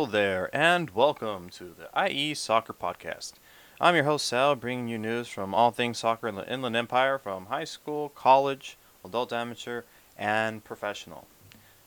Hello 0.00 0.10
there, 0.10 0.48
and 0.56 0.88
welcome 0.92 1.50
to 1.50 1.74
the 1.76 2.10
IE 2.10 2.32
Soccer 2.32 2.72
Podcast. 2.72 3.34
I'm 3.78 3.94
your 3.94 4.04
host, 4.04 4.24
Sal, 4.24 4.54
bringing 4.54 4.88
you 4.88 4.96
news 4.96 5.28
from 5.28 5.54
all 5.54 5.72
things 5.72 5.98
soccer 5.98 6.26
in 6.26 6.36
the 6.36 6.50
Inland 6.50 6.74
Empire 6.74 7.18
from 7.18 7.46
high 7.46 7.64
school, 7.64 8.08
college, 8.08 8.78
adult 9.04 9.30
amateur, 9.30 9.82
and 10.16 10.64
professional. 10.64 11.26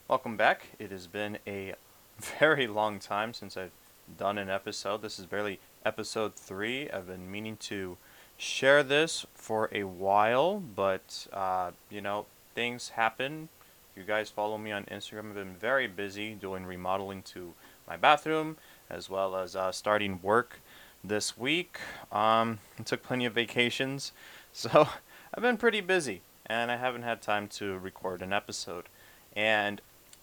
Welcome 0.07 0.37
back. 0.37 0.67
It 0.77 0.91
has 0.91 1.07
been 1.07 1.39
a 1.47 1.73
very 2.39 2.67
long 2.67 2.99
time 2.99 3.33
since 3.33 3.57
I've 3.57 3.71
done 4.15 4.37
an 4.37 4.47
episode. 4.47 5.01
This 5.01 5.17
is 5.17 5.25
barely 5.25 5.59
episode 5.83 6.35
three. 6.35 6.91
I've 6.91 7.07
been 7.07 7.31
meaning 7.31 7.57
to 7.61 7.97
share 8.37 8.83
this 8.83 9.25
for 9.33 9.69
a 9.71 9.85
while, 9.85 10.59
but, 10.59 11.25
uh, 11.33 11.71
you 11.89 12.01
know, 12.01 12.27
things 12.53 12.89
happen 12.89 13.49
you 13.95 14.03
guys 14.03 14.29
follow 14.29 14.57
me 14.57 14.71
on 14.71 14.85
Instagram, 14.85 15.29
I've 15.29 15.35
been 15.35 15.55
very 15.55 15.87
busy 15.87 16.33
doing 16.33 16.65
remodeling 16.65 17.21
to 17.33 17.53
my 17.87 17.97
bathroom 17.97 18.57
as 18.89 19.09
well 19.09 19.35
as 19.35 19.55
uh, 19.55 19.71
starting 19.71 20.19
work 20.21 20.59
this 21.03 21.37
week. 21.37 21.79
Um, 22.11 22.59
I 22.79 22.83
took 22.83 23.03
plenty 23.03 23.25
of 23.25 23.33
vacations, 23.33 24.11
so 24.53 24.87
I've 25.33 25.41
been 25.41 25.57
pretty 25.57 25.81
busy 25.81 26.21
and 26.45 26.71
I 26.71 26.77
haven't 26.77 27.03
had 27.03 27.21
time 27.21 27.47
to 27.49 27.77
record 27.77 28.21
an 28.21 28.33
episode. 28.33 28.89
And 29.35 29.81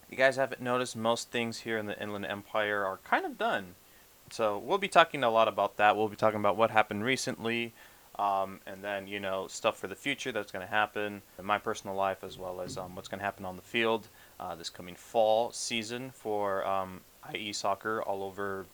you 0.09 0.17
guys 0.17 0.35
haven't 0.35 0.61
noticed, 0.61 0.95
most 0.95 1.31
things 1.31 1.59
here 1.59 1.77
in 1.77 1.85
the 1.85 2.01
Inland 2.01 2.25
Empire 2.25 2.85
are 2.85 2.99
kind 3.03 3.25
of 3.25 3.37
done. 3.37 3.75
So 4.29 4.57
we'll 4.57 4.77
be 4.77 4.87
talking 4.87 5.23
a 5.23 5.29
lot 5.29 5.47
about 5.47 5.77
that. 5.77 5.97
We'll 5.97 6.07
be 6.07 6.15
talking 6.15 6.39
about 6.39 6.55
what 6.55 6.71
happened 6.71 7.03
recently, 7.03 7.73
um, 8.17 8.59
and 8.65 8.81
then 8.81 9.07
you 9.07 9.19
know 9.19 9.47
stuff 9.47 9.77
for 9.77 9.87
the 9.87 9.95
future 9.95 10.31
that's 10.31 10.51
going 10.51 10.65
to 10.65 10.71
happen 10.71 11.21
in 11.37 11.45
my 11.45 11.57
personal 11.57 11.95
life 11.95 12.23
as 12.23 12.37
well 12.37 12.61
as 12.61 12.77
um, 12.77 12.95
what's 12.95 13.09
going 13.09 13.19
to 13.19 13.25
happen 13.25 13.43
on 13.43 13.57
the 13.57 13.61
field 13.61 14.07
uh, 14.39 14.55
this 14.55 14.69
coming 14.69 14.95
fall 14.95 15.51
season 15.51 16.11
for 16.13 16.65
um, 16.65 17.01
IE 17.33 17.53
soccer 17.53 18.01
all 18.01 18.23
over 18.23 18.65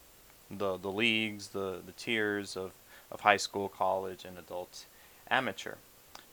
the 0.50 0.78
the 0.78 0.92
leagues, 0.92 1.50
the 1.50 1.80
the 1.86 1.92
tiers 1.94 2.56
of 2.56 2.72
of 3.12 3.22
high 3.22 3.38
school, 3.38 3.70
college, 3.70 4.26
and 4.26 4.38
adult 4.38 4.86
amateur. 5.30 5.76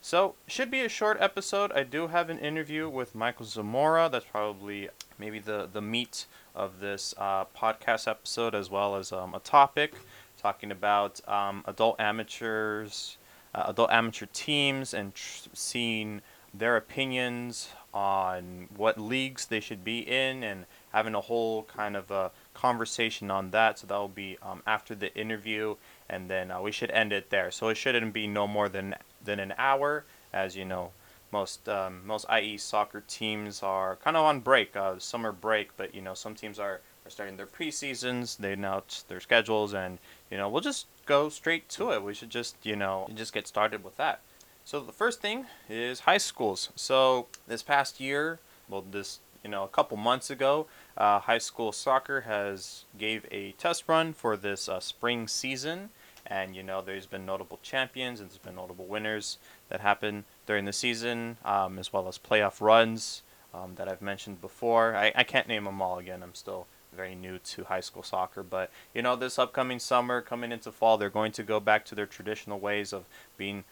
So 0.01 0.35
should 0.47 0.69
be 0.69 0.81
a 0.81 0.89
short 0.89 1.17
episode. 1.19 1.71
I 1.71 1.83
do 1.83 2.07
have 2.07 2.29
an 2.29 2.37
interview 2.37 2.87
with 2.87 3.15
Michael 3.15 3.45
Zamora. 3.45 4.07
That's 4.11 4.25
probably 4.25 4.89
maybe 5.17 5.39
the 5.39 5.67
the 5.71 5.81
meat 5.81 6.25
of 6.53 6.79
this 6.79 7.13
uh, 7.17 7.45
podcast 7.57 8.07
episode 8.07 8.55
as 8.55 8.69
well 8.69 8.95
as 8.95 9.11
um, 9.11 9.33
a 9.33 9.39
topic 9.39 9.95
talking 10.45 10.69
about 10.71 11.27
um, 11.27 11.63
adult 11.65 11.99
amateurs, 11.99 13.17
uh, 13.55 13.63
adult 13.65 13.89
amateur 13.89 14.27
teams, 14.31 14.93
and 14.93 15.15
tr- 15.15 15.49
seeing 15.53 16.21
their 16.53 16.77
opinions 16.77 17.69
on 17.95 18.67
what 18.75 18.99
leagues 18.99 19.47
they 19.47 19.59
should 19.59 19.83
be 19.83 19.99
in, 19.99 20.43
and 20.43 20.65
having 20.95 21.13
a 21.13 21.19
whole 21.19 21.63
kind 21.63 21.97
of 21.97 22.09
a 22.09 22.31
conversation 22.53 23.29
on 23.29 23.51
that. 23.51 23.77
So 23.77 23.87
that 23.87 23.97
will 23.97 24.07
be 24.07 24.37
um, 24.41 24.63
after 24.65 24.95
the 24.95 25.13
interview, 25.13 25.75
and 26.09 26.29
then 26.29 26.49
uh, 26.51 26.61
we 26.61 26.71
should 26.71 26.89
end 26.91 27.11
it 27.11 27.29
there. 27.29 27.51
So 27.51 27.67
it 27.67 27.75
shouldn't 27.75 28.13
be 28.13 28.27
no 28.27 28.47
more 28.47 28.69
than 28.69 28.95
than 29.23 29.39
an 29.39 29.53
hour, 29.57 30.05
as 30.33 30.55
you 30.55 30.63
know. 30.63 30.91
Most 31.31 31.67
um, 31.67 32.01
most 32.07 32.25
IE 32.31 32.57
soccer 32.57 33.03
teams 33.07 33.61
are 33.61 33.97
kind 33.97 34.15
of 34.15 34.23
on 34.23 34.39
break, 34.39 34.75
uh, 34.77 34.97
summer 34.97 35.33
break, 35.33 35.75
but 35.75 35.93
you 35.93 36.01
know 36.01 36.13
some 36.13 36.33
teams 36.33 36.59
are, 36.59 36.79
are 37.05 37.09
starting 37.09 37.35
their 37.35 37.45
preseasons. 37.45 38.37
They 38.37 38.53
announce 38.53 39.03
their 39.09 39.19
schedules, 39.19 39.73
and 39.73 39.99
you 40.31 40.37
know, 40.37 40.47
we'll 40.47 40.61
just 40.61 40.87
go 41.05 41.27
straight 41.27 41.67
to 41.69 41.91
it. 41.91 42.03
We 42.03 42.13
should 42.13 42.29
just, 42.29 42.55
you 42.63 42.77
know, 42.77 43.09
just 43.13 43.33
get 43.33 43.47
started 43.47 43.83
with 43.83 43.97
that. 43.97 44.21
So 44.63 44.79
the 44.79 44.93
first 44.93 45.21
thing 45.21 45.45
is 45.69 46.01
high 46.01 46.17
schools. 46.17 46.69
So 46.75 47.27
this 47.47 47.61
past 47.61 47.99
year, 47.99 48.39
well, 48.69 48.83
this 48.89 49.19
you 49.45 49.51
know, 49.51 49.63
a 49.63 49.67
couple 49.67 49.95
months 49.95 50.31
ago, 50.31 50.65
uh, 50.97 51.19
high 51.19 51.37
school 51.37 51.71
soccer 51.71 52.21
has 52.21 52.85
gave 52.97 53.25
a 53.31 53.51
test 53.53 53.83
run 53.87 54.13
for 54.13 54.37
this 54.37 54.69
uh, 54.69 54.79
spring 54.79 55.27
season, 55.27 55.89
and 56.25 56.55
you 56.55 56.63
know, 56.63 56.81
there's 56.81 57.05
been 57.05 57.25
notable 57.25 57.59
champions 57.61 58.19
and 58.19 58.29
there's 58.29 58.37
been 58.37 58.55
notable 58.55 58.85
winners 58.85 59.37
that 59.69 59.81
happen 59.81 60.23
during 60.45 60.65
the 60.65 60.73
season, 60.73 61.37
um, 61.45 61.77
as 61.77 61.91
well 61.91 62.07
as 62.07 62.17
playoff 62.17 62.61
runs 62.61 63.21
um, 63.53 63.75
that 63.75 63.87
I've 63.87 64.01
mentioned 64.01 64.41
before. 64.41 64.95
I, 64.95 65.11
I 65.15 65.23
can't 65.23 65.47
name 65.47 65.65
them 65.65 65.81
all 65.81 65.99
again. 65.99 66.23
I'm 66.23 66.35
still 66.35 66.67
very 66.95 67.13
new 67.13 67.37
to 67.39 67.65
high 67.65 67.81
school 67.81 68.03
soccer. 68.03 68.41
But 68.41 68.71
you 68.93 69.01
know, 69.01 69.15
this 69.15 69.37
upcoming 69.37 69.79
summer, 69.79 70.21
coming 70.21 70.51
into 70.51 70.71
fall, 70.71 70.97
they're 70.97 71.09
going 71.09 71.31
to 71.33 71.43
go 71.43 71.59
back 71.59 71.85
to 71.85 71.95
their 71.95 72.05
traditional 72.05 72.59
ways 72.59 72.93
of 72.93 73.05
being 73.37 73.63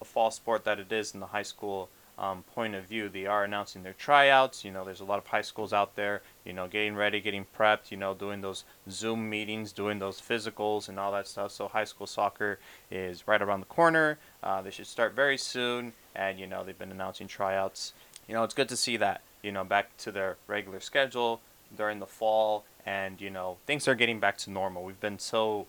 a 0.00 0.04
fall 0.04 0.30
sport 0.30 0.64
that 0.64 0.78
it 0.78 0.90
is 0.90 1.12
in 1.12 1.20
the 1.20 1.26
high 1.26 1.42
school 1.42 1.88
um, 2.20 2.42
point 2.54 2.74
of 2.74 2.84
view. 2.84 3.08
They 3.08 3.26
are 3.26 3.44
announcing 3.44 3.82
their 3.82 3.94
tryouts. 3.94 4.64
You 4.64 4.70
know, 4.70 4.84
there's 4.84 5.00
a 5.00 5.04
lot 5.04 5.18
of 5.18 5.26
high 5.26 5.40
schools 5.40 5.72
out 5.72 5.96
there. 5.96 6.20
You 6.44 6.52
know, 6.52 6.68
getting 6.68 6.94
ready, 6.94 7.20
getting 7.20 7.46
prepped. 7.58 7.90
You 7.90 7.96
know, 7.96 8.14
doing 8.14 8.42
those 8.42 8.64
Zoom 8.90 9.28
meetings, 9.30 9.72
doing 9.72 9.98
those 9.98 10.20
physicals, 10.20 10.88
and 10.88 10.98
all 11.00 11.10
that 11.12 11.26
stuff. 11.26 11.50
So 11.50 11.66
high 11.66 11.84
school 11.84 12.06
soccer 12.06 12.58
is 12.90 13.26
right 13.26 13.40
around 13.40 13.60
the 13.60 13.66
corner. 13.66 14.18
Uh, 14.42 14.60
they 14.60 14.70
should 14.70 14.86
start 14.86 15.14
very 15.14 15.38
soon, 15.38 15.94
and 16.14 16.38
you 16.38 16.46
know, 16.46 16.62
they've 16.62 16.78
been 16.78 16.92
announcing 16.92 17.26
tryouts. 17.26 17.94
You 18.28 18.34
know, 18.34 18.44
it's 18.44 18.54
good 18.54 18.68
to 18.68 18.76
see 18.76 18.98
that. 18.98 19.22
You 19.42 19.52
know, 19.52 19.64
back 19.64 19.96
to 19.98 20.12
their 20.12 20.36
regular 20.46 20.80
schedule 20.80 21.40
during 21.74 22.00
the 22.00 22.06
fall, 22.06 22.64
and 22.84 23.18
you 23.20 23.30
know 23.30 23.56
things 23.66 23.88
are 23.88 23.94
getting 23.94 24.20
back 24.20 24.36
to 24.38 24.50
normal. 24.50 24.84
We've 24.84 25.00
been 25.00 25.18
so 25.18 25.66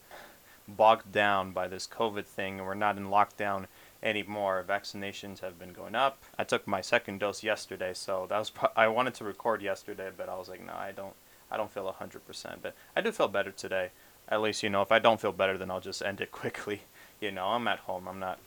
bogged 0.68 1.12
down 1.12 1.52
by 1.52 1.70
this 1.70 1.88
COVID 1.88 2.26
thing, 2.26 2.58
and 2.58 2.68
we're 2.68 2.74
not 2.74 2.98
in 2.98 3.08
lockdown 3.08 3.68
anymore. 4.04 4.66
Vaccinations 4.68 5.40
have 5.40 5.60
been 5.60 5.74
going 5.74 5.96
up. 5.96 6.24
I 6.38 6.44
took 6.44 6.68
my 6.68 6.82
second 6.82 7.20
dose 7.20 7.44
yesterday, 7.44 7.94
so 7.94 8.26
that 8.30 8.40
was 8.40 8.50
pro- 8.50 8.70
I 8.76 8.88
wanted 8.88 9.14
to 9.16 9.24
record 9.24 9.62
yesterday, 9.62 10.10
but 10.16 10.30
I 10.30 10.36
was 10.36 10.50
like, 10.50 10.66
no, 10.66 10.74
I 10.74 10.92
don't. 10.92 11.14
I 11.54 11.58
don't 11.58 11.70
feel 11.70 11.94
100%, 12.00 12.56
but 12.62 12.74
I 12.96 13.02
do 13.02 13.12
feel 13.12 13.28
better 13.28 13.52
today. 13.52 13.90
At 14.30 14.42
least, 14.42 14.64
you 14.64 14.70
know, 14.70 14.82
if 14.82 14.90
I 14.90 15.00
don't 15.00 15.20
feel 15.20 15.34
better, 15.34 15.58
then 15.58 15.70
I'll 15.70 15.82
just 15.82 16.02
end 16.06 16.22
it 16.22 16.32
quickly. 16.32 16.84
You 17.20 17.32
know, 17.32 17.48
I'm 17.48 17.68
at 17.68 17.80
home. 17.80 18.08
I'm 18.08 18.20
not. 18.20 18.40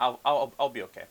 I'll 0.00 0.20
I'll 0.24 0.52
I'll 0.58 0.68
be 0.68 0.82
okay. 0.82 1.04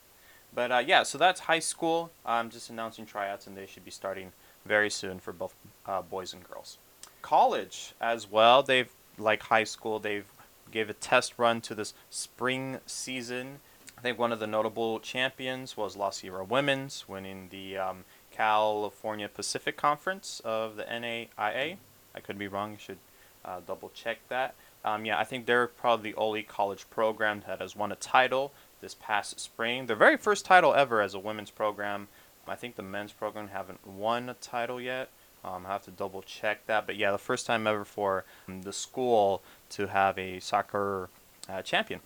But 0.53 0.71
uh, 0.71 0.83
yeah, 0.85 1.03
so 1.03 1.17
that's 1.17 1.41
high 1.41 1.59
school. 1.59 2.11
I'm 2.25 2.49
just 2.49 2.69
announcing 2.69 3.05
tryouts, 3.05 3.47
and 3.47 3.55
they 3.55 3.65
should 3.65 3.85
be 3.85 3.91
starting 3.91 4.31
very 4.65 4.89
soon 4.89 5.19
for 5.19 5.31
both 5.31 5.55
uh, 5.85 6.01
boys 6.01 6.33
and 6.33 6.43
girls. 6.43 6.77
College 7.21 7.93
as 8.01 8.29
well. 8.29 8.63
They've 8.63 8.89
like 9.17 9.43
high 9.43 9.63
school. 9.63 9.99
They've 9.99 10.25
gave 10.71 10.89
a 10.89 10.93
test 10.93 11.33
run 11.37 11.61
to 11.61 11.75
this 11.75 11.93
spring 12.09 12.79
season. 12.85 13.59
I 13.97 14.01
think 14.01 14.19
one 14.19 14.31
of 14.31 14.39
the 14.39 14.47
notable 14.47 14.99
champions 14.99 15.75
was 15.75 15.95
La 15.95 16.11
Sierra 16.11 16.43
Women's, 16.43 17.05
winning 17.07 17.47
the 17.49 17.77
um, 17.77 18.05
California 18.31 19.27
Pacific 19.27 19.75
Conference 19.75 20.39
of 20.45 20.75
the 20.75 20.83
NAIA. 20.83 21.77
I 22.15 22.19
could 22.21 22.37
be 22.37 22.47
wrong. 22.47 22.73
You 22.73 22.77
should 22.79 22.99
uh, 23.43 23.61
double 23.65 23.89
check 23.93 24.19
that. 24.29 24.53
Um, 24.85 25.05
yeah, 25.05 25.17
I 25.17 25.23
think 25.23 25.45
they're 25.45 25.67
probably 25.67 26.11
the 26.11 26.17
only 26.17 26.43
college 26.43 26.89
program 26.89 27.43
that 27.47 27.59
has 27.59 27.75
won 27.75 27.91
a 27.91 27.95
title 27.95 28.51
this 28.81 28.93
past 28.93 29.39
spring. 29.39 29.87
Their 29.87 29.95
very 29.95 30.17
first 30.17 30.45
title 30.45 30.73
ever 30.73 31.01
as 31.01 31.13
a 31.13 31.19
women's 31.19 31.49
program. 31.49 32.07
I 32.47 32.55
think 32.55 32.75
the 32.75 32.83
men's 32.83 33.11
program 33.11 33.49
haven't 33.49 33.85
won 33.85 34.29
a 34.29 34.33
title 34.35 34.79
yet. 34.79 35.09
Um, 35.43 35.65
I 35.65 35.69
have 35.69 35.83
to 35.83 35.91
double 35.91 36.21
check 36.21 36.65
that, 36.67 36.85
but 36.85 36.95
yeah, 36.95 37.11
the 37.11 37.17
first 37.17 37.45
time 37.45 37.67
ever 37.67 37.85
for 37.85 38.25
um, 38.47 38.61
the 38.63 38.73
school 38.73 39.41
to 39.71 39.87
have 39.87 40.17
a 40.17 40.39
soccer 40.39 41.09
uh, 41.49 41.61
champion. 41.61 42.01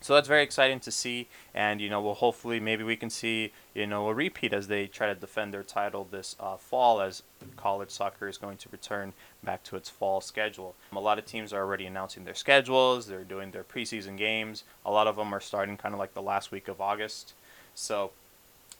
So 0.00 0.14
that's 0.14 0.28
very 0.28 0.44
exciting 0.44 0.78
to 0.80 0.92
see, 0.92 1.26
and 1.54 1.80
you 1.80 1.90
know, 1.90 2.00
we'll 2.00 2.14
hopefully 2.14 2.60
maybe 2.60 2.84
we 2.84 2.94
can 2.94 3.10
see 3.10 3.52
you 3.74 3.86
know 3.86 4.08
a 4.08 4.14
repeat 4.14 4.52
as 4.52 4.68
they 4.68 4.86
try 4.86 5.08
to 5.08 5.14
defend 5.14 5.52
their 5.52 5.64
title 5.64 6.06
this 6.08 6.36
uh, 6.38 6.56
fall 6.56 7.00
as 7.00 7.24
college 7.56 7.90
soccer 7.90 8.28
is 8.28 8.38
going 8.38 8.58
to 8.58 8.68
return 8.70 9.12
back 9.42 9.64
to 9.64 9.76
its 9.76 9.88
fall 9.88 10.20
schedule. 10.20 10.76
a 10.92 11.00
lot 11.00 11.18
of 11.18 11.26
teams 11.26 11.52
are 11.52 11.62
already 11.62 11.84
announcing 11.84 12.24
their 12.24 12.34
schedules. 12.34 13.08
They're 13.08 13.24
doing 13.24 13.50
their 13.50 13.64
preseason 13.64 14.16
games. 14.16 14.62
A 14.86 14.90
lot 14.90 15.08
of 15.08 15.16
them 15.16 15.32
are 15.32 15.40
starting 15.40 15.76
kind 15.76 15.94
of 15.94 15.98
like 15.98 16.14
the 16.14 16.22
last 16.22 16.52
week 16.52 16.68
of 16.68 16.80
August. 16.80 17.34
So 17.74 18.12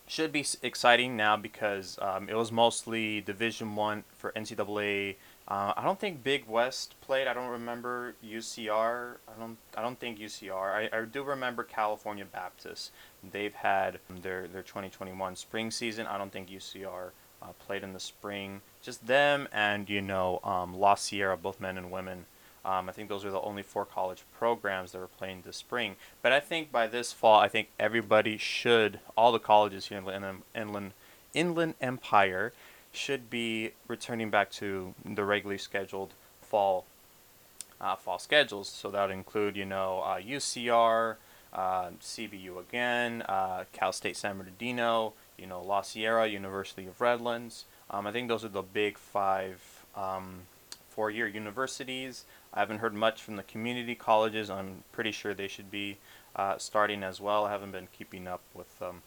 should 0.06 0.32
be 0.32 0.44
exciting 0.62 1.16
now 1.16 1.36
because 1.36 1.98
um, 2.00 2.28
it 2.28 2.36
was 2.36 2.50
mostly 2.50 3.20
Division 3.20 3.76
One 3.76 4.04
for 4.16 4.32
NCAA. 4.32 5.16
Uh, 5.48 5.72
I 5.78 5.82
don't 5.82 5.98
think 5.98 6.22
Big 6.22 6.46
West 6.46 6.94
played. 7.00 7.26
I 7.26 7.32
don't 7.32 7.48
remember 7.48 8.14
UCR. 8.22 9.14
I 9.26 9.40
don't. 9.40 9.56
I 9.74 9.80
don't 9.80 9.98
think 9.98 10.18
UCR. 10.18 10.52
I, 10.52 10.90
I 10.94 11.04
do 11.06 11.22
remember 11.22 11.64
California 11.64 12.26
Baptist. 12.30 12.92
They've 13.32 13.54
had 13.54 13.98
their 14.10 14.46
their 14.46 14.62
2021 14.62 15.36
spring 15.36 15.70
season. 15.70 16.06
I 16.06 16.18
don't 16.18 16.30
think 16.30 16.50
UCR 16.50 17.10
uh, 17.42 17.46
played 17.66 17.82
in 17.82 17.94
the 17.94 18.00
spring. 18.00 18.60
Just 18.82 19.06
them 19.06 19.48
and 19.50 19.88
you 19.88 20.02
know 20.02 20.40
um, 20.44 20.78
La 20.78 20.94
Sierra, 20.94 21.36
both 21.38 21.60
men 21.60 21.78
and 21.78 21.90
women. 21.90 22.26
Um, 22.64 22.88
I 22.90 22.92
think 22.92 23.08
those 23.08 23.24
are 23.24 23.30
the 23.30 23.40
only 23.40 23.62
four 23.62 23.86
college 23.86 24.24
programs 24.38 24.92
that 24.92 24.98
were 24.98 25.06
playing 25.06 25.42
this 25.46 25.56
spring. 25.56 25.96
But 26.20 26.32
I 26.32 26.40
think 26.40 26.70
by 26.70 26.86
this 26.86 27.12
fall, 27.12 27.40
I 27.40 27.48
think 27.48 27.68
everybody 27.80 28.36
should, 28.36 29.00
all 29.16 29.32
the 29.32 29.38
colleges 29.38 29.86
here 29.86 29.96
in 29.96 30.04
the 30.04 30.34
Inland, 30.54 30.92
Inland 31.32 31.74
Empire, 31.80 32.52
should 32.92 33.30
be 33.30 33.72
returning 33.86 34.30
back 34.30 34.50
to 34.50 34.94
the 35.04 35.24
regularly 35.24 35.58
scheduled 35.58 36.12
fall 36.42 36.84
uh, 37.80 37.96
fall 37.96 38.18
schedules. 38.18 38.68
So 38.68 38.90
that 38.90 39.06
would 39.06 39.14
include, 39.14 39.56
you 39.56 39.64
know, 39.64 40.00
uh, 40.04 40.18
UCR, 40.18 41.16
uh, 41.52 41.90
CBU 42.00 42.58
again, 42.58 43.22
uh, 43.22 43.64
Cal 43.72 43.92
State 43.92 44.16
San 44.16 44.38
Bernardino, 44.38 45.12
you 45.38 45.46
know, 45.46 45.62
La 45.62 45.82
Sierra, 45.82 46.26
University 46.26 46.86
of 46.86 47.00
Redlands. 47.00 47.64
Um, 47.90 48.06
I 48.06 48.12
think 48.12 48.28
those 48.28 48.44
are 48.44 48.48
the 48.48 48.62
big 48.62 48.98
five 48.98 49.84
um, 49.96 50.40
four-year 50.90 51.26
universities. 51.26 52.24
I 52.52 52.60
haven't 52.60 52.78
heard 52.78 52.94
much 52.94 53.22
from 53.22 53.36
the 53.36 53.42
community 53.42 53.94
colleges. 53.94 54.50
I'm 54.50 54.82
pretty 54.92 55.12
sure 55.12 55.32
they 55.32 55.48
should 55.48 55.70
be 55.70 55.98
uh, 56.34 56.58
starting 56.58 57.02
as 57.02 57.20
well. 57.20 57.44
I 57.44 57.50
haven't 57.50 57.72
been 57.72 57.88
keeping 57.96 58.26
up 58.26 58.40
with 58.54 58.82
um, 58.82 59.02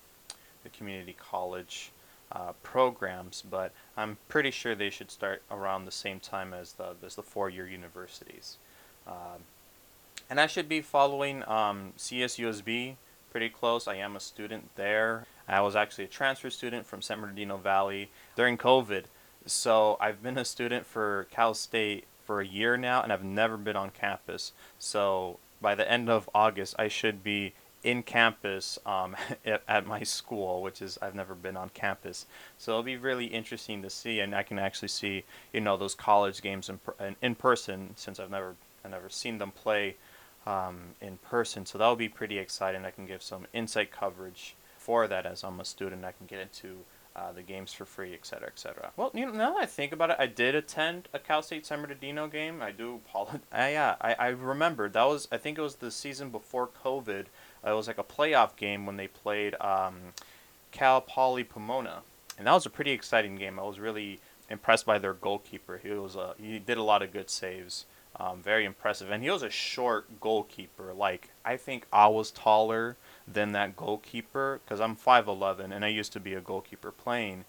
the 0.64 0.70
community 0.70 1.16
college 1.18 1.92
uh, 2.32 2.54
programs, 2.64 3.44
but 3.50 3.72
I'm 3.98 4.18
pretty 4.30 4.52
sure 4.52 4.76
they 4.76 4.90
should 4.90 5.12
start 5.12 5.42
around 5.52 5.86
the 5.86 5.92
same 5.92 6.20
time 6.20 6.54
as 6.54 6.74
the 6.74 6.96
as 7.06 7.16
the 7.16 7.24
four-year 7.24 7.68
universities. 7.68 8.58
Um, 9.08 9.44
and 10.30 10.40
I 10.40 10.48
should 10.48 10.70
be 10.70 10.82
following 10.82 11.48
um, 11.48 11.94
CSUSB 11.98 12.96
pretty 13.32 13.50
close. 13.50 13.88
I 13.88 13.96
am 13.96 14.16
a 14.16 14.20
student 14.20 14.70
there. 14.76 15.26
I 15.48 15.62
was 15.62 15.76
actually 15.76 16.06
a 16.06 16.08
transfer 16.08 16.50
student 16.50 16.86
from 16.86 17.02
San 17.02 17.20
Bernardino 17.20 17.58
Valley 17.58 18.10
during 18.36 18.58
COVID. 18.58 19.06
So 19.46 19.98
I've 20.00 20.22
been 20.22 20.38
a 20.38 20.46
student 20.46 20.86
for 20.86 21.28
Cal 21.32 21.54
State 21.54 22.06
for 22.26 22.42
a 22.42 22.46
year 22.46 22.78
now, 22.78 23.02
and 23.02 23.12
I've 23.12 23.24
never 23.24 23.58
been 23.58 23.76
on 23.76 23.90
campus. 23.90 24.54
So 24.80 25.40
by 25.62 25.76
the 25.76 25.90
end 25.90 26.10
of 26.10 26.30
August, 26.34 26.76
I 26.78 26.88
should 26.88 27.24
be 27.24 27.54
in 27.84 28.04
campus 28.04 28.78
um, 28.86 29.16
at, 29.46 29.64
at 29.68 29.86
my 29.86 30.04
school, 30.04 30.62
which 30.62 30.82
is 30.82 30.98
I've 31.02 31.16
never 31.16 31.36
been 31.36 31.58
on 31.58 31.70
campus. 31.70 32.26
So 32.58 32.74
it'll 32.74 32.84
be 32.84 32.98
really 32.98 33.26
interesting 33.26 33.82
to 33.82 33.90
see, 33.90 34.20
and 34.20 34.36
I 34.36 34.44
can 34.44 34.60
actually 34.60 34.90
see 34.90 35.24
you 35.54 35.62
know 35.62 35.78
those 35.78 35.96
college 35.96 36.42
games 36.42 36.70
in 36.70 36.80
in, 37.22 37.36
person 37.36 37.92
since 37.96 38.20
I've 38.20 38.32
never 38.32 38.56
I've 38.84 38.92
never 38.92 39.10
seen 39.10 39.38
them 39.38 39.52
play 39.52 39.96
um, 40.46 40.96
in 41.02 41.18
person. 41.18 41.66
So 41.66 41.78
that'll 41.78 41.96
be 41.96 42.10
pretty 42.10 42.38
exciting. 42.38 42.86
I 42.86 42.92
can 42.92 43.06
give 43.06 43.24
some 43.24 43.48
insight 43.54 43.92
coverage 43.92 44.56
for 44.78 45.08
that 45.08 45.26
as 45.26 45.44
I'm 45.44 45.60
a 45.60 45.66
student. 45.66 46.04
I 46.06 46.12
can 46.12 46.28
get 46.28 46.40
into 46.40 46.80
uh, 47.16 47.32
the 47.32 47.42
games 47.42 47.74
for 47.74 47.86
free, 47.86 48.14
et 48.14 48.26
cetera, 48.26 48.48
et 48.48 48.58
cetera. 48.58 48.92
Well, 48.96 49.12
you 49.14 49.26
know, 49.26 49.34
now 49.34 49.54
that 49.54 49.64
I 49.64 49.66
think 49.66 49.92
about 49.92 50.12
it, 50.12 50.16
I 50.18 50.28
did 50.28 50.56
attend 50.56 51.10
a 51.14 51.20
Cal 51.20 51.42
State 51.42 51.66
San 51.66 51.82
Bernardino 51.82 52.28
game. 52.28 52.62
I 52.62 52.72
do 52.72 52.96
apologize. 53.06 53.42
Yeah, 53.54 53.96
I, 54.02 54.14
I 54.14 54.28
remember 54.30 54.90
that 54.90 55.04
was 55.04 55.28
I 55.32 55.38
think 55.38 55.58
it 55.58 55.62
was 55.62 55.76
the 55.76 55.92
season 55.92 56.30
before 56.30 56.70
COVID. 56.84 57.26
Uh, 57.66 57.72
it 57.72 57.76
was 57.76 57.88
like 57.88 57.98
a 57.98 58.04
playoff 58.04 58.56
game 58.56 58.86
when 58.86 58.98
they 58.98 59.08
played 59.08 59.56
um, 59.62 60.14
Cal 60.72 61.02
Poly 61.02 61.44
Pomona, 61.44 62.02
and 62.38 62.48
that 62.48 62.54
was 62.54 62.66
a 62.66 62.70
pretty 62.70 62.92
exciting 62.92 63.36
game. 63.36 63.60
I 63.60 63.64
was 63.64 63.80
really 63.80 64.20
impressed 64.50 64.86
by 64.86 65.00
their 65.00 65.14
goalkeeper. 65.14 65.80
He 65.82 65.90
was 65.92 66.16
uh, 66.16 66.34
he 66.38 66.60
did 66.60 66.78
a 66.78 66.84
lot 66.84 67.02
of 67.02 67.14
good 67.14 67.30
saves. 67.30 67.86
Um, 68.20 68.42
very 68.44 68.66
impressive, 68.66 69.10
and 69.10 69.24
he 69.24 69.30
was 69.30 69.42
a 69.42 69.50
short 69.50 70.20
goalkeeper. 70.20 70.94
Like 70.94 71.30
I 71.46 71.56
think 71.56 71.88
I 71.94 72.08
was 72.08 72.30
taller 72.30 72.98
than 73.28 73.54
that 73.54 73.76
goalkeeper 73.76 74.60
because 74.64 74.82
I'm 74.82 74.96
5'11 74.96 75.72
and 75.74 75.86
I 75.86 75.88
used 75.88 76.14
to 76.14 76.20
be 76.20 76.34
a 76.34 76.42
goalkeeper 76.42 76.92
playing. 76.92 77.46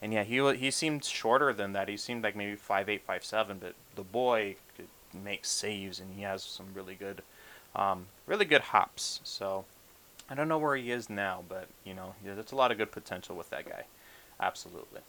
And 0.00 0.12
yeah, 0.12 0.24
he 0.24 0.54
he 0.56 0.70
seemed 0.70 1.04
shorter 1.04 1.52
than 1.52 1.72
that. 1.72 1.88
He 1.88 1.96
seemed 1.96 2.22
like 2.22 2.36
maybe 2.36 2.56
5'8, 2.56 3.00
5'7, 3.08 3.60
but 3.60 3.74
the 3.94 4.02
boy 4.02 4.56
could 4.76 4.88
make 5.12 5.44
saves 5.44 6.00
and 6.00 6.14
he 6.14 6.22
has 6.22 6.42
some 6.42 6.66
really 6.74 6.94
good, 6.94 7.22
um, 7.76 8.06
really 8.26 8.44
good 8.44 8.62
hops. 8.62 9.20
So 9.22 9.64
I 10.28 10.34
don't 10.34 10.48
know 10.48 10.58
where 10.58 10.74
he 10.76 10.90
is 10.90 11.08
now, 11.08 11.44
but 11.48 11.68
you 11.84 11.94
know, 11.94 12.14
yeah, 12.24 12.34
there's 12.34 12.52
a 12.52 12.56
lot 12.56 12.72
of 12.72 12.78
good 12.78 12.90
potential 12.90 13.36
with 13.36 13.50
that 13.50 13.66
guy. 13.68 13.84
Absolutely. 14.40 15.00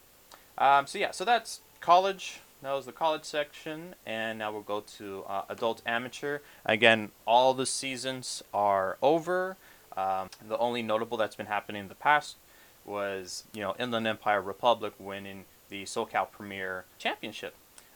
Um, 0.58 0.86
so 0.86 1.00
yeah, 1.00 1.12
so 1.12 1.26
that's 1.26 1.62
college. 1.82 2.42
That 2.64 2.74
was 2.74 2.88
the 2.88 2.92
college 2.92 3.24
section, 3.24 3.94
and 4.06 4.40
now 4.40 4.52
we'll 4.52 4.62
go 4.62 4.84
to 4.98 5.24
uh, 5.28 5.44
adult 5.48 5.84
amateur. 5.86 6.40
Again, 6.66 7.12
all 7.28 7.54
the 7.54 7.68
seasons 7.68 8.44
are 8.52 8.98
over. 9.02 9.58
Um, 9.96 10.30
the 10.48 10.58
only 10.58 10.82
notable 10.82 11.18
that's 11.18 11.36
been 11.36 11.46
happening 11.46 11.82
in 11.84 11.88
the 11.88 11.96
past 11.96 12.36
was, 12.84 13.44
you 13.54 13.62
know, 13.62 13.76
Inland 13.80 14.08
Empire 14.08 14.42
Republic 14.42 14.94
winning 14.98 15.46
the 15.70 15.84
SoCal 15.84 16.32
Premier 16.32 16.86
Championship. 16.98 17.54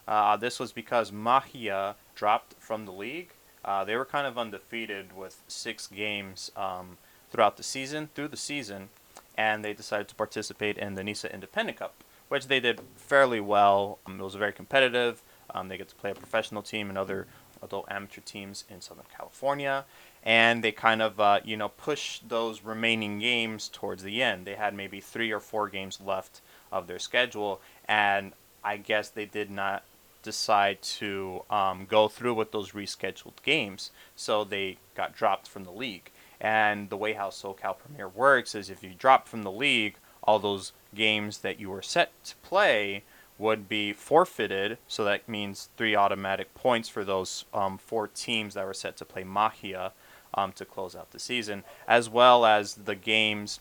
Uh, 0.07 0.37
this 0.37 0.59
was 0.59 0.71
because 0.71 1.09
Mahia 1.09 1.95
dropped 2.13 2.53
from 2.59 2.85
the 2.85 2.91
league. 2.91 3.29
Uh, 3.63 3.83
they 3.83 3.95
were 3.95 4.05
kind 4.05 4.27
of 4.27 4.37
undefeated 4.37 5.15
with 5.15 5.41
six 5.47 5.87
games 5.87 6.51
um, 6.55 6.97
throughout 7.29 7.57
the 7.57 7.63
season, 7.63 8.09
through 8.15 8.27
the 8.27 8.37
season, 8.37 8.89
and 9.37 9.63
they 9.63 9.73
decided 9.73 10.07
to 10.07 10.15
participate 10.15 10.77
in 10.77 10.95
the 10.95 11.03
NISA 11.03 11.33
Independent 11.33 11.77
Cup, 11.77 12.03
which 12.29 12.47
they 12.47 12.59
did 12.59 12.81
fairly 12.95 13.39
well. 13.39 13.99
Um, 14.05 14.19
it 14.19 14.23
was 14.23 14.35
very 14.35 14.53
competitive. 14.53 15.21
Um, 15.49 15.67
they 15.67 15.77
get 15.77 15.89
to 15.89 15.95
play 15.95 16.11
a 16.11 16.15
professional 16.15 16.61
team 16.61 16.89
and 16.89 16.97
other 16.97 17.27
adult 17.61 17.85
amateur 17.91 18.21
teams 18.21 18.63
in 18.69 18.81
Southern 18.81 19.05
California 19.15 19.85
and 20.23 20.63
they 20.63 20.71
kind 20.71 21.01
of 21.01 21.19
uh, 21.19 21.39
you 21.43 21.57
know 21.57 21.69
pushed 21.69 22.29
those 22.29 22.61
remaining 22.63 23.19
games 23.19 23.69
towards 23.69 24.03
the 24.03 24.21
end. 24.21 24.45
They 24.45 24.55
had 24.55 24.73
maybe 24.73 24.99
three 24.99 25.31
or 25.31 25.39
four 25.39 25.69
games 25.69 25.99
left 26.03 26.41
of 26.71 26.87
their 26.87 26.99
schedule, 26.99 27.61
and 27.87 28.33
I 28.63 28.77
guess 28.77 29.09
they 29.09 29.25
did 29.25 29.49
not 29.49 29.83
decide 30.21 30.81
to 30.81 31.43
um, 31.49 31.85
go 31.89 32.07
through 32.07 32.33
with 32.33 32.51
those 32.51 32.71
rescheduled 32.71 33.41
games, 33.43 33.91
so 34.15 34.43
they 34.43 34.77
got 34.95 35.15
dropped 35.15 35.47
from 35.47 35.63
the 35.63 35.71
league. 35.71 36.11
And 36.39 36.89
the 36.89 36.97
way 36.97 37.13
how 37.13 37.29
SoCal 37.29 37.77
Premier 37.77 38.07
works 38.07 38.55
is 38.55 38.69
if 38.69 38.83
you 38.83 38.93
drop 38.97 39.27
from 39.27 39.43
the 39.43 39.51
league, 39.51 39.97
all 40.23 40.39
those 40.39 40.73
games 40.95 41.39
that 41.39 41.59
you 41.59 41.69
were 41.69 41.81
set 41.81 42.11
to 42.25 42.35
play 42.37 43.03
would 43.37 43.67
be 43.67 43.93
forfeited. 43.93 44.77
So 44.87 45.03
that 45.03 45.27
means 45.27 45.69
three 45.77 45.95
automatic 45.95 46.53
points 46.53 46.89
for 46.89 47.03
those 47.03 47.45
um, 47.53 47.77
four 47.77 48.07
teams 48.07 48.53
that 48.53 48.65
were 48.65 48.73
set 48.73 48.97
to 48.97 49.05
play 49.05 49.23
Mahia 49.23 49.91
um, 50.33 50.51
to 50.53 50.65
close 50.65 50.95
out 50.95 51.11
the 51.11 51.19
season, 51.19 51.63
as 51.87 52.09
well 52.09 52.45
as 52.45 52.75
the 52.75 52.95
games 52.95 53.59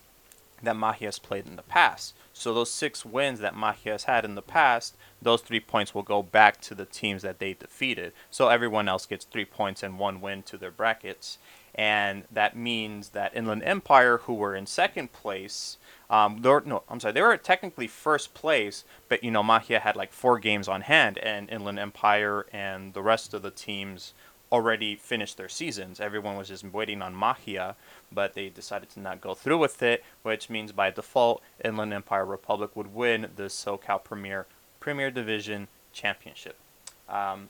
that 0.63 0.75
Mahia 0.75 1.05
has 1.05 1.19
played 1.19 1.47
in 1.47 1.55
the 1.55 1.63
past. 1.63 2.13
So 2.41 2.55
those 2.55 2.71
six 2.71 3.05
wins 3.05 3.39
that 3.41 3.53
Mahia's 3.53 4.05
had 4.05 4.25
in 4.25 4.33
the 4.33 4.41
past, 4.41 4.95
those 5.21 5.41
three 5.41 5.59
points 5.59 5.93
will 5.93 6.01
go 6.01 6.23
back 6.23 6.59
to 6.61 6.73
the 6.73 6.85
teams 6.85 7.21
that 7.21 7.37
they 7.37 7.53
defeated. 7.53 8.13
So 8.31 8.47
everyone 8.47 8.89
else 8.89 9.05
gets 9.05 9.25
three 9.25 9.45
points 9.45 9.83
and 9.83 9.99
one 9.99 10.21
win 10.21 10.41
to 10.43 10.57
their 10.57 10.71
brackets. 10.71 11.37
And 11.75 12.23
that 12.31 12.57
means 12.57 13.09
that 13.09 13.37
Inland 13.37 13.61
Empire, 13.63 14.17
who 14.17 14.33
were 14.33 14.55
in 14.55 14.65
second 14.65 15.13
place, 15.13 15.77
um, 16.09 16.41
no, 16.41 16.81
I'm 16.89 16.99
sorry, 16.99 17.13
they 17.13 17.21
were 17.21 17.37
technically 17.37 17.85
first 17.85 18.33
place, 18.33 18.85
but 19.07 19.23
you 19.23 19.29
know 19.29 19.43
Mahia 19.43 19.79
had 19.79 19.95
like 19.95 20.11
four 20.11 20.39
games 20.39 20.67
on 20.67 20.81
hand, 20.81 21.19
and 21.19 21.47
Inland 21.47 21.77
Empire 21.77 22.47
and 22.51 22.95
the 22.95 23.03
rest 23.03 23.35
of 23.35 23.43
the 23.43 23.51
teams 23.51 24.15
already 24.51 24.95
finished 24.95 25.37
their 25.37 25.49
seasons. 25.49 25.99
Everyone 25.99 26.35
was 26.35 26.49
just 26.49 26.65
waiting 26.65 27.01
on 27.01 27.15
Mahia, 27.15 27.75
but 28.11 28.33
they 28.33 28.49
decided 28.49 28.89
to 28.91 28.99
not 28.99 29.21
go 29.21 29.33
through 29.33 29.57
with 29.57 29.81
it, 29.81 30.03
which 30.23 30.49
means 30.49 30.71
by 30.71 30.91
default, 30.91 31.41
Inland 31.63 31.93
Empire 31.93 32.25
Republic 32.25 32.75
would 32.75 32.93
win 32.93 33.27
the 33.35 33.43
SoCal 33.43 34.03
Premier 34.03 34.45
Premier 34.79 35.11
Division 35.11 35.67
Championship. 35.93 36.57
Um, 37.07 37.49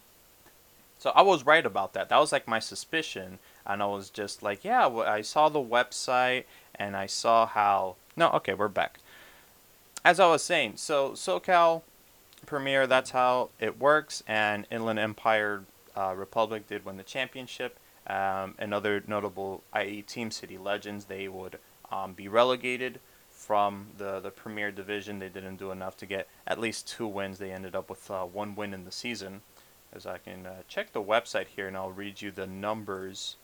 so 0.99 1.11
I 1.15 1.21
was 1.21 1.45
right 1.45 1.65
about 1.65 1.93
that. 1.93 2.09
That 2.09 2.19
was 2.19 2.31
like 2.31 2.47
my 2.47 2.59
suspicion, 2.59 3.39
and 3.65 3.81
I 3.81 3.87
was 3.87 4.09
just 4.09 4.43
like, 4.43 4.63
yeah, 4.63 4.87
I 4.87 5.21
saw 5.21 5.49
the 5.49 5.59
website 5.59 6.43
and 6.75 6.95
I 6.95 7.07
saw 7.07 7.47
how. 7.47 7.95
No, 8.15 8.29
okay, 8.31 8.53
we're 8.53 8.67
back. 8.67 8.99
As 10.03 10.19
I 10.19 10.27
was 10.27 10.43
saying, 10.43 10.73
so 10.75 11.11
SoCal 11.11 11.81
Premier, 12.45 12.85
that's 12.85 13.11
how 13.11 13.49
it 13.59 13.79
works, 13.79 14.23
and 14.27 14.67
Inland 14.69 14.99
Empire 14.99 15.63
uh, 15.95 16.13
Republic 16.15 16.67
did 16.67 16.85
win 16.85 16.97
the 16.97 17.03
championship. 17.03 17.77
Um, 18.07 18.55
another 18.57 19.03
notable 19.07 19.63
IE 19.79 20.01
team, 20.01 20.31
City 20.31 20.57
Legends, 20.57 21.05
they 21.05 21.27
would 21.27 21.59
um, 21.91 22.13
be 22.13 22.27
relegated 22.27 22.99
from 23.29 23.87
the, 23.97 24.19
the 24.19 24.31
Premier 24.31 24.71
Division. 24.71 25.19
They 25.19 25.29
didn't 25.29 25.57
do 25.57 25.71
enough 25.71 25.97
to 25.97 26.05
get 26.05 26.27
at 26.47 26.59
least 26.59 26.87
two 26.87 27.07
wins. 27.07 27.37
They 27.37 27.51
ended 27.51 27.75
up 27.75 27.89
with 27.89 28.09
uh, 28.09 28.23
one 28.23 28.55
win 28.55 28.73
in 28.73 28.85
the 28.85 28.91
season. 28.91 29.41
As 29.93 30.05
I 30.05 30.19
can 30.19 30.45
uh, 30.45 30.61
check 30.67 30.93
the 30.93 31.01
website 31.01 31.47
here 31.47 31.67
and 31.67 31.75
I'll 31.75 31.91
read 31.91 32.21
you 32.21 32.31
the 32.31 32.47
numbers 32.47 33.35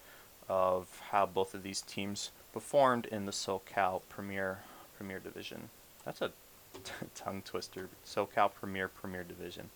of 0.47 1.01
how 1.11 1.25
both 1.25 1.53
of 1.53 1.63
these 1.63 1.81
teams 1.81 2.31
performed 2.53 3.05
in 3.07 3.25
the 3.25 3.31
SoCal 3.31 4.01
Premier 4.07 4.59
Premier 4.97 5.19
Division. 5.19 5.69
That's 6.05 6.21
a 6.21 6.31
tongue 7.15 7.41
twister. 7.43 7.89
SoCal 8.05 8.53
Premier 8.53 8.87
Premier 8.87 9.23
Division. 9.23 9.69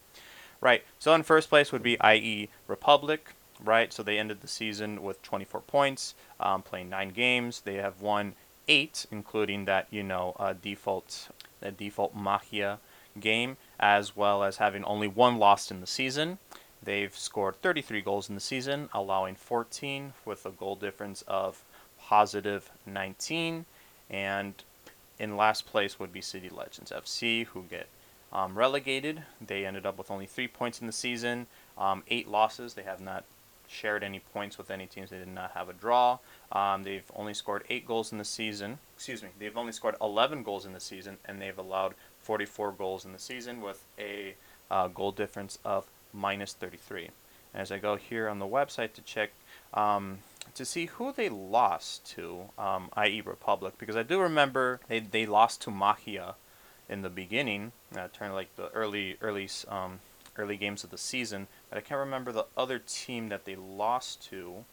Right. 0.61 0.83
So 0.99 1.13
in 1.13 1.23
first 1.23 1.49
place 1.49 1.71
would 1.71 1.83
be 1.83 1.97
IE 2.03 2.49
Republic. 2.67 3.33
Right. 3.63 3.91
So 3.91 4.03
they 4.03 4.17
ended 4.17 4.41
the 4.41 4.47
season 4.47 5.03
with 5.03 5.21
24 5.23 5.61
points, 5.61 6.15
um, 6.39 6.61
playing 6.61 6.89
nine 6.89 7.09
games. 7.09 7.61
They 7.61 7.75
have 7.75 7.99
won 8.01 8.35
eight, 8.67 9.05
including 9.11 9.65
that 9.65 9.87
you 9.91 10.03
know 10.03 10.35
uh, 10.39 10.53
default 10.53 11.29
that 11.59 11.77
default 11.77 12.15
Mahia 12.15 12.77
game, 13.19 13.57
as 13.79 14.15
well 14.15 14.43
as 14.43 14.57
having 14.57 14.83
only 14.85 15.07
one 15.07 15.37
loss 15.37 15.71
in 15.71 15.81
the 15.81 15.87
season. 15.87 16.37
They've 16.83 17.15
scored 17.15 17.61
33 17.61 18.01
goals 18.01 18.29
in 18.29 18.35
the 18.35 18.41
season, 18.41 18.89
allowing 18.93 19.35
14 19.35 20.13
with 20.25 20.45
a 20.45 20.51
goal 20.51 20.75
difference 20.75 21.23
of 21.27 21.63
positive 21.99 22.71
19. 22.87 23.65
And 24.09 24.55
in 25.19 25.37
last 25.37 25.67
place 25.67 25.99
would 25.99 26.11
be 26.11 26.21
City 26.21 26.49
Legends 26.49 26.91
FC, 26.91 27.45
who 27.45 27.63
get 27.63 27.87
um, 28.33 28.57
relegated. 28.57 29.23
They 29.45 29.65
ended 29.65 29.85
up 29.85 29.97
with 29.97 30.11
only 30.11 30.25
three 30.25 30.47
points 30.47 30.81
in 30.81 30.87
the 30.87 30.93
season, 30.93 31.47
um, 31.77 32.03
eight 32.07 32.27
losses. 32.27 32.73
They 32.73 32.83
have 32.83 33.01
not 33.01 33.23
shared 33.67 34.03
any 34.03 34.19
points 34.19 34.57
with 34.57 34.69
any 34.69 34.85
teams. 34.85 35.09
They 35.09 35.17
did 35.17 35.27
not 35.27 35.51
have 35.51 35.69
a 35.69 35.73
draw. 35.73 36.19
Um, 36.51 36.83
they've 36.83 37.09
only 37.15 37.33
scored 37.33 37.63
eight 37.69 37.85
goals 37.85 38.11
in 38.11 38.17
the 38.17 38.25
season. 38.25 38.79
Excuse 38.95 39.23
me. 39.23 39.29
They've 39.39 39.55
only 39.55 39.71
scored 39.71 39.95
11 40.01 40.43
goals 40.43 40.65
in 40.65 40.73
the 40.73 40.79
season, 40.79 41.17
and 41.25 41.41
they've 41.41 41.57
allowed 41.57 41.95
44 42.21 42.73
goals 42.73 43.05
in 43.05 43.13
the 43.13 43.19
season 43.19 43.61
with 43.61 43.83
a 43.97 44.35
uh, 44.69 44.87
goal 44.87 45.11
difference 45.11 45.57
of 45.63 45.87
minus 46.13 46.53
33. 46.53 47.09
As 47.53 47.71
I 47.71 47.79
go 47.79 47.95
here 47.95 48.29
on 48.29 48.39
the 48.39 48.45
website 48.45 48.93
to 48.93 49.01
check 49.01 49.31
um, 49.73 50.19
to 50.55 50.65
see 50.65 50.85
who 50.85 51.11
they 51.11 51.29
lost 51.29 52.05
to, 52.15 52.49
um, 52.57 52.89
IE 53.01 53.21
Republic, 53.21 53.73
because 53.77 53.95
I 53.95 54.03
do 54.03 54.19
remember 54.19 54.79
they, 54.87 54.99
they 54.99 55.25
lost 55.25 55.61
to 55.63 55.69
Mahia 55.69 56.35
in 56.91 57.01
the 57.01 57.09
beginning, 57.09 57.71
uh, 57.97 58.09
turned 58.13 58.35
like 58.35 58.55
the 58.55 58.69
early 58.71 59.17
early 59.21 59.49
um, 59.67 59.99
early 60.37 60.57
games 60.57 60.83
of 60.83 60.91
the 60.91 60.97
season, 60.97 61.47
but 61.69 61.77
I 61.77 61.81
can't 61.81 61.99
remember 61.99 62.31
the 62.31 62.45
other 62.55 62.79
team 62.79 63.29
that 63.29 63.45
they 63.45 63.55
lost 63.55 64.23
to 64.29 64.65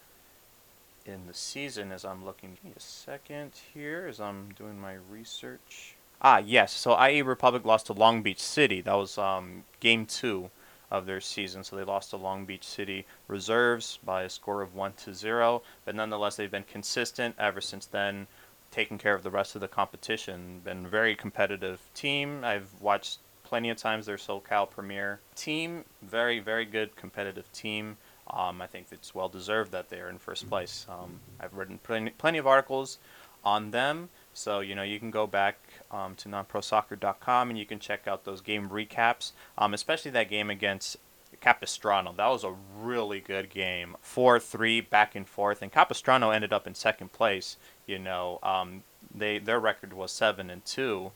in 1.05 1.25
the 1.27 1.33
season 1.33 1.91
as 1.91 2.05
I'm 2.05 2.23
looking. 2.23 2.51
Give 2.51 2.65
me 2.65 2.71
a 2.75 2.79
second 2.79 3.53
here 3.73 4.05
as 4.07 4.19
I'm 4.19 4.49
doing 4.57 4.79
my 4.79 4.95
research. 5.09 5.95
Ah, 6.21 6.37
yes. 6.37 6.73
So 6.73 7.01
IE 7.01 7.21
Republic 7.21 7.65
lost 7.65 7.87
to 7.87 7.93
Long 7.93 8.21
Beach 8.21 8.41
City. 8.41 8.81
That 8.81 8.93
was 8.93 9.17
um, 9.17 9.63
game 9.79 10.05
two 10.05 10.49
of 10.91 11.05
their 11.05 11.21
season. 11.21 11.63
So 11.63 11.75
they 11.75 11.83
lost 11.83 12.09
to 12.09 12.17
Long 12.17 12.45
Beach 12.45 12.65
City 12.65 13.05
Reserves 13.27 13.99
by 14.03 14.23
a 14.23 14.29
score 14.29 14.61
of 14.61 14.75
one 14.75 14.93
to 15.03 15.13
zero. 15.13 15.61
But 15.85 15.95
nonetheless, 15.95 16.35
they've 16.35 16.51
been 16.51 16.63
consistent 16.63 17.35
ever 17.39 17.61
since 17.61 17.85
then, 17.85 18.27
taking 18.71 18.97
care 18.97 19.15
of 19.15 19.23
the 19.23 19.29
rest 19.29 19.55
of 19.55 19.61
the 19.61 19.67
competition. 19.67 20.61
Been 20.63 20.85
a 20.85 20.89
very 20.89 21.15
competitive 21.15 21.81
team. 21.93 22.43
I've 22.43 22.69
watched 22.79 23.19
plenty 23.43 23.69
of 23.69 23.77
times 23.77 24.05
their 24.05 24.17
SoCal 24.17 24.69
Premier 24.69 25.19
team. 25.35 25.85
Very, 26.03 26.39
very 26.39 26.65
good 26.65 26.95
competitive 26.95 27.51
team. 27.51 27.97
Um, 28.31 28.61
I 28.61 28.67
think 28.67 28.87
it's 28.91 29.15
well 29.15 29.29
deserved 29.29 29.71
that 29.71 29.89
they're 29.89 30.09
in 30.09 30.19
first 30.19 30.47
place. 30.47 30.85
Um, 30.87 31.19
I've 31.39 31.55
written 31.55 31.79
plenty, 31.81 32.11
plenty 32.11 32.37
of 32.37 32.45
articles 32.45 32.99
on 33.43 33.71
them. 33.71 34.09
So, 34.33 34.59
you 34.59 34.75
know, 34.75 34.83
you 34.83 34.99
can 34.99 35.11
go 35.11 35.25
back 35.25 35.57
um, 35.91 36.15
to 36.15 36.29
nonprosoccer.com 36.29 37.49
and 37.49 37.57
you 37.57 37.65
can 37.65 37.79
check 37.79 38.07
out 38.07 38.25
those 38.25 38.41
game 38.41 38.69
recaps, 38.69 39.31
um, 39.57 39.73
especially 39.73 40.11
that 40.11 40.29
game 40.29 40.49
against 40.49 40.97
Capistrano. 41.41 42.13
That 42.15 42.27
was 42.27 42.43
a 42.43 42.53
really 42.77 43.19
good 43.19 43.49
game. 43.49 43.95
4 44.01 44.39
3 44.39 44.81
back 44.81 45.15
and 45.15 45.27
forth. 45.27 45.61
And 45.61 45.71
Capistrano 45.71 46.31
ended 46.31 46.53
up 46.53 46.67
in 46.67 46.75
second 46.75 47.11
place. 47.11 47.57
You 47.89 47.99
know, 47.99 48.39
um, 48.43 48.83
they 49.13 49.39
their 49.39 49.59
record 49.59 49.93
was 49.93 50.11
7 50.11 50.49
and 50.49 50.63
2. 50.65 51.11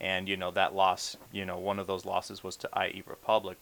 And, 0.00 0.28
you 0.28 0.36
know, 0.36 0.52
that 0.52 0.74
loss, 0.74 1.16
you 1.32 1.44
know, 1.44 1.58
one 1.58 1.78
of 1.80 1.88
those 1.88 2.04
losses 2.04 2.44
was 2.44 2.56
to 2.58 2.70
IE 2.76 3.02
Republic. 3.06 3.58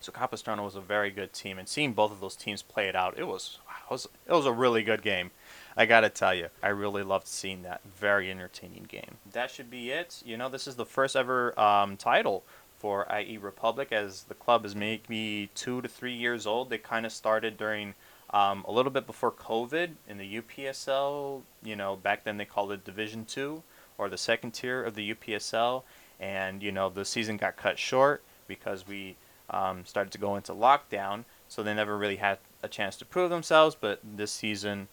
So 0.00 0.12
Capistrano 0.12 0.64
was 0.64 0.74
a 0.74 0.80
very 0.80 1.10
good 1.10 1.32
team, 1.32 1.58
and 1.58 1.68
seeing 1.68 1.92
both 1.94 2.12
of 2.12 2.20
those 2.20 2.36
teams 2.36 2.60
play 2.60 2.88
it 2.88 2.96
out, 2.96 3.16
it 3.16 3.26
was 3.26 3.58
it 3.86 3.90
was, 3.90 4.08
it 4.26 4.32
was 4.32 4.46
a 4.46 4.52
really 4.52 4.82
good 4.82 5.02
game. 5.02 5.30
I 5.76 5.86
gotta 5.86 6.10
tell 6.10 6.34
you, 6.34 6.48
I 6.62 6.68
really 6.68 7.02
loved 7.02 7.26
seeing 7.26 7.62
that. 7.62 7.80
Very 7.84 8.30
entertaining 8.30 8.84
game. 8.84 9.16
That 9.32 9.50
should 9.50 9.70
be 9.70 9.90
it. 9.90 10.22
You 10.24 10.36
know, 10.36 10.48
this 10.48 10.66
is 10.66 10.76
the 10.76 10.84
first 10.84 11.16
ever 11.16 11.58
um, 11.58 11.96
title 11.96 12.44
for 12.78 13.06
IE 13.18 13.38
Republic, 13.38 13.92
as 13.92 14.24
the 14.24 14.34
club 14.34 14.66
is 14.66 14.76
maybe 14.76 15.48
two 15.54 15.80
to 15.80 15.88
three 15.88 16.12
years 16.12 16.46
old. 16.46 16.68
They 16.68 16.78
kind 16.78 17.06
of 17.06 17.12
started 17.12 17.56
during 17.56 17.94
um, 18.34 18.64
a 18.66 18.72
little 18.72 18.90
bit 18.90 19.06
before 19.06 19.30
COVID 19.30 19.92
in 20.08 20.18
the 20.18 20.40
UPSL. 20.40 21.42
You 21.62 21.76
know, 21.76 21.96
back 21.96 22.24
then 22.24 22.36
they 22.36 22.44
called 22.44 22.72
it 22.72 22.84
Division 22.84 23.24
Two 23.24 23.62
or 23.96 24.08
the 24.08 24.18
second 24.18 24.50
tier 24.50 24.82
of 24.82 24.96
the 24.96 25.14
UPSL, 25.14 25.84
and 26.18 26.62
you 26.62 26.72
know 26.72 26.90
the 26.90 27.04
season 27.04 27.36
got 27.36 27.56
cut 27.56 27.78
short 27.78 28.22
because 28.48 28.86
we 28.86 29.16
um, 29.48 29.86
started 29.86 30.10
to 30.12 30.18
go 30.18 30.34
into 30.34 30.52
lockdown, 30.52 31.24
so 31.48 31.62
they 31.62 31.72
never 31.72 31.96
really 31.96 32.16
had 32.16 32.38
a 32.62 32.68
chance 32.68 32.96
to 32.96 33.04
prove 33.04 33.30
themselves. 33.30 33.76
But 33.80 34.00
this 34.02 34.32
season, 34.32 34.88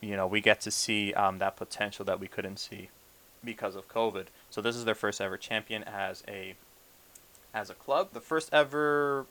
you 0.00 0.16
know, 0.16 0.28
we 0.28 0.40
get 0.40 0.60
to 0.62 0.70
see 0.70 1.12
um, 1.14 1.38
that 1.38 1.56
potential 1.56 2.04
that 2.04 2.20
we 2.20 2.28
couldn't 2.28 2.58
see 2.58 2.90
because 3.42 3.74
of 3.74 3.88
COVID. 3.88 4.26
So 4.50 4.60
this 4.60 4.76
is 4.76 4.84
their 4.84 4.94
first 4.94 5.20
ever 5.20 5.36
champion 5.36 5.82
as 5.82 6.22
a 6.28 6.54
as 7.52 7.70
a 7.70 7.74
club. 7.74 8.10
The 8.12 8.20
first 8.20 8.54
ever 8.54 9.26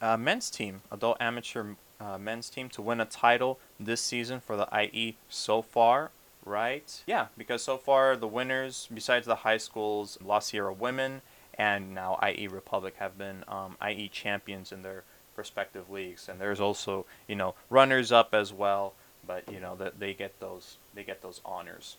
uh, 0.00 0.16
men's 0.16 0.50
team, 0.50 0.82
adult 0.92 1.16
amateur 1.20 1.74
uh, 2.00 2.18
men's 2.18 2.48
team, 2.50 2.68
to 2.70 2.82
win 2.82 3.00
a 3.00 3.04
title 3.04 3.58
this 3.78 4.00
season 4.00 4.40
for 4.40 4.56
the 4.56 4.68
IE 4.72 5.16
so 5.28 5.62
far. 5.62 6.10
Right? 6.44 7.02
Yeah, 7.06 7.26
because 7.36 7.62
so 7.62 7.76
far 7.76 8.16
the 8.16 8.26
winners, 8.26 8.88
besides 8.92 9.26
the 9.26 9.36
high 9.36 9.58
schools, 9.58 10.16
La 10.24 10.38
Sierra 10.38 10.72
Women 10.72 11.20
and 11.58 11.94
now 11.94 12.18
IE 12.26 12.46
Republic 12.46 12.94
have 12.98 13.18
been 13.18 13.44
um, 13.48 13.76
IE 13.86 14.08
champions 14.08 14.70
in 14.70 14.82
their 14.82 15.02
respective 15.36 15.90
leagues, 15.90 16.28
and 16.28 16.40
there's 16.40 16.60
also 16.60 17.04
you 17.26 17.34
know 17.34 17.54
runners 17.68 18.12
up 18.12 18.32
as 18.32 18.52
well, 18.52 18.94
but 19.26 19.50
you 19.52 19.60
know 19.60 19.74
that 19.76 19.98
they 19.98 20.14
get 20.14 20.38
those 20.40 20.76
they 20.94 21.02
get 21.02 21.20
those 21.20 21.40
honors. 21.44 21.96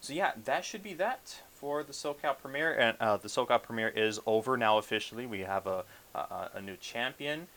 So 0.00 0.14
yeah, 0.14 0.32
that 0.44 0.64
should 0.64 0.82
be 0.82 0.94
that 0.94 1.42
for 1.52 1.82
the 1.82 1.92
SoCal 1.92 2.38
Premier, 2.38 2.72
and 2.72 2.96
uh, 3.00 3.18
the 3.18 3.28
SoCal 3.28 3.62
Premier 3.62 3.88
is 3.88 4.18
over 4.24 4.56
now 4.56 4.78
officially. 4.78 5.26
We 5.26 5.40
have 5.40 5.66
a, 5.66 5.84
a 6.14 6.50
a 6.54 6.62
new 6.62 6.76
champion, 6.76 7.48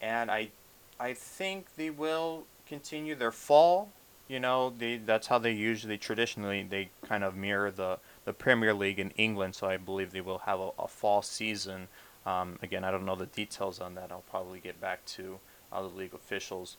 and 0.00 0.30
I 0.30 0.50
I 0.98 1.14
think 1.14 1.74
they 1.76 1.90
will 1.90 2.44
continue 2.66 3.14
their 3.14 3.32
fall. 3.32 3.90
You 4.28 4.40
know, 4.40 4.72
they 4.76 4.96
that's 4.96 5.26
how 5.28 5.38
they 5.38 5.52
usually 5.52 5.98
traditionally 5.98 6.62
they 6.62 6.90
kind 7.06 7.24
of 7.24 7.36
mirror 7.36 7.70
the 7.70 7.98
the 8.24 8.32
Premier 8.32 8.74
League 8.74 8.98
in 8.98 9.10
England, 9.10 9.54
so 9.54 9.68
I 9.68 9.76
believe 9.76 10.10
they 10.10 10.20
will 10.20 10.38
have 10.38 10.60
a, 10.60 10.70
a 10.78 10.88
fall 10.88 11.22
season. 11.22 11.88
Um, 12.24 12.58
again, 12.60 12.82
I 12.82 12.90
don't 12.90 13.04
know 13.04 13.14
the 13.14 13.26
details 13.26 13.80
on 13.80 13.94
that. 13.94 14.10
I'll 14.10 14.24
probably 14.28 14.58
get 14.58 14.80
back 14.80 15.04
to 15.06 15.38
other 15.72 15.86
league 15.88 16.14
officials 16.14 16.76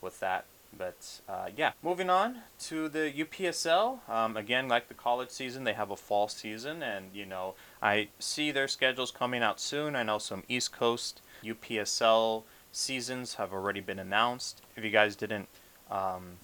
with 0.00 0.18
that. 0.20 0.44
But 0.76 1.20
uh, 1.28 1.48
yeah, 1.56 1.72
moving 1.82 2.10
on 2.10 2.38
to 2.60 2.88
the 2.88 3.12
UPSL. 3.12 4.08
Um, 4.08 4.36
again, 4.36 4.68
like 4.68 4.88
the 4.88 4.94
college 4.94 5.30
season, 5.30 5.64
they 5.64 5.72
have 5.72 5.90
a 5.90 5.96
fall 5.96 6.28
season, 6.28 6.82
and 6.82 7.10
you 7.12 7.26
know 7.26 7.54
I 7.82 8.08
see 8.18 8.50
their 8.50 8.68
schedules 8.68 9.10
coming 9.10 9.42
out 9.42 9.60
soon. 9.60 9.96
I 9.96 10.02
know 10.02 10.18
some 10.18 10.44
East 10.48 10.72
Coast 10.72 11.22
UPSL 11.44 12.44
seasons 12.72 13.34
have 13.34 13.52
already 13.52 13.80
been 13.80 13.98
announced. 13.98 14.62
If 14.76 14.84
you 14.84 14.90
guys 14.90 15.16
didn't 15.16 15.48
um, 15.90 16.36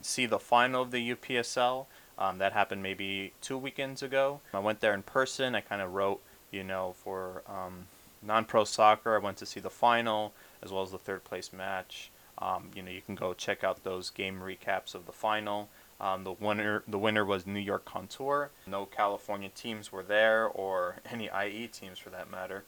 see 0.00 0.26
the 0.26 0.38
final 0.38 0.82
of 0.82 0.90
the 0.90 1.14
UPSL, 1.14 1.86
um, 2.18 2.38
that 2.38 2.52
happened 2.52 2.82
maybe 2.82 3.32
two 3.40 3.56
weekends 3.56 4.02
ago. 4.02 4.40
I 4.52 4.58
went 4.58 4.80
there 4.80 4.94
in 4.94 5.02
person. 5.02 5.54
I 5.54 5.60
kind 5.60 5.80
of 5.80 5.92
wrote, 5.92 6.20
you 6.50 6.62
know, 6.62 6.94
for 7.02 7.42
um, 7.48 7.86
non-pro 8.22 8.64
soccer. 8.64 9.14
I 9.14 9.18
went 9.18 9.38
to 9.38 9.46
see 9.46 9.60
the 9.60 9.70
final 9.70 10.32
as 10.62 10.70
well 10.70 10.82
as 10.82 10.90
the 10.90 10.98
third 10.98 11.24
place 11.24 11.52
match. 11.52 12.10
Um, 12.42 12.70
you 12.74 12.82
know, 12.82 12.90
you 12.90 13.00
can 13.00 13.14
go 13.14 13.34
check 13.34 13.62
out 13.62 13.84
those 13.84 14.10
game 14.10 14.40
recaps 14.40 14.94
of 14.94 15.06
the 15.06 15.12
final. 15.12 15.68
Um, 16.00 16.24
the 16.24 16.32
winner, 16.32 16.82
the 16.88 16.98
winner 16.98 17.24
was 17.24 17.46
New 17.46 17.60
York 17.60 17.84
Contour. 17.84 18.50
No 18.66 18.84
California 18.84 19.48
teams 19.48 19.92
were 19.92 20.02
there, 20.02 20.46
or 20.46 20.96
any 21.10 21.30
IE 21.30 21.68
teams 21.68 21.98
for 21.98 22.10
that 22.10 22.30
matter, 22.30 22.64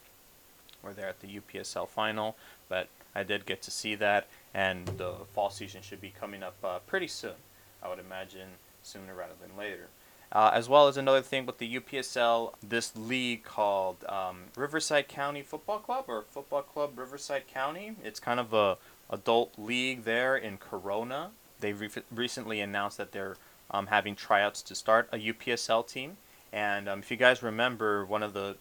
were 0.82 0.92
there 0.92 1.08
at 1.08 1.20
the 1.20 1.26
UPSL 1.26 1.88
final. 1.88 2.36
But 2.68 2.88
I 3.14 3.24
did 3.24 3.46
get 3.46 3.62
to 3.62 3.72
see 3.72 3.96
that, 3.96 4.28
and 4.54 4.86
the 4.86 5.14
fall 5.32 5.50
season 5.50 5.82
should 5.82 6.00
be 6.00 6.12
coming 6.18 6.44
up 6.44 6.54
uh, 6.62 6.78
pretty 6.86 7.08
soon. 7.08 7.34
I 7.82 7.88
would 7.88 7.98
imagine 7.98 8.48
sooner 8.84 9.14
rather 9.14 9.34
than 9.40 9.56
later. 9.58 9.88
Uh, 10.30 10.50
as 10.52 10.68
well 10.68 10.88
as 10.88 10.96
another 10.96 11.22
thing 11.22 11.46
with 11.46 11.58
the 11.58 11.76
UPSL, 11.78 12.54
this 12.60 12.96
league 12.96 13.44
called 13.44 14.04
um, 14.08 14.44
Riverside 14.56 15.06
County 15.06 15.42
Football 15.42 15.78
Club 15.78 16.06
or 16.08 16.22
Football 16.22 16.62
Club 16.62 16.98
Riverside 16.98 17.46
County. 17.46 17.94
It's 18.02 18.18
kind 18.18 18.40
of 18.40 18.52
a 18.52 18.76
adult 19.10 19.52
league 19.58 20.04
there 20.04 20.36
in 20.36 20.58
Corona. 20.58 21.30
They 21.60 21.72
re- 21.72 21.88
recently 22.10 22.60
announced 22.60 22.98
that 22.98 23.12
they're 23.12 23.36
um, 23.70 23.86
having 23.86 24.14
tryouts 24.14 24.62
to 24.62 24.74
start 24.74 25.08
a 25.12 25.18
UPSL 25.18 25.86
team. 25.86 26.16
And 26.52 26.88
um, 26.88 27.00
if 27.00 27.10
you 27.10 27.16
guys 27.16 27.42
remember, 27.42 28.04
one 28.04 28.22
of 28.22 28.32
the 28.32 28.56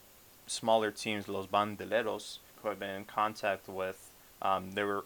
smaller 0.47 0.91
teams, 0.91 1.27
Los 1.27 1.47
Bandeleros, 1.47 2.39
who 2.62 2.69
I've 2.69 2.79
been 2.79 2.95
in 2.95 3.05
contact 3.05 3.67
with, 3.67 4.12
um, 4.41 4.71
they 4.71 4.83
were, 4.83 5.05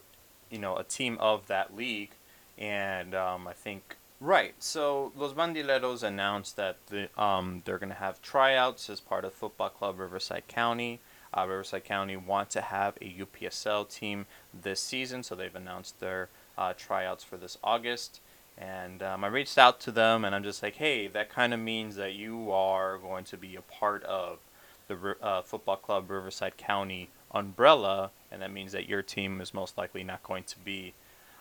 you 0.49 0.59
know, 0.59 0.77
a 0.77 0.83
team 0.83 1.17
of 1.19 1.47
that 1.47 1.75
league, 1.75 2.11
and 2.57 3.13
um, 3.13 3.47
I 3.47 3.53
think 3.53 3.97
Right. 4.19 4.55
So 4.59 5.11
Los 5.15 5.33
Bandileros 5.33 6.01
announced 6.01 6.55
that 6.55 6.77
the, 6.87 7.09
um, 7.21 7.61
they're 7.65 7.77
going 7.77 7.89
to 7.89 7.95
have 7.95 8.21
tryouts 8.21 8.89
as 8.89 8.99
part 8.99 9.25
of 9.25 9.33
Football 9.33 9.69
Club 9.69 9.99
Riverside 9.99 10.47
County. 10.47 10.99
Uh, 11.35 11.45
Riverside 11.47 11.83
County 11.83 12.15
want 12.15 12.49
to 12.51 12.61
have 12.61 12.95
a 13.01 13.13
UPSL 13.13 13.89
team 13.89 14.25
this 14.53 14.79
season, 14.79 15.23
so 15.23 15.35
they've 15.35 15.55
announced 15.55 15.99
their 15.99 16.29
uh, 16.57 16.73
tryouts 16.73 17.23
for 17.23 17.37
this 17.37 17.57
August. 17.63 18.19
And 18.57 19.03
um, 19.03 19.23
I 19.23 19.27
reached 19.27 19.57
out 19.57 19.79
to 19.81 19.91
them, 19.91 20.25
and 20.25 20.33
I'm 20.33 20.43
just 20.43 20.63
like, 20.63 20.75
hey, 20.75 21.07
that 21.07 21.29
kind 21.29 21.53
of 21.53 21.59
means 21.59 21.95
that 21.95 22.13
you 22.13 22.51
are 22.51 22.97
going 22.97 23.23
to 23.25 23.37
be 23.37 23.55
a 23.55 23.61
part 23.61 24.03
of 24.03 24.39
the 24.87 25.15
uh, 25.21 25.41
Football 25.41 25.75
Club 25.77 26.09
Riverside 26.09 26.57
County 26.57 27.09
umbrella, 27.31 28.11
and 28.31 28.41
that 28.41 28.51
means 28.51 28.71
that 28.71 28.89
your 28.89 29.01
team 29.01 29.41
is 29.41 29.53
most 29.53 29.77
likely 29.77 30.03
not 30.03 30.23
going 30.23 30.43
to 30.45 30.57
be 30.59 30.93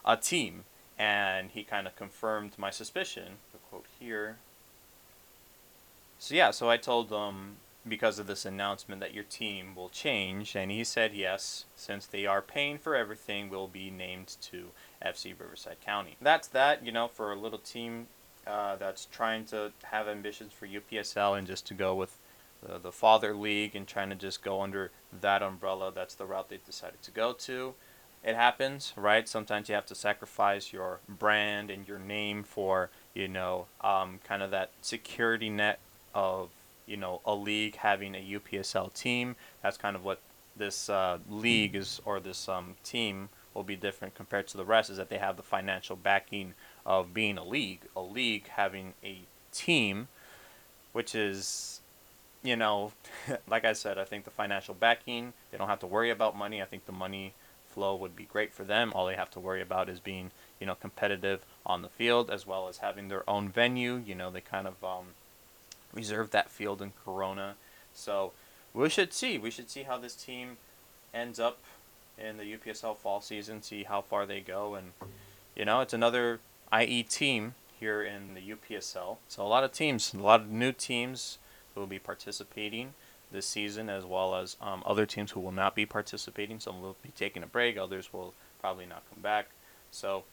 a 0.05 0.17
team 0.17 0.65
and 0.99 1.51
he 1.51 1.63
kind 1.63 1.87
of 1.87 1.97
confirmed 1.97 2.53
my 2.57 2.71
suspicion. 2.71 3.39
The 3.53 3.59
quote 3.71 3.85
here. 3.99 4.37
So 6.19 6.35
yeah, 6.35 6.51
so 6.51 6.71
I 6.71 6.77
told 6.77 7.11
him 7.11 7.57
because 7.89 8.19
of 8.19 8.27
this 8.27 8.45
announcement 8.45 9.01
that 9.01 9.15
your 9.15 9.25
team 9.25 9.75
will 9.75 9.89
change, 9.89 10.57
and 10.57 10.71
he 10.71 10.85
said 10.85 11.15
yes, 11.15 11.65
since 11.75 12.07
they 12.07 12.27
are 12.27 12.43
paying 12.43 12.79
for 12.79 12.97
everything, 12.97 13.49
will 13.49 13.69
be 13.69 13.91
named 13.91 14.37
to 14.43 14.71
FC 15.05 15.39
Riverside 15.39 15.81
County. 15.85 16.17
That's 16.21 16.49
that, 16.49 16.85
you 16.85 16.93
know, 16.93 17.09
for 17.09 17.33
a 17.33 17.37
little 17.37 17.59
team 17.59 18.09
uh, 18.47 18.77
that's 18.77 19.07
trying 19.07 19.45
to 19.47 19.73
have 19.85 20.09
ambitions 20.09 20.53
for 20.53 20.67
UPSL 20.67 21.39
and 21.39 21.47
just 21.47 21.67
to 21.67 21.75
go 21.75 21.95
with 21.95 22.19
the, 22.63 22.79
the 22.79 22.93
father 22.93 23.35
league 23.35 23.75
and 23.75 23.87
trying 23.87 24.11
to 24.11 24.15
just 24.15 24.43
go 24.43 24.63
under 24.63 24.91
that 25.21 25.43
umbrella. 25.43 25.93
That's 25.95 26.15
the 26.15 26.27
route 26.27 26.49
they 26.49 26.59
decided 26.65 27.03
to 27.03 27.11
go 27.11 27.33
to. 27.33 27.75
It 28.25 28.35
happens, 28.35 28.93
right? 28.97 29.29
Sometimes 29.29 29.69
you 29.69 29.75
have 29.75 29.87
to 29.87 29.95
sacrifice 29.95 30.73
your 30.73 31.01
brand 31.09 31.71
and 31.71 31.87
your 31.87 31.99
name 31.99 32.43
for, 32.43 32.91
you 33.15 33.29
know, 33.29 33.67
um, 33.83 34.19
kind 34.25 34.43
of 34.43 34.51
that 34.51 34.71
security 34.81 35.49
net 35.49 35.79
of, 36.15 36.49
you 36.87 36.97
know, 36.97 37.21
a 37.25 37.35
league 37.35 37.77
having 37.77 38.15
a 38.15 38.39
UPSL 38.39 38.93
team. 38.93 39.37
That's 39.63 39.77
kind 39.77 39.97
of 39.97 40.05
what 40.05 40.21
this 40.57 40.89
uh, 40.89 41.19
league 41.29 41.75
is, 41.75 42.01
or 42.05 42.21
this 42.21 42.49
um, 42.49 42.77
team 42.83 43.29
will 43.55 43.63
be 43.63 43.77
different 43.77 44.15
compared 44.15 44.47
to 44.49 44.57
the 44.57 44.65
rest, 44.65 44.91
is 44.91 44.97
that 44.97 45.09
they 45.09 45.19
have 45.19 45.37
the 45.37 45.43
financial 45.43 45.97
backing 45.97 46.55
of 46.85 47.13
being 47.13 47.39
a 47.39 47.45
league. 47.45 47.81
A 47.95 48.01
league 48.01 48.49
having 48.49 48.95
a 49.05 49.21
team, 49.53 50.09
which 50.93 51.15
is 51.15 51.81
you 52.47 52.57
know, 52.57 52.93
like 53.49 53.65
I 53.65 53.73
said, 53.73 53.99
I 53.99 54.05
think 54.05 54.25
the 54.25 54.31
financial 54.31 54.75
backing, 54.75 55.33
they 55.51 55.59
don't 55.59 55.69
have 55.69 55.81
to 55.81 55.87
worry 55.87 56.11
about 56.11 56.37
money. 56.37 56.63
I 56.63 56.65
think 56.65 56.87
the 56.87 56.93
money 56.93 57.35
flow 57.67 57.95
would 57.97 58.17
be 58.17 58.25
great 58.25 58.55
for 58.55 58.65
them. 58.65 58.93
All 58.95 59.07
they 59.07 59.17
have 59.17 59.31
to 59.33 59.41
worry 59.41 59.61
about 59.61 59.89
is 59.89 60.01
being, 60.01 60.31
you 60.61 60.67
know, 60.67 60.75
competitive 60.75 61.45
on 61.67 61.83
the 61.83 61.89
field 61.89 62.31
as 62.31 62.47
well 62.47 62.69
as 62.69 62.79
having 62.79 63.09
their 63.09 63.29
own 63.29 63.49
venue. 63.51 64.03
You 64.07 64.15
know, 64.15 64.31
they 64.31 64.41
kind 64.41 64.67
of 64.67 64.83
um, 64.83 65.09
reserve 65.93 66.31
that 66.31 66.51
field 66.51 66.83
in 66.83 66.93
Corona. 67.05 67.55
So 67.95 68.33
we 68.75 68.89
should 68.89 69.13
see. 69.13 69.39
We 69.39 69.51
should 69.51 69.71
see 69.71 69.85
how 69.85 69.99
this 69.99 70.15
team 70.15 70.59
ends 71.15 71.41
up 71.41 71.59
in 72.19 72.37
the 72.37 72.45
UPSL 72.45 72.97
fall 72.97 73.21
season, 73.21 73.63
see 73.63 73.85
how 73.85 74.01
far 74.01 74.27
they 74.27 74.41
go. 74.41 74.75
And, 74.75 74.93
you 75.55 75.65
know, 75.65 75.81
it's 75.81 75.93
another 75.93 76.41
IE 76.73 77.03
team 77.03 77.55
here 77.79 78.03
in 78.03 78.35
the 78.35 78.41
UPSL. 78.41 79.19
So 79.29 79.43
a 79.43 79.49
lot 79.49 79.65
of 79.65 79.73
teams, 79.73 80.15
a 80.15 80.19
lot 80.19 80.41
of 80.41 80.51
new 80.51 80.73
teams 80.73 81.39
who 81.75 81.81
will 81.81 81.87
be 81.87 81.99
participating 81.99 82.95
this 83.33 83.47
season, 83.47 83.89
as 83.89 84.05
well 84.05 84.35
as 84.35 84.57
um, 84.61 84.83
other 84.87 85.05
teams 85.05 85.33
who 85.33 85.41
will 85.41 85.53
not 85.53 85.75
be 85.75 85.85
participating. 85.85 86.61
Some 86.61 86.81
will 86.81 86.97
be 87.03 87.13
taking 87.17 87.43
a 87.43 87.47
break, 87.47 87.77
others 87.77 88.13
will 88.13 88.35
probably 88.61 88.87
not 88.87 89.03
come 89.13 89.23
back. 89.23 89.49
So, 89.91 90.25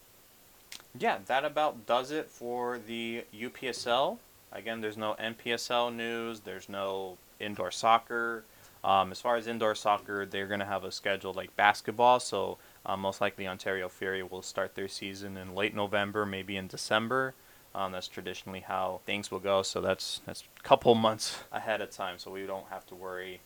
yeah, 0.97 1.17
that 1.25 1.43
about 1.43 1.85
does 1.85 2.11
it 2.11 2.29
for 2.29 2.79
the 2.79 3.23
UPSL. 3.35 4.17
Again, 4.53 4.81
there's 4.81 4.97
no 4.97 5.15
NPSL 5.19 5.93
news, 5.93 6.41
there's 6.41 6.69
no 6.69 7.17
indoor 7.39 7.71
soccer. 7.71 8.43
Um, 8.83 9.11
as 9.11 9.19
far 9.19 9.37
as 9.37 9.47
indoor 9.47 9.75
soccer, 9.75 10.25
they're 10.25 10.47
going 10.47 10.59
to 10.59 10.65
have 10.65 10.83
a 10.83 10.91
schedule 10.91 11.33
like 11.33 11.55
basketball, 11.55 12.19
so 12.19 12.57
uh, 12.85 12.97
most 12.97 13.21
likely 13.21 13.47
Ontario 13.47 13.89
Fury 13.89 14.21
will 14.23 14.41
start 14.41 14.75
their 14.75 14.87
season 14.89 15.37
in 15.37 15.55
late 15.55 15.73
November, 15.73 16.25
maybe 16.25 16.57
in 16.57 16.67
December. 16.67 17.33
Um, 17.73 17.91
that's 17.91 18.07
traditionally 18.07 18.59
how 18.59 18.99
things 19.05 19.31
will 19.31 19.39
go. 19.39 19.63
So 19.63 19.81
that's 19.81 20.21
that's 20.25 20.43
a 20.59 20.63
couple 20.63 20.93
months 20.95 21.39
ahead 21.51 21.81
of 21.81 21.91
time, 21.91 22.19
so 22.19 22.29
we 22.29 22.45
don't 22.45 22.67
have 22.69 22.85
to 22.87 22.95
worry 22.95 23.39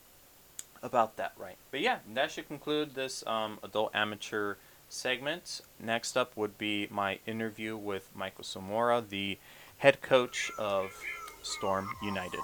about 0.84 1.18
that, 1.18 1.34
right? 1.38 1.56
But 1.72 1.80
yeah, 1.82 2.00
that 2.14 2.32
should 2.32 2.48
conclude 2.48 2.96
this 2.96 3.26
um, 3.26 3.60
adult 3.64 3.92
amateur 3.96 4.56
segment. 4.90 5.62
Next 5.80 6.18
up 6.18 6.36
would 6.36 6.58
be 6.58 6.88
my 6.90 7.20
interview 7.26 7.78
with 7.78 8.10
Michael 8.16 8.44
Zamora, 8.44 9.04
the 9.08 9.38
head 9.78 10.02
coach 10.02 10.52
of 10.58 10.92
Storm 11.44 11.88
United. 12.04 12.42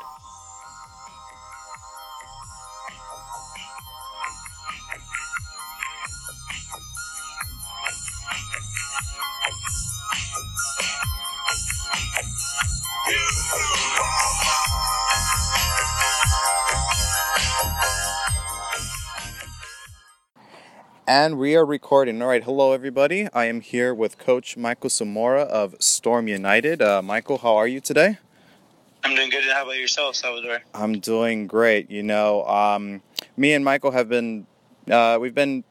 And 21.05 21.37
we 21.37 21.57
are 21.57 21.65
recording. 21.65 22.21
All 22.21 22.29
right, 22.29 22.41
hello 22.41 22.71
everybody. 22.71 23.27
I 23.33 23.45
am 23.45 23.59
here 23.59 23.93
with 23.93 24.17
Coach 24.17 24.55
Michael 24.55 24.89
Zamora 24.89 25.41
of 25.41 25.75
Storm 25.81 26.29
United. 26.29 26.81
Uh, 26.81 27.01
Michael, 27.01 27.39
how 27.39 27.57
are 27.57 27.67
you 27.67 27.81
today? 27.81 28.19
I'm 29.03 29.13
doing 29.13 29.29
good. 29.29 29.43
How 29.43 29.63
about 29.63 29.75
yourself, 29.75 30.15
Salvador? 30.15 30.63
I'm 30.73 30.99
doing 30.99 31.45
great. 31.45 31.91
You 31.91 32.03
know, 32.03 32.45
um, 32.45 33.01
me 33.35 33.51
and 33.51 33.65
Michael 33.65 33.91
have 33.91 34.07
been, 34.07 34.47
uh, 34.89 35.17
we've 35.19 35.35
been 35.35 35.65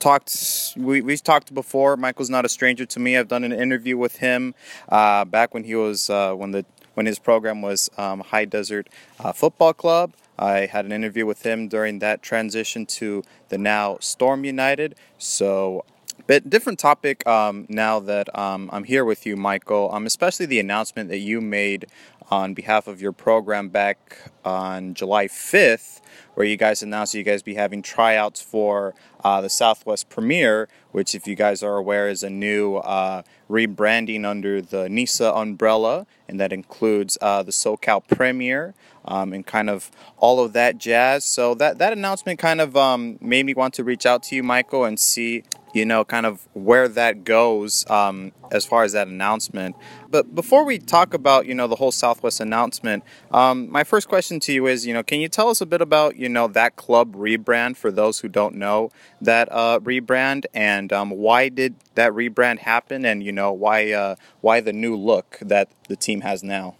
talked 0.00 0.74
we, 0.76 1.00
we've 1.00 1.22
talked 1.22 1.54
before 1.54 1.96
michael's 1.96 2.28
not 2.28 2.44
a 2.44 2.48
stranger 2.48 2.84
to 2.84 2.98
me 2.98 3.16
i've 3.16 3.28
done 3.28 3.44
an 3.44 3.52
interview 3.52 3.96
with 3.96 4.16
him 4.16 4.52
uh, 4.88 5.24
back 5.24 5.54
when 5.54 5.62
he 5.62 5.76
was 5.76 6.10
uh, 6.10 6.34
when 6.34 6.50
the 6.50 6.66
when 6.94 7.06
his 7.06 7.18
program 7.18 7.62
was 7.62 7.90
um, 7.96 8.20
high 8.20 8.44
desert 8.44 8.88
uh, 9.20 9.32
football 9.32 9.72
club 9.72 10.12
I 10.38 10.66
had 10.66 10.84
an 10.84 10.92
interview 10.92 11.26
with 11.26 11.44
him 11.44 11.68
during 11.68 11.98
that 12.00 12.22
transition 12.22 12.86
to 12.86 13.22
the 13.48 13.58
now 13.58 13.98
Storm 14.00 14.44
United. 14.44 14.96
So, 15.18 15.84
bit 16.26 16.48
different 16.48 16.78
topic 16.78 17.26
um, 17.26 17.66
now 17.68 18.00
that 18.00 18.36
um, 18.38 18.70
I'm 18.72 18.84
here 18.84 19.04
with 19.04 19.26
you, 19.26 19.36
Michael. 19.36 19.90
Um, 19.92 20.06
especially 20.06 20.46
the 20.46 20.60
announcement 20.60 21.08
that 21.10 21.18
you 21.18 21.40
made 21.40 21.86
on 22.30 22.54
behalf 22.54 22.86
of 22.86 23.02
your 23.02 23.12
program 23.12 23.68
back 23.68 24.30
on 24.44 24.94
July 24.94 25.28
5th, 25.28 26.00
where 26.34 26.46
you 26.46 26.56
guys 26.56 26.82
announced 26.82 27.12
you 27.14 27.22
guys 27.22 27.42
be 27.42 27.54
having 27.54 27.82
tryouts 27.82 28.40
for 28.40 28.94
uh, 29.22 29.40
the 29.40 29.50
Southwest 29.50 30.08
Premier, 30.08 30.68
which, 30.92 31.14
if 31.14 31.26
you 31.26 31.34
guys 31.34 31.62
are 31.62 31.76
aware, 31.76 32.08
is 32.08 32.22
a 32.22 32.30
new 32.30 32.76
uh, 32.76 33.22
rebranding 33.50 34.24
under 34.24 34.62
the 34.62 34.88
NISA 34.88 35.30
umbrella, 35.34 36.06
and 36.26 36.40
that 36.40 36.52
includes 36.52 37.18
uh, 37.20 37.42
the 37.42 37.52
SoCal 37.52 38.02
Premier 38.08 38.74
um, 39.04 39.32
and 39.32 39.46
kind 39.46 39.68
of 39.70 39.90
all 40.18 40.40
of 40.40 40.52
that 40.52 40.78
jazz. 40.78 41.24
So 41.24 41.54
that 41.54 41.78
that 41.78 41.92
announcement 41.92 42.38
kind 42.38 42.60
of 42.60 42.76
um, 42.76 43.18
made 43.20 43.46
me 43.46 43.54
want 43.54 43.74
to 43.74 43.84
reach 43.84 44.06
out 44.06 44.22
to 44.24 44.36
you, 44.36 44.42
Michael, 44.42 44.84
and 44.84 44.98
see 44.98 45.44
you 45.72 45.86
know 45.86 46.04
kind 46.04 46.26
of 46.26 46.46
where 46.52 46.88
that 46.88 47.24
goes 47.24 47.88
um, 47.90 48.32
as 48.50 48.64
far 48.64 48.84
as 48.84 48.92
that 48.92 49.08
announcement. 49.08 49.76
But 50.10 50.34
before 50.34 50.64
we 50.64 50.78
talk 50.78 51.14
about 51.14 51.46
you 51.46 51.54
know 51.54 51.66
the 51.66 51.76
whole 51.76 51.92
Southwest 51.92 52.40
announcement, 52.40 53.04
um, 53.30 53.70
my 53.70 53.84
first 53.84 54.08
question 54.08 54.40
to 54.40 54.52
you 54.52 54.66
is 54.66 54.86
you 54.86 54.94
know 54.94 55.02
can 55.02 55.20
you 55.20 55.28
tell 55.28 55.48
us 55.48 55.60
a 55.60 55.66
bit 55.66 55.80
about 55.80 56.16
you 56.16 56.28
know 56.28 56.48
that 56.48 56.76
club 56.76 57.14
rebrand 57.16 57.76
for 57.76 57.90
those 57.90 58.20
who 58.20 58.28
don't 58.28 58.54
know 58.54 58.90
that 59.20 59.48
uh, 59.50 59.78
rebrand 59.80 60.44
and 60.54 60.92
um, 60.92 61.10
why 61.10 61.48
did 61.48 61.74
that 61.94 62.12
rebrand 62.12 62.58
happen 62.60 63.04
and 63.04 63.22
you 63.22 63.32
know 63.32 63.52
why 63.52 63.92
uh, 63.92 64.14
why 64.40 64.60
the 64.60 64.72
new 64.72 64.96
look 64.96 65.38
that 65.40 65.68
the 65.88 65.96
team 65.96 66.20
has 66.20 66.42
now. 66.42 66.76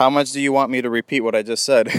How 0.00 0.08
much 0.08 0.32
do 0.32 0.40
you 0.40 0.50
want 0.50 0.70
me 0.70 0.80
to 0.80 0.88
repeat 0.88 1.20
what 1.20 1.34
I 1.34 1.42
just 1.42 1.62
said? 1.62 1.88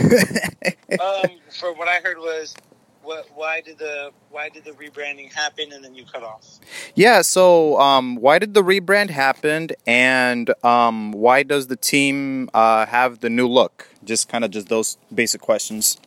um, 0.99 1.29
for 1.51 1.71
what 1.71 1.87
I 1.87 1.99
heard 2.03 2.17
was, 2.17 2.55
what, 3.03 3.27
why 3.35 3.61
did 3.61 3.77
the 3.77 4.09
why 4.31 4.49
did 4.49 4.63
the 4.63 4.71
rebranding 4.71 5.31
happen, 5.31 5.71
and 5.71 5.85
then 5.85 5.93
you 5.93 6.05
cut 6.11 6.23
off? 6.23 6.59
Yeah. 6.95 7.21
So, 7.21 7.79
um, 7.79 8.15
why 8.15 8.39
did 8.39 8.55
the 8.55 8.63
rebrand 8.63 9.11
happen, 9.11 9.69
and 9.85 10.51
um, 10.65 11.11
why 11.11 11.43
does 11.43 11.67
the 11.67 11.75
team 11.75 12.49
uh, 12.55 12.87
have 12.87 13.19
the 13.19 13.29
new 13.29 13.47
look? 13.47 13.89
Just 14.03 14.27
kind 14.27 14.43
of 14.43 14.49
just 14.49 14.67
those 14.67 14.97
basic 15.13 15.41
questions. 15.41 15.99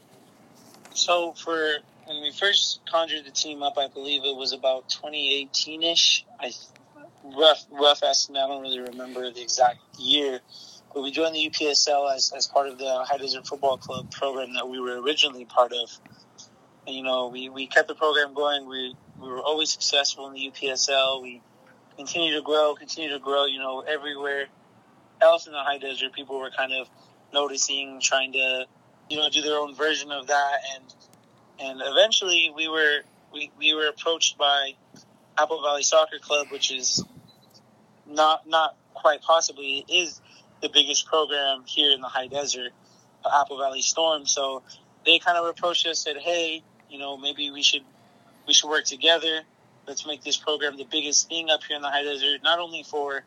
So, 0.94 1.32
for 1.34 1.76
when 2.06 2.22
we 2.22 2.32
first 2.32 2.80
conjured 2.90 3.24
the 3.24 3.30
team 3.30 3.62
up, 3.62 3.78
I 3.78 3.86
believe 3.86 4.24
it 4.24 4.34
was 4.34 4.52
about 4.52 4.88
2018 4.88 5.84
ish. 5.84 6.26
I 6.40 6.50
rough 7.22 7.64
rough 7.70 8.02
estimate. 8.02 8.42
I 8.42 8.48
don't 8.48 8.62
really 8.62 8.80
remember 8.80 9.30
the 9.30 9.42
exact 9.42 9.78
year 9.96 10.40
but 10.94 11.02
we 11.02 11.10
joined 11.10 11.34
the 11.34 11.50
UPSL 11.50 12.14
as, 12.14 12.32
as 12.34 12.46
part 12.46 12.68
of 12.68 12.78
the 12.78 13.04
High 13.04 13.18
Desert 13.18 13.46
Football 13.46 13.78
Club 13.78 14.12
program 14.12 14.54
that 14.54 14.68
we 14.68 14.78
were 14.78 15.02
originally 15.02 15.44
part 15.44 15.72
of. 15.72 15.90
And, 16.86 16.94
you 16.94 17.02
know, 17.02 17.28
we, 17.28 17.48
we 17.48 17.66
kept 17.66 17.88
the 17.88 17.96
program 17.96 18.32
going. 18.32 18.68
We, 18.68 18.94
we 19.20 19.28
were 19.28 19.40
always 19.40 19.72
successful 19.72 20.28
in 20.28 20.34
the 20.34 20.52
UPSL. 20.52 21.20
We 21.20 21.42
continue 21.96 22.34
to 22.36 22.42
grow, 22.42 22.76
continue 22.76 23.10
to 23.10 23.18
grow, 23.18 23.46
you 23.46 23.58
know, 23.58 23.80
everywhere 23.80 24.46
else 25.20 25.46
in 25.46 25.52
the 25.52 25.58
High 25.58 25.78
Desert, 25.78 26.12
people 26.12 26.38
were 26.38 26.50
kind 26.50 26.72
of 26.72 26.88
noticing, 27.32 28.00
trying 28.00 28.32
to, 28.32 28.66
you 29.10 29.16
know, 29.16 29.28
do 29.30 29.42
their 29.42 29.56
own 29.56 29.74
version 29.74 30.12
of 30.12 30.28
that. 30.28 30.58
And, 30.76 30.94
and 31.58 31.82
eventually 31.84 32.52
we 32.54 32.68
were, 32.68 33.00
we, 33.32 33.50
we 33.58 33.74
were 33.74 33.88
approached 33.88 34.38
by 34.38 34.74
Apple 35.36 35.60
Valley 35.60 35.82
Soccer 35.82 36.18
Club, 36.20 36.48
which 36.50 36.70
is 36.72 37.04
not, 38.06 38.48
not 38.48 38.76
quite 38.94 39.22
possibly 39.22 39.84
is 39.88 40.20
the 40.64 40.70
biggest 40.70 41.06
program 41.06 41.62
here 41.66 41.92
in 41.92 42.00
the 42.00 42.08
high 42.08 42.26
desert, 42.26 42.72
Apple 43.24 43.58
Valley 43.58 43.82
Storm. 43.82 44.26
So 44.26 44.62
they 45.04 45.18
kind 45.18 45.36
of 45.36 45.46
approached 45.46 45.86
us, 45.86 46.00
said, 46.00 46.16
"Hey, 46.16 46.62
you 46.88 46.98
know, 46.98 47.16
maybe 47.16 47.50
we 47.50 47.62
should 47.62 47.82
we 48.46 48.54
should 48.54 48.70
work 48.70 48.84
together. 48.84 49.42
Let's 49.86 50.06
make 50.06 50.24
this 50.24 50.38
program 50.38 50.76
the 50.76 50.86
biggest 50.90 51.28
thing 51.28 51.50
up 51.50 51.62
here 51.64 51.76
in 51.76 51.82
the 51.82 51.90
high 51.90 52.02
desert, 52.02 52.42
not 52.42 52.58
only 52.58 52.82
for 52.82 53.24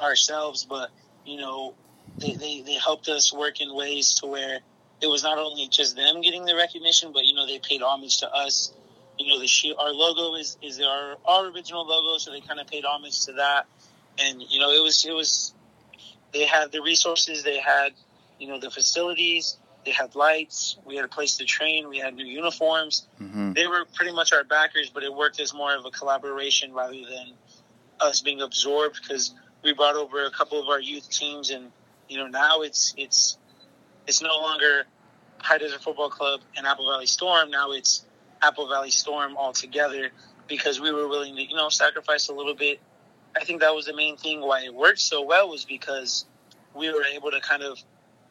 ourselves, 0.00 0.64
but 0.64 0.90
you 1.26 1.36
know, 1.36 1.74
they, 2.16 2.32
they, 2.32 2.62
they 2.62 2.74
helped 2.74 3.08
us 3.08 3.32
work 3.32 3.60
in 3.60 3.74
ways 3.74 4.14
to 4.14 4.26
where 4.26 4.60
it 5.02 5.06
was 5.06 5.22
not 5.22 5.36
only 5.36 5.68
just 5.68 5.94
them 5.94 6.22
getting 6.22 6.46
the 6.46 6.56
recognition, 6.56 7.12
but 7.12 7.26
you 7.26 7.34
know, 7.34 7.46
they 7.46 7.58
paid 7.58 7.82
homage 7.82 8.18
to 8.20 8.32
us. 8.32 8.72
You 9.18 9.28
know, 9.28 9.40
the 9.40 9.74
our 9.78 9.92
logo 9.92 10.36
is 10.36 10.56
is 10.62 10.80
our 10.80 11.16
our 11.26 11.46
original 11.50 11.86
logo, 11.86 12.16
so 12.18 12.30
they 12.30 12.40
kind 12.40 12.60
of 12.60 12.66
paid 12.66 12.84
homage 12.84 13.26
to 13.26 13.32
that. 13.34 13.66
And 14.18 14.42
you 14.42 14.58
know, 14.58 14.70
it 14.70 14.82
was 14.82 15.04
it 15.04 15.12
was 15.12 15.52
they 16.32 16.46
had 16.46 16.72
the 16.72 16.80
resources, 16.82 17.42
they 17.42 17.58
had, 17.58 17.92
you 18.38 18.48
know, 18.48 18.58
the 18.58 18.70
facilities, 18.70 19.58
They 19.84 19.92
had 19.92 20.14
lights. 20.14 20.76
We 20.84 20.96
had 20.96 21.04
a 21.04 21.08
place 21.08 21.36
to 21.38 21.44
train. 21.44 21.88
We 21.88 21.98
had 21.98 22.14
new 22.14 22.26
uniforms. 22.26 23.06
Mm-hmm. 23.20 23.52
They 23.54 23.66
were 23.66 23.84
pretty 23.94 24.12
much 24.12 24.32
our 24.32 24.44
backers, 24.44 24.90
but 24.90 25.02
it 25.02 25.14
worked 25.14 25.40
as 25.40 25.54
more 25.54 25.74
of 25.74 25.84
a 25.84 25.90
collaboration 25.90 26.74
rather 26.74 26.92
than 26.92 27.32
us 28.00 28.20
being 28.20 28.40
absorbed 28.42 29.00
because 29.00 29.34
we 29.62 29.72
brought 29.72 29.96
over 29.96 30.24
a 30.26 30.30
couple 30.30 30.60
of 30.60 30.68
our 30.68 30.80
youth 30.80 31.08
teams, 31.10 31.50
and 31.50 31.70
you 32.08 32.18
know 32.18 32.26
now 32.26 32.60
it's 32.62 32.94
it's 32.96 33.38
it's 34.06 34.22
no 34.22 34.36
longer 34.36 34.84
High 35.38 35.58
Desert 35.58 35.82
Football 35.82 36.10
Club 36.10 36.40
and 36.56 36.66
Apple 36.66 36.90
Valley 36.90 37.06
Storm. 37.06 37.50
Now 37.50 37.72
it's 37.72 38.04
Apple 38.42 38.68
Valley 38.68 38.90
Storm 38.90 39.36
all 39.36 39.52
together 39.52 40.10
because 40.48 40.80
we 40.80 40.92
were 40.92 41.08
willing 41.08 41.36
to 41.36 41.42
you 41.42 41.56
know 41.56 41.68
sacrifice 41.68 42.28
a 42.28 42.34
little 42.34 42.54
bit. 42.54 42.80
I 43.36 43.44
think 43.44 43.60
that 43.60 43.74
was 43.74 43.86
the 43.86 43.94
main 43.94 44.16
thing 44.16 44.40
why 44.40 44.62
it 44.64 44.74
worked 44.74 45.00
so 45.00 45.22
well 45.22 45.48
was 45.48 45.64
because 45.64 46.26
we 46.74 46.92
were 46.92 47.04
able 47.04 47.30
to 47.30 47.40
kind 47.40 47.62
of 47.62 47.78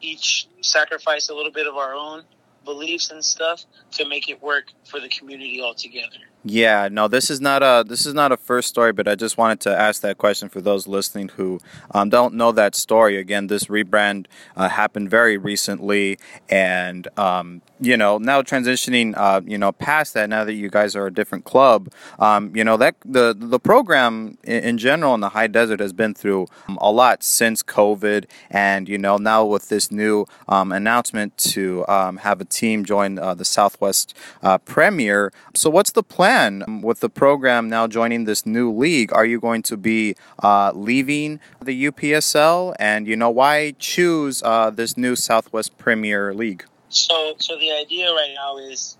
each 0.00 0.48
sacrifice 0.60 1.28
a 1.28 1.34
little 1.34 1.52
bit 1.52 1.66
of 1.66 1.76
our 1.76 1.94
own 1.94 2.24
beliefs 2.64 3.10
and 3.10 3.24
stuff 3.24 3.64
to 3.92 4.06
make 4.06 4.28
it 4.28 4.42
work 4.42 4.72
for 4.84 5.00
the 5.00 5.08
community 5.08 5.60
altogether. 5.62 6.16
Yeah, 6.44 6.88
no, 6.90 7.08
this 7.08 7.30
is 7.30 7.40
not 7.40 7.62
a 7.62 7.84
this 7.86 8.06
is 8.06 8.14
not 8.14 8.30
a 8.30 8.36
first 8.36 8.68
story, 8.68 8.92
but 8.92 9.08
I 9.08 9.14
just 9.14 9.36
wanted 9.36 9.60
to 9.60 9.76
ask 9.76 10.02
that 10.02 10.18
question 10.18 10.48
for 10.48 10.60
those 10.60 10.86
listening 10.86 11.30
who 11.30 11.60
um, 11.90 12.10
don't 12.10 12.34
know 12.34 12.52
that 12.52 12.74
story. 12.74 13.16
Again, 13.16 13.48
this 13.48 13.64
rebrand 13.64 14.26
uh, 14.56 14.68
happened 14.68 15.10
very 15.10 15.36
recently, 15.36 16.18
and 16.48 17.08
um, 17.18 17.62
you 17.80 17.96
know 17.96 18.18
now 18.18 18.42
transitioning, 18.42 19.14
uh, 19.16 19.40
you 19.44 19.58
know, 19.58 19.72
past 19.72 20.14
that. 20.14 20.28
Now 20.28 20.44
that 20.44 20.54
you 20.54 20.70
guys 20.70 20.94
are 20.96 21.06
a 21.06 21.12
different 21.12 21.44
club, 21.44 21.92
um, 22.18 22.54
you 22.54 22.64
know 22.64 22.76
that 22.76 22.96
the 23.04 23.34
the 23.36 23.58
program 23.58 24.38
in, 24.44 24.64
in, 24.64 24.78
general 24.78 25.14
in 25.14 25.20
the 25.20 25.30
high 25.30 25.46
desert 25.46 25.80
has 25.80 25.92
been 25.92 26.14
through 26.14 26.46
um, 26.68 26.78
a 26.80 26.90
lot 26.90 27.22
since 27.22 27.62
COVID, 27.62 28.26
and 28.50 28.88
you 28.88 28.98
know 28.98 29.16
now 29.16 29.44
with 29.44 29.68
this 29.68 29.90
new 29.90 30.26
um, 30.48 30.72
announcement 30.72 31.36
to 31.36 31.86
um, 31.88 32.18
have 32.18 32.40
a 32.40 32.44
team 32.44 32.84
join 32.84 33.18
uh, 33.18 33.34
the 33.34 33.44
Southwest 33.44 34.14
uh, 34.42 34.58
Premier. 34.58 35.32
So, 35.54 35.70
what's 35.70 35.90
the 35.90 36.02
plan? 36.02 36.28
plan 36.28 36.82
with 36.82 37.00
the 37.00 37.08
program 37.08 37.68
now 37.68 37.86
joining 37.86 38.24
this 38.24 38.44
new 38.44 38.70
league? 38.70 39.12
Are 39.12 39.24
you 39.24 39.40
going 39.40 39.62
to 39.62 39.76
be 39.76 40.14
uh, 40.42 40.72
leaving 40.74 41.40
the 41.62 41.86
UPSL? 41.90 42.74
And, 42.78 43.06
you 43.06 43.16
know, 43.16 43.30
why 43.30 43.74
choose 43.78 44.42
uh, 44.42 44.70
this 44.70 44.96
new 44.96 45.16
Southwest 45.16 45.78
Premier 45.78 46.34
League? 46.34 46.64
So, 46.90 47.34
so 47.38 47.58
the 47.58 47.72
idea 47.72 48.12
right 48.12 48.32
now 48.34 48.58
is 48.58 48.96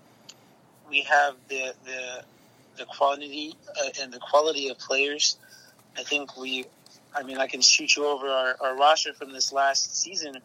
we 0.89 1.01
have 1.01 1.35
the, 1.47 1.73
the, 1.85 2.23
the 2.77 2.85
quantity 2.85 3.55
uh, 3.67 3.89
and 4.01 4.13
the 4.13 4.19
quality 4.19 4.69
of 4.69 4.77
players. 4.77 5.37
I 5.97 6.03
think 6.03 6.37
we, 6.37 6.65
I 7.15 7.23
mean, 7.23 7.37
I 7.37 7.47
can 7.47 7.61
shoot 7.61 7.95
you 7.95 8.05
over 8.05 8.27
our, 8.27 8.55
our 8.61 8.75
roster 8.77 9.13
from 9.13 9.33
this 9.33 9.51
last 9.51 9.99
season. 9.99 10.37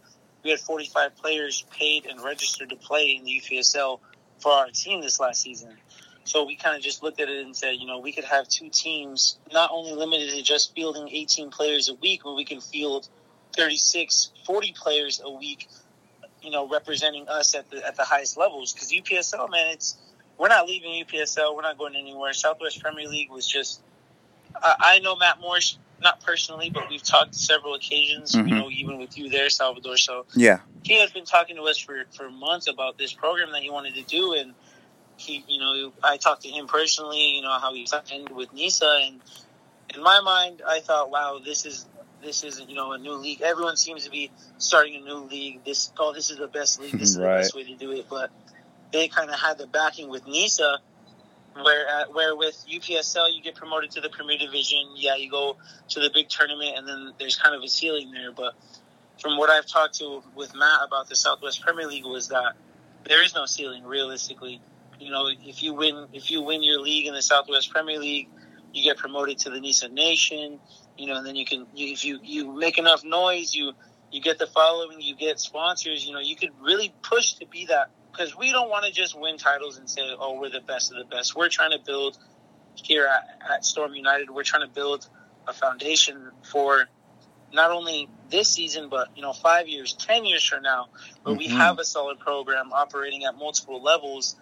We 0.42 0.50
had 0.50 0.60
45 0.60 1.16
players 1.16 1.64
paid 1.70 2.06
and 2.06 2.20
registered 2.20 2.70
to 2.70 2.76
play 2.76 3.16
in 3.16 3.24
the 3.24 3.40
UPSL 3.40 4.00
for 4.38 4.52
our 4.52 4.68
team 4.68 5.00
this 5.00 5.20
last 5.20 5.40
season. 5.40 5.76
So 6.24 6.44
we 6.44 6.56
kind 6.56 6.76
of 6.76 6.82
just 6.82 7.02
looked 7.02 7.20
at 7.20 7.28
it 7.28 7.44
and 7.44 7.54
said, 7.54 7.72
you 7.78 7.86
know, 7.86 7.98
we 7.98 8.12
could 8.12 8.24
have 8.24 8.48
two 8.48 8.70
teams, 8.70 9.38
not 9.52 9.70
only 9.72 9.92
limited 9.92 10.30
to 10.30 10.42
just 10.42 10.74
fielding 10.74 11.08
18 11.08 11.50
players 11.50 11.90
a 11.90 11.94
week, 11.94 12.22
but 12.24 12.34
we 12.34 12.46
can 12.46 12.60
field 12.60 13.08
36, 13.54 14.30
40 14.46 14.74
players 14.76 15.20
a 15.22 15.30
week, 15.30 15.68
you 16.44 16.50
know, 16.50 16.68
representing 16.68 17.28
us 17.28 17.54
at 17.54 17.70
the 17.70 17.84
at 17.86 17.96
the 17.96 18.04
highest 18.04 18.36
levels. 18.36 18.72
Because 18.72 18.92
UPSL, 18.92 19.50
man, 19.50 19.68
it's 19.68 19.96
we're 20.38 20.48
not 20.48 20.66
leaving 20.66 21.04
UPSL. 21.04 21.54
We're 21.54 21.62
not 21.62 21.78
going 21.78 21.96
anywhere. 21.96 22.32
Southwest 22.32 22.82
Premier 22.82 23.08
League 23.08 23.30
was 23.30 23.46
just. 23.46 23.80
I, 24.62 24.74
I 24.80 24.98
know 25.00 25.16
Matt 25.16 25.40
Morse, 25.40 25.78
not 26.00 26.20
personally, 26.20 26.70
but 26.70 26.88
we've 26.88 27.02
talked 27.02 27.34
several 27.34 27.74
occasions. 27.74 28.32
Mm-hmm. 28.32 28.48
You 28.48 28.54
know, 28.54 28.70
even 28.70 28.98
with 28.98 29.16
you 29.18 29.28
there, 29.28 29.50
Salvador. 29.50 29.96
So 29.96 30.26
yeah, 30.34 30.60
he 30.82 31.00
has 31.00 31.10
been 31.10 31.24
talking 31.24 31.56
to 31.56 31.62
us 31.62 31.78
for 31.78 32.04
for 32.16 32.30
months 32.30 32.68
about 32.68 32.98
this 32.98 33.12
program 33.12 33.52
that 33.52 33.62
he 33.62 33.70
wanted 33.70 33.94
to 33.94 34.02
do, 34.02 34.34
and 34.34 34.54
he, 35.16 35.44
you 35.48 35.60
know, 35.60 35.92
I 36.02 36.16
talked 36.16 36.42
to 36.42 36.48
him 36.48 36.66
personally, 36.66 37.36
you 37.36 37.42
know, 37.42 37.58
how 37.58 37.74
he 37.74 37.86
signed 37.86 38.30
with 38.30 38.52
NISA, 38.52 39.00
and 39.04 39.20
in 39.94 40.02
my 40.02 40.20
mind, 40.20 40.62
I 40.66 40.80
thought, 40.80 41.10
wow, 41.10 41.40
this 41.44 41.66
is 41.66 41.86
this 42.24 42.44
isn't 42.44 42.68
you 42.68 42.74
know 42.74 42.92
a 42.92 42.98
new 42.98 43.14
league. 43.14 43.42
Everyone 43.42 43.76
seems 43.76 44.04
to 44.04 44.10
be 44.10 44.30
starting 44.58 44.96
a 44.96 45.04
new 45.04 45.28
league. 45.28 45.64
This 45.64 45.92
oh, 45.98 46.12
this 46.12 46.30
is 46.30 46.38
the 46.38 46.48
best 46.48 46.80
league. 46.80 46.92
This 46.92 47.10
is 47.10 47.18
right. 47.18 47.36
the 47.36 47.40
best 47.42 47.54
way 47.54 47.64
to 47.64 47.76
do 47.76 47.92
it. 47.92 48.06
But 48.08 48.30
they 48.92 49.08
kind 49.08 49.30
of 49.30 49.38
had 49.38 49.58
the 49.58 49.66
backing 49.66 50.08
with 50.08 50.26
NISA, 50.26 50.78
where 51.54 51.88
uh, 51.88 52.04
where 52.12 52.34
with 52.34 52.64
UPSL 52.70 53.34
you 53.34 53.42
get 53.42 53.54
promoted 53.54 53.92
to 53.92 54.00
the 54.00 54.08
Premier 54.08 54.38
Division. 54.38 54.88
Yeah, 54.96 55.16
you 55.16 55.30
go 55.30 55.56
to 55.90 56.00
the 56.00 56.10
big 56.12 56.28
tournament, 56.28 56.72
and 56.76 56.88
then 56.88 57.12
there's 57.18 57.36
kind 57.36 57.54
of 57.54 57.62
a 57.62 57.68
ceiling 57.68 58.10
there. 58.10 58.32
But 58.32 58.54
from 59.20 59.36
what 59.36 59.50
I've 59.50 59.66
talked 59.66 59.94
to 59.98 60.22
with 60.34 60.54
Matt 60.54 60.80
about 60.86 61.08
the 61.08 61.16
Southwest 61.16 61.60
Premier 61.62 61.86
League 61.86 62.04
was 62.04 62.28
that 62.28 62.54
there 63.04 63.22
is 63.22 63.34
no 63.34 63.46
ceiling 63.46 63.84
realistically 63.84 64.60
you 65.00 65.10
know, 65.10 65.28
if 65.28 65.62
you 65.62 65.74
win 65.74 66.06
if 66.12 66.30
you 66.30 66.42
win 66.42 66.62
your 66.62 66.80
league 66.80 67.06
in 67.06 67.14
the 67.14 67.22
Southwest 67.22 67.70
Premier 67.70 67.98
League, 67.98 68.28
you 68.72 68.82
get 68.82 68.96
promoted 68.96 69.38
to 69.40 69.50
the 69.50 69.60
NISA 69.60 69.88
Nation. 69.88 70.60
You 70.96 71.06
know, 71.06 71.16
and 71.16 71.26
then 71.26 71.36
you 71.36 71.44
can 71.44 71.66
you, 71.74 71.92
if 71.92 72.04
you 72.04 72.20
you 72.22 72.52
make 72.52 72.78
enough 72.78 73.04
noise, 73.04 73.54
you 73.54 73.72
you 74.10 74.20
get 74.20 74.38
the 74.38 74.46
following, 74.46 75.00
you 75.00 75.16
get 75.16 75.40
sponsors. 75.40 76.06
You 76.06 76.12
know, 76.12 76.20
you 76.20 76.36
could 76.36 76.50
really 76.60 76.94
push 77.02 77.34
to 77.34 77.46
be 77.46 77.66
that 77.66 77.90
because 78.12 78.36
we 78.36 78.52
don't 78.52 78.70
want 78.70 78.86
to 78.86 78.92
just 78.92 79.18
win 79.18 79.36
titles 79.38 79.78
and 79.78 79.90
say, 79.90 80.02
oh, 80.18 80.38
we're 80.38 80.50
the 80.50 80.60
best 80.60 80.92
of 80.92 80.98
the 80.98 81.04
best. 81.04 81.34
We're 81.34 81.48
trying 81.48 81.72
to 81.72 81.80
build 81.84 82.16
here 82.76 83.06
at, 83.06 83.52
at 83.52 83.64
Storm 83.64 83.94
United. 83.94 84.30
We're 84.30 84.44
trying 84.44 84.66
to 84.66 84.72
build 84.72 85.08
a 85.48 85.52
foundation 85.52 86.30
for 86.50 86.84
not 87.52 87.70
only 87.72 88.08
this 88.30 88.48
season, 88.48 88.88
but 88.88 89.08
you 89.16 89.22
know, 89.22 89.32
five 89.32 89.66
years, 89.66 89.94
ten 89.94 90.24
years 90.24 90.44
from 90.44 90.62
now, 90.62 90.86
where 91.22 91.34
mm-hmm. 91.34 91.38
we 91.38 91.48
have 91.48 91.78
a 91.78 91.84
solid 91.84 92.20
program 92.20 92.72
operating 92.72 93.24
at 93.24 93.36
multiple 93.36 93.82
levels 93.82 94.36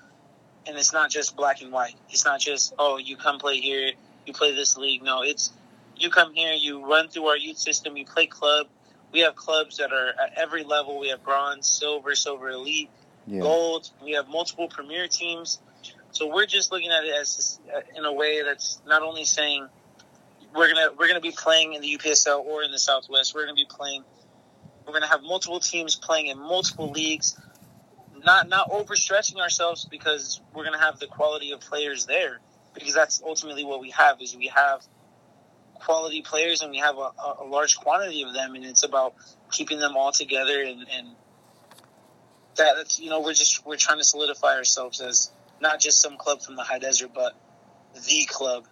and 0.67 0.77
it's 0.77 0.93
not 0.93 1.11
just 1.11 1.37
black 1.37 1.61
and 1.63 1.73
white. 1.73 1.97
It's 2.11 2.25
not 2.25 2.41
just 2.41 2.75
oh, 2.79 2.99
you 2.99 3.17
come 3.17 3.39
play 3.39 3.59
here, 3.59 3.93
you 4.27 4.33
play 4.33 4.55
this 4.55 4.77
league. 4.77 5.03
No, 5.03 5.23
it's 5.23 5.53
you 6.03 6.11
come 6.11 6.35
here, 6.35 6.53
you 6.53 6.87
run 6.87 7.09
through 7.09 7.27
our 7.27 7.37
youth 7.37 7.59
system, 7.59 7.97
you 7.97 8.05
play 8.05 8.27
club. 8.27 8.67
We 9.13 9.21
have 9.21 9.37
clubs 9.37 9.77
that 9.77 9.93
are 9.93 10.09
at 10.09 10.33
every 10.37 10.65
level. 10.65 10.99
We 10.99 11.09
have 11.09 11.23
bronze, 11.23 11.67
silver, 11.67 12.15
silver 12.15 12.51
elite, 12.51 12.91
yeah. 13.27 13.41
gold. 13.41 13.91
We 14.03 14.13
have 14.13 14.29
multiple 14.29 14.69
premier 14.69 15.07
teams. 15.07 15.61
So 16.13 16.33
we're 16.33 16.47
just 16.47 16.73
looking 16.73 16.91
at 16.91 17.05
it 17.05 17.15
as 17.15 17.61
uh, 17.75 17.81
in 17.97 18.05
a 18.05 18.13
way 18.13 18.43
that's 18.43 18.81
not 18.87 19.03
only 19.03 19.25
saying 19.25 19.69
we're 20.55 20.69
gonna 20.69 20.89
we're 20.99 21.09
gonna 21.09 21.21
be 21.21 21.31
playing 21.31 21.75
in 21.75 21.83
the 21.83 21.99
UPSL 21.99 22.45
or 22.45 22.63
in 22.63 22.71
the 22.71 22.79
Southwest. 22.79 23.35
We're 23.35 23.45
gonna 23.45 23.55
be 23.55 23.67
playing. 23.69 24.05
We're 24.87 24.95
gonna 24.95 25.07
have 25.07 25.23
multiple 25.23 25.61
teams 25.61 25.95
playing 25.95 26.27
in 26.27 26.39
multiple 26.39 26.91
leagues 26.91 27.37
not 28.25 28.49
not 28.49 28.71
overstretching 28.71 29.39
ourselves 29.41 29.85
because 29.85 30.41
we're 30.55 30.65
going 30.65 30.79
to 30.79 30.85
have 30.85 30.99
the 30.99 31.07
quality 31.07 31.53
of 31.53 31.61
players 31.61 32.07
there 32.07 32.41
because 32.75 32.95
that's 32.95 33.23
ultimately 33.25 33.65
what 33.65 33.81
we 33.81 33.91
have 33.91 34.21
is 34.21 34.37
we 34.37 34.47
have 34.49 34.87
quality 35.85 36.23
players 36.23 36.63
and 36.63 36.71
we 36.71 36.79
have 36.79 36.97
a, 36.97 37.11
a 37.41 37.45
large 37.47 37.77
quantity 37.77 38.23
of 38.23 38.33
them 38.33 38.55
and 38.55 38.65
it's 38.65 38.85
about 38.85 39.15
keeping 39.51 39.79
them 39.79 39.97
all 39.97 40.13
together 40.13 40.63
and, 40.63 40.87
and 40.91 41.09
that 42.57 42.99
you 42.99 43.11
know 43.11 43.21
we're 43.21 43.33
just 43.33 43.65
we're 43.67 43.77
trying 43.77 43.99
to 43.99 44.05
solidify 44.05 44.55
ourselves 44.55 45.01
as 45.01 45.33
not 45.61 45.81
just 45.81 46.01
some 46.01 46.17
club 46.17 46.41
from 46.43 46.57
the 46.57 46.63
high 46.63 46.79
desert 46.79 47.11
but 47.15 47.35
the 47.95 48.27
club. 48.29 48.67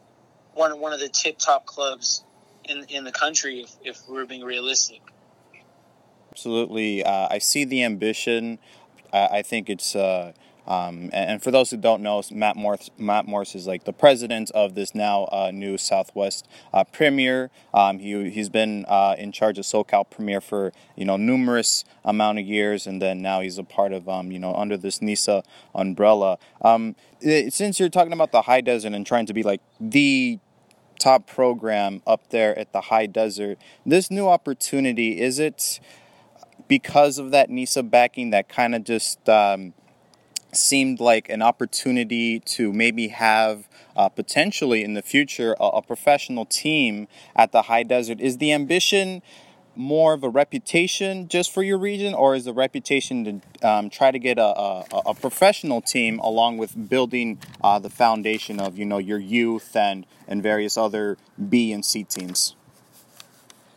One 0.54 0.80
one 0.80 0.92
of 0.92 1.00
the 1.00 1.08
tip 1.08 1.38
top 1.38 1.66
clubs 1.66 2.24
in 2.64 2.84
in 2.88 3.04
the 3.04 3.12
country 3.12 3.60
if, 3.60 3.76
if 3.84 4.08
we're 4.08 4.26
being 4.26 4.44
realistic. 4.44 5.00
Absolutely. 6.32 7.04
Uh, 7.04 7.28
i 7.30 7.38
see 7.38 7.64
the 7.64 7.82
ambition. 7.82 8.58
I, 9.12 9.26
I 9.26 9.42
think 9.42 9.68
it's. 9.68 9.94
Uh, 9.94 10.32
um, 10.66 11.10
and, 11.12 11.42
for 11.42 11.50
those 11.50 11.70
who 11.70 11.76
don't 11.76 12.02
know, 12.02 12.22
Matt 12.30 12.56
Morse, 12.56 12.90
Matt 12.98 13.26
Morse 13.26 13.54
is 13.54 13.66
like 13.66 13.84
the 13.84 13.92
president 13.92 14.50
of 14.52 14.74
this 14.74 14.94
now 14.94 15.24
uh, 15.32 15.50
new 15.52 15.78
Southwest 15.78 16.46
uh, 16.72 16.84
Premier. 16.84 17.50
Um, 17.72 17.98
he 17.98 18.30
he's 18.30 18.48
been 18.48 18.84
uh, 18.86 19.16
in 19.18 19.32
charge 19.32 19.58
of 19.58 19.64
SoCal 19.64 20.08
Premier 20.08 20.40
for 20.40 20.72
you 20.96 21.04
know 21.04 21.16
numerous 21.16 21.84
amount 22.04 22.38
of 22.38 22.46
years, 22.46 22.86
and 22.86 23.00
then 23.00 23.22
now 23.22 23.40
he's 23.40 23.58
a 23.58 23.64
part 23.64 23.92
of 23.92 24.08
um, 24.08 24.30
you 24.30 24.38
know 24.38 24.54
under 24.54 24.76
this 24.76 25.00
NISA 25.00 25.42
umbrella. 25.74 26.38
Um, 26.62 26.94
it, 27.20 27.52
since 27.52 27.80
you're 27.80 27.88
talking 27.88 28.12
about 28.12 28.32
the 28.32 28.42
high 28.42 28.60
desert 28.60 28.92
and 28.92 29.06
trying 29.06 29.26
to 29.26 29.34
be 29.34 29.42
like 29.42 29.60
the 29.80 30.38
top 30.98 31.26
program 31.26 32.02
up 32.06 32.28
there 32.30 32.56
at 32.58 32.72
the 32.72 32.82
high 32.82 33.06
desert, 33.06 33.58
this 33.86 34.10
new 34.10 34.28
opportunity 34.28 35.20
is 35.20 35.38
it? 35.38 35.80
because 36.70 37.18
of 37.18 37.32
that 37.32 37.50
NISA 37.50 37.82
backing, 37.82 38.30
that 38.30 38.48
kind 38.48 38.76
of 38.76 38.84
just 38.84 39.28
um, 39.28 39.74
seemed 40.52 41.00
like 41.00 41.28
an 41.28 41.42
opportunity 41.42 42.40
to 42.40 42.72
maybe 42.72 43.08
have 43.08 43.68
uh, 43.96 44.08
potentially 44.08 44.82
in 44.82 44.94
the 44.94 45.02
future 45.02 45.56
a, 45.60 45.64
a, 45.64 45.82
professional 45.82 46.44
team 46.44 47.08
at 47.36 47.52
the 47.52 47.62
high 47.62 47.82
desert. 47.82 48.20
Is 48.20 48.38
the 48.38 48.52
ambition 48.52 49.22
more 49.76 50.12
of 50.12 50.22
a 50.22 50.28
reputation 50.28 51.28
just 51.28 51.52
for 51.52 51.62
your 51.62 51.78
region, 51.78 52.14
or 52.14 52.34
is 52.34 52.44
the 52.44 52.52
reputation 52.52 53.42
to 53.60 53.68
um, 53.68 53.90
try 53.90 54.10
to 54.10 54.18
get 54.18 54.38
a, 54.38 54.44
a, 54.44 54.84
a, 55.06 55.14
professional 55.14 55.80
team 55.80 56.18
along 56.20 56.58
with 56.58 56.88
building 56.88 57.38
uh, 57.62 57.78
the 57.78 57.90
foundation 57.90 58.60
of 58.60 58.78
you 58.78 58.84
know 58.84 58.98
your 58.98 59.18
youth 59.18 59.74
and 59.76 60.06
and 60.26 60.42
various 60.42 60.76
other 60.76 61.16
B 61.48 61.72
and 61.72 61.84
C 61.84 62.04
teams? 62.04 62.54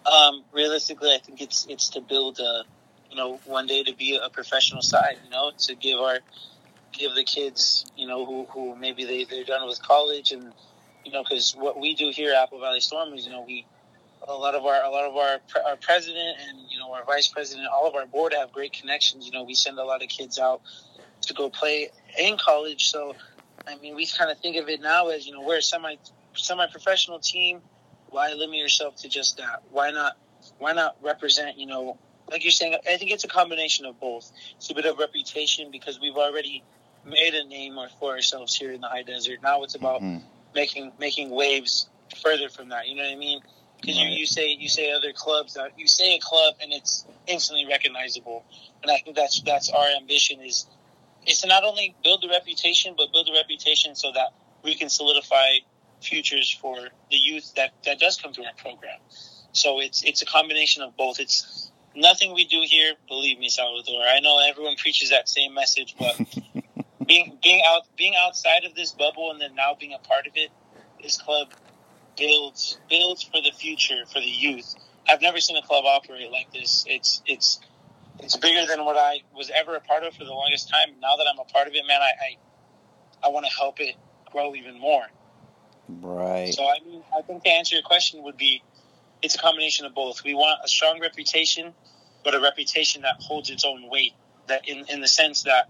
Um, 0.06 0.44
realistically, 0.52 1.14
I 1.14 1.20
think 1.20 1.42
it's 1.42 1.66
it's 1.70 1.90
to 1.90 2.02
build 2.02 2.40
a 2.40 2.64
you 3.14 3.20
know, 3.20 3.40
one 3.46 3.68
day 3.68 3.84
to 3.84 3.94
be 3.96 4.20
a 4.22 4.30
professional 4.30 4.82
side. 4.82 5.18
You 5.24 5.30
know, 5.30 5.52
to 5.60 5.76
give 5.76 6.00
our 6.00 6.20
give 6.94 7.16
the 7.16 7.24
kids, 7.24 7.86
you 7.98 8.08
know, 8.08 8.26
who 8.26 8.46
who 8.46 8.76
maybe 8.76 9.04
they 9.06 9.26
they're 9.26 9.44
done 9.44 9.68
with 9.68 9.82
college 9.82 10.32
and 10.32 10.54
you 11.06 11.12
know, 11.12 11.24
because 11.24 11.54
what 11.58 11.80
we 11.80 11.96
do 11.96 12.12
here 12.12 12.32
at 12.32 12.44
Apple 12.44 12.60
Valley 12.62 12.80
Storm 12.80 13.14
is, 13.14 13.26
you 13.26 13.32
know, 13.32 13.44
we 13.46 13.66
a 14.28 14.34
lot 14.34 14.56
of 14.56 14.66
our 14.66 14.84
a 14.84 14.90
lot 14.90 15.06
of 15.06 15.16
our 15.16 15.40
our 15.66 15.76
president 15.78 16.38
and 16.48 16.60
you 16.70 16.80
know 16.80 16.94
our 16.94 17.04
vice 17.04 17.28
president, 17.28 17.68
all 17.74 17.88
of 17.88 17.96
our 17.96 18.06
board 18.06 18.34
have 18.34 18.52
great 18.52 18.74
connections. 18.74 19.26
You 19.26 19.32
know, 19.32 19.44
we 19.44 19.54
send 19.54 19.78
a 19.78 19.84
lot 19.84 20.02
of 20.02 20.10
kids 20.10 20.40
out 20.40 20.62
to 21.22 21.34
go 21.34 21.50
play 21.50 21.90
in 22.18 22.38
college. 22.38 22.90
So, 22.90 23.16
I 23.68 23.78
mean, 23.78 23.96
we 23.96 24.08
kind 24.08 24.32
of 24.32 24.40
think 24.40 24.58
of 24.58 24.70
it 24.70 24.82
now 24.82 25.10
as 25.10 25.26
you 25.26 25.34
know 25.34 25.42
we're 25.42 25.58
a 25.58 25.62
semi 25.62 25.96
semi 26.36 26.68
professional 26.68 27.20
team. 27.20 27.62
Why 28.10 28.32
limit 28.34 28.58
yourself 28.58 28.96
to 28.98 29.10
just 29.10 29.38
that? 29.38 29.64
Why 29.72 29.92
not? 29.92 30.18
Why 30.60 30.74
not 30.74 30.96
represent? 31.02 31.58
You 31.58 31.66
know, 31.66 31.98
like 32.30 32.44
you're 32.44 32.52
saying, 32.52 32.76
I 32.88 32.98
think 32.98 33.12
it's 33.12 33.24
a 33.24 33.30
combination 33.30 33.86
of 33.86 34.00
both. 34.00 34.32
It's 34.58 34.70
a 34.70 34.76
bit 34.76 34.86
of 34.86 35.00
reputation 35.00 35.72
because 35.72 36.00
we've 36.00 36.16
already 36.16 36.64
made 37.06 37.34
a 37.34 37.46
name 37.46 37.78
for 38.00 38.12
ourselves 38.12 38.56
here 38.56 38.72
in 38.72 38.82
the 38.82 38.88
high 38.88 39.04
desert. 39.04 39.40
Now 39.44 39.64
it's 39.64 39.76
about 39.76 40.02
mm-hmm. 40.02 40.26
making 40.56 40.92
making 41.00 41.30
waves 41.30 41.90
further 42.22 42.50
from 42.50 42.70
that. 42.70 42.88
You 42.88 42.96
know 42.96 43.04
what 43.04 43.12
I 43.12 43.16
mean? 43.16 43.42
Because 43.80 43.98
right. 43.98 44.08
you, 44.08 44.20
you 44.20 44.26
say 44.26 44.56
you 44.60 44.70
say 44.70 44.92
other 44.92 45.12
clubs, 45.14 45.58
uh, 45.58 45.68
you 45.78 45.88
say 45.88 46.16
a 46.16 46.20
club 46.20 46.56
and 46.62 46.72
it's 46.72 47.06
instantly 47.28 47.66
recognizable, 47.66 48.46
and 48.82 48.92
I 48.92 48.98
think 48.98 49.16
that's 49.16 49.42
that's 49.42 49.70
our 49.70 49.88
ambition 50.00 50.42
is 50.42 50.68
is 51.26 51.42
to 51.42 51.48
not 51.48 51.64
only 51.64 51.96
build 52.04 52.22
the 52.22 52.30
reputation, 52.30 52.96
but 52.98 53.12
build 53.12 53.28
the 53.28 53.34
reputation 53.34 53.96
so 53.96 54.12
that 54.14 54.34
we 54.64 54.76
can 54.76 54.90
solidify 54.90 55.58
futures 56.02 56.50
for 56.50 56.76
the 57.10 57.18
youth 57.18 57.54
that, 57.56 57.72
that 57.86 58.00
does 58.00 58.20
come 58.22 58.34
through 58.34 58.46
our 58.46 58.54
program. 58.58 59.00
So 59.54 59.80
it's 59.80 60.04
it's 60.04 60.22
a 60.22 60.26
combination 60.26 60.82
of 60.82 60.98
both. 60.98 61.20
It's 61.20 61.72
nothing 61.96 62.34
we 62.34 62.46
do 62.46 62.62
here, 62.66 62.94
believe 63.08 63.40
me, 63.40 63.50
Salvador. 63.50 64.02
I 64.02 64.20
know 64.20 64.40
everyone 64.40 64.76
preaches 64.78 65.12
that 65.12 65.30
same 65.30 65.54
message, 65.54 65.96
but 65.98 66.20
being 67.14 67.38
being 67.44 67.62
out 67.68 67.84
being 67.96 68.14
outside 68.18 68.64
of 68.66 68.76
this 68.76 68.92
bubble 68.92 69.32
and 69.32 69.40
then 69.40 69.56
now 69.56 69.76
being 69.80 69.94
a 69.94 70.00
part 70.00 70.26
of 70.26 70.34
it, 70.36 70.50
this 71.02 71.18
club 71.22 71.50
builds 72.18 72.78
builds 72.90 73.24
for 73.24 73.42
the 73.42 73.52
future 73.52 74.06
for 74.08 74.20
the 74.20 74.26
youth. 74.26 74.76
I've 75.08 75.22
never 75.22 75.40
seen 75.40 75.58
a 75.58 75.62
club 75.62 75.86
operate 75.86 76.32
like 76.32 76.52
this. 76.52 76.86
It's 76.88 77.22
it's 77.26 77.60
it's 78.20 78.36
bigger 78.38 78.66
than 78.66 78.86
what 78.86 78.98
I 78.98 79.22
was 79.36 79.52
ever 79.54 79.76
a 79.76 79.80
part 79.80 80.04
of 80.04 80.14
for 80.14 80.24
the 80.24 80.32
longest 80.32 80.70
time. 80.70 80.96
Now 81.02 81.16
that 81.18 81.28
I'm 81.32 81.40
a 81.40 81.46
part 81.46 81.68
of 81.68 81.74
it, 81.74 81.86
man, 81.88 82.02
I 82.02 82.12
I, 83.24 83.28
I 83.28 83.30
want 83.30 83.46
to 83.46 83.52
help 83.52 83.80
it 83.80 83.96
grow 84.32 84.56
even 84.56 84.80
more. 84.80 85.04
Right. 85.88 86.54
So 86.54 86.66
I 86.66 86.80
mean, 86.86 87.04
I 87.16 87.22
think 87.22 87.44
to 87.44 87.50
answer 87.50 87.76
your 87.76 87.84
question 87.84 88.24
would 88.24 88.38
be, 88.38 88.64
it's 89.22 89.36
a 89.36 89.40
combination 89.40 89.86
of 89.86 89.94
both. 89.94 90.24
We 90.24 90.34
want 90.34 90.60
a 90.64 90.68
strong 90.68 91.00
reputation, 91.00 91.74
but 92.24 92.34
a 92.34 92.40
reputation 92.40 93.04
that 93.04 93.18
holds 93.20 93.50
its 93.50 93.66
own 93.66 93.90
weight. 93.90 94.14
That 94.48 94.68
in 94.68 94.86
in 94.90 95.00
the 95.00 95.08
sense 95.08 95.44
that 95.44 95.70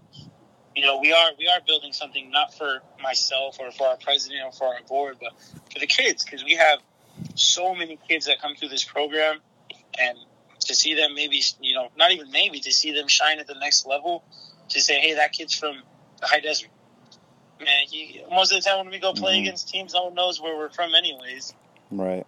you 0.76 0.82
know 0.82 0.98
we 1.00 1.12
are 1.12 1.30
we 1.38 1.46
are 1.46 1.60
building 1.66 1.92
something 1.92 2.30
not 2.30 2.54
for 2.54 2.80
myself 3.02 3.58
or 3.60 3.70
for 3.70 3.86
our 3.86 3.96
president 3.96 4.42
or 4.44 4.52
for 4.52 4.66
our 4.66 4.82
board, 4.88 5.16
but 5.20 5.32
for 5.72 5.78
the 5.78 5.86
kids 5.86 6.24
because 6.24 6.44
we 6.44 6.54
have 6.54 6.80
so 7.34 7.74
many 7.74 7.98
kids 8.08 8.26
that 8.26 8.40
come 8.40 8.54
through 8.54 8.68
this 8.68 8.84
program. 8.84 9.38
And 9.96 10.18
to 10.60 10.74
see 10.74 10.94
them 10.94 11.14
maybe 11.14 11.42
you 11.60 11.74
know 11.74 11.88
not 11.96 12.10
even 12.10 12.30
maybe 12.30 12.60
to 12.60 12.72
see 12.72 12.92
them 12.92 13.08
shine 13.08 13.38
at 13.38 13.46
the 13.46 13.54
next 13.54 13.86
level 13.86 14.24
to 14.70 14.80
say 14.80 14.98
hey 15.00 15.14
that 15.14 15.32
kid's 15.32 15.54
from 15.54 15.76
the 16.20 16.26
high 16.26 16.40
desert. 16.40 16.70
Man 17.60 17.68
he, 17.88 18.22
most 18.30 18.52
of 18.52 18.62
the 18.62 18.68
time 18.68 18.78
when 18.78 18.90
we 18.90 18.98
go 18.98 19.12
play 19.12 19.34
mm-hmm. 19.34 19.42
against 19.42 19.68
teams 19.68 19.94
no 19.94 20.04
one 20.04 20.14
knows 20.14 20.40
where 20.40 20.56
we're 20.56 20.70
from 20.70 20.94
anyways. 20.94 21.54
Right. 21.90 22.26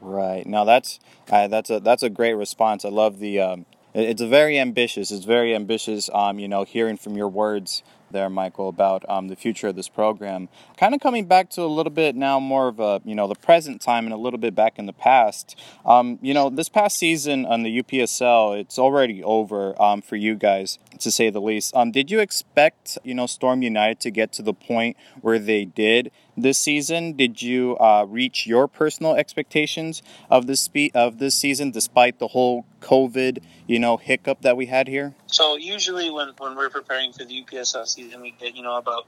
Right. 0.00 0.46
Now 0.46 0.64
that's 0.64 0.98
uh, 1.30 1.48
that's 1.48 1.70
a 1.70 1.80
that's 1.80 2.02
a 2.02 2.10
great 2.10 2.34
response. 2.34 2.84
I 2.84 2.90
love 2.90 3.18
the 3.18 3.40
um, 3.40 3.66
it's 3.94 4.22
very 4.22 4.58
ambitious 4.58 5.10
it's 5.10 5.24
very 5.24 5.54
ambitious 5.54 6.10
um, 6.12 6.38
you 6.38 6.48
know 6.48 6.64
hearing 6.64 6.96
from 6.96 7.16
your 7.16 7.28
words 7.28 7.82
there, 8.14 8.30
Michael, 8.30 8.70
about 8.70 9.04
um, 9.10 9.28
the 9.28 9.36
future 9.36 9.68
of 9.68 9.76
this 9.76 9.88
program. 9.88 10.48
Kind 10.78 10.94
of 10.94 11.00
coming 11.00 11.26
back 11.26 11.50
to 11.50 11.62
a 11.62 11.66
little 11.66 11.92
bit 11.92 12.16
now 12.16 12.40
more 12.40 12.68
of 12.68 12.80
a, 12.80 13.02
you 13.04 13.14
know, 13.14 13.28
the 13.28 13.34
present 13.34 13.82
time 13.82 14.06
and 14.06 14.14
a 14.14 14.16
little 14.16 14.38
bit 14.38 14.54
back 14.54 14.78
in 14.78 14.86
the 14.86 14.94
past. 14.94 15.58
Um, 15.84 16.18
you 16.22 16.32
know, 16.32 16.48
this 16.48 16.70
past 16.70 16.96
season 16.96 17.44
on 17.44 17.62
the 17.62 17.82
UPSL, 17.82 18.58
it's 18.58 18.78
already 18.78 19.22
over 19.22 19.80
um, 19.82 20.00
for 20.00 20.16
you 20.16 20.36
guys, 20.36 20.78
to 21.00 21.10
say 21.10 21.28
the 21.28 21.40
least. 21.40 21.76
Um, 21.76 21.90
did 21.90 22.10
you 22.10 22.20
expect, 22.20 22.96
you 23.04 23.14
know, 23.14 23.26
Storm 23.26 23.62
United 23.62 24.00
to 24.00 24.10
get 24.10 24.32
to 24.34 24.42
the 24.42 24.54
point 24.54 24.96
where 25.20 25.38
they 25.38 25.66
did? 25.66 26.10
This 26.36 26.58
season? 26.58 27.14
Did 27.14 27.42
you 27.42 27.76
uh, 27.78 28.06
reach 28.08 28.46
your 28.46 28.68
personal 28.68 29.14
expectations 29.14 30.02
of 30.30 30.46
this 30.46 30.60
spe- 30.60 30.94
of 30.94 31.18
this 31.18 31.34
season, 31.34 31.70
despite 31.70 32.18
the 32.18 32.28
whole 32.28 32.66
COVID, 32.80 33.42
you 33.66 33.78
know, 33.78 33.96
hiccup 33.96 34.42
that 34.42 34.56
we 34.56 34.66
had 34.66 34.88
here? 34.88 35.14
So 35.26 35.56
usually, 35.56 36.10
when, 36.10 36.30
when 36.38 36.56
we're 36.56 36.70
preparing 36.70 37.12
for 37.12 37.24
the 37.24 37.44
UPSL 37.44 37.86
season, 37.86 38.20
we 38.20 38.32
get 38.32 38.56
you 38.56 38.62
know 38.62 38.76
about 38.76 39.06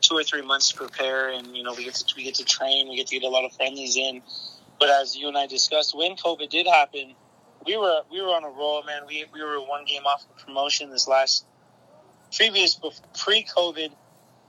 two 0.00 0.16
or 0.16 0.22
three 0.22 0.42
months 0.42 0.70
to 0.70 0.76
prepare, 0.76 1.30
and 1.30 1.56
you 1.56 1.62
know 1.62 1.74
we 1.74 1.84
get 1.84 1.94
to 1.94 2.14
we 2.16 2.24
get 2.24 2.34
to 2.36 2.44
train, 2.44 2.88
we 2.88 2.96
get 2.96 3.06
to 3.08 3.18
get 3.18 3.26
a 3.26 3.30
lot 3.30 3.44
of 3.44 3.52
friendlies 3.52 3.96
in. 3.96 4.22
But 4.78 4.90
as 4.90 5.16
you 5.16 5.28
and 5.28 5.38
I 5.38 5.46
discussed, 5.46 5.96
when 5.96 6.16
COVID 6.16 6.50
did 6.50 6.66
happen, 6.66 7.14
we 7.66 7.76
were 7.76 8.02
we 8.10 8.20
were 8.20 8.28
on 8.28 8.44
a 8.44 8.48
roll, 8.48 8.82
man. 8.84 9.02
We 9.06 9.24
we 9.32 9.42
were 9.42 9.60
one 9.60 9.84
game 9.84 10.02
off 10.04 10.24
of 10.24 10.44
promotion 10.44 10.90
this 10.90 11.08
last 11.08 11.46
previous 12.34 12.78
pre 13.18 13.44
COVID 13.44 13.90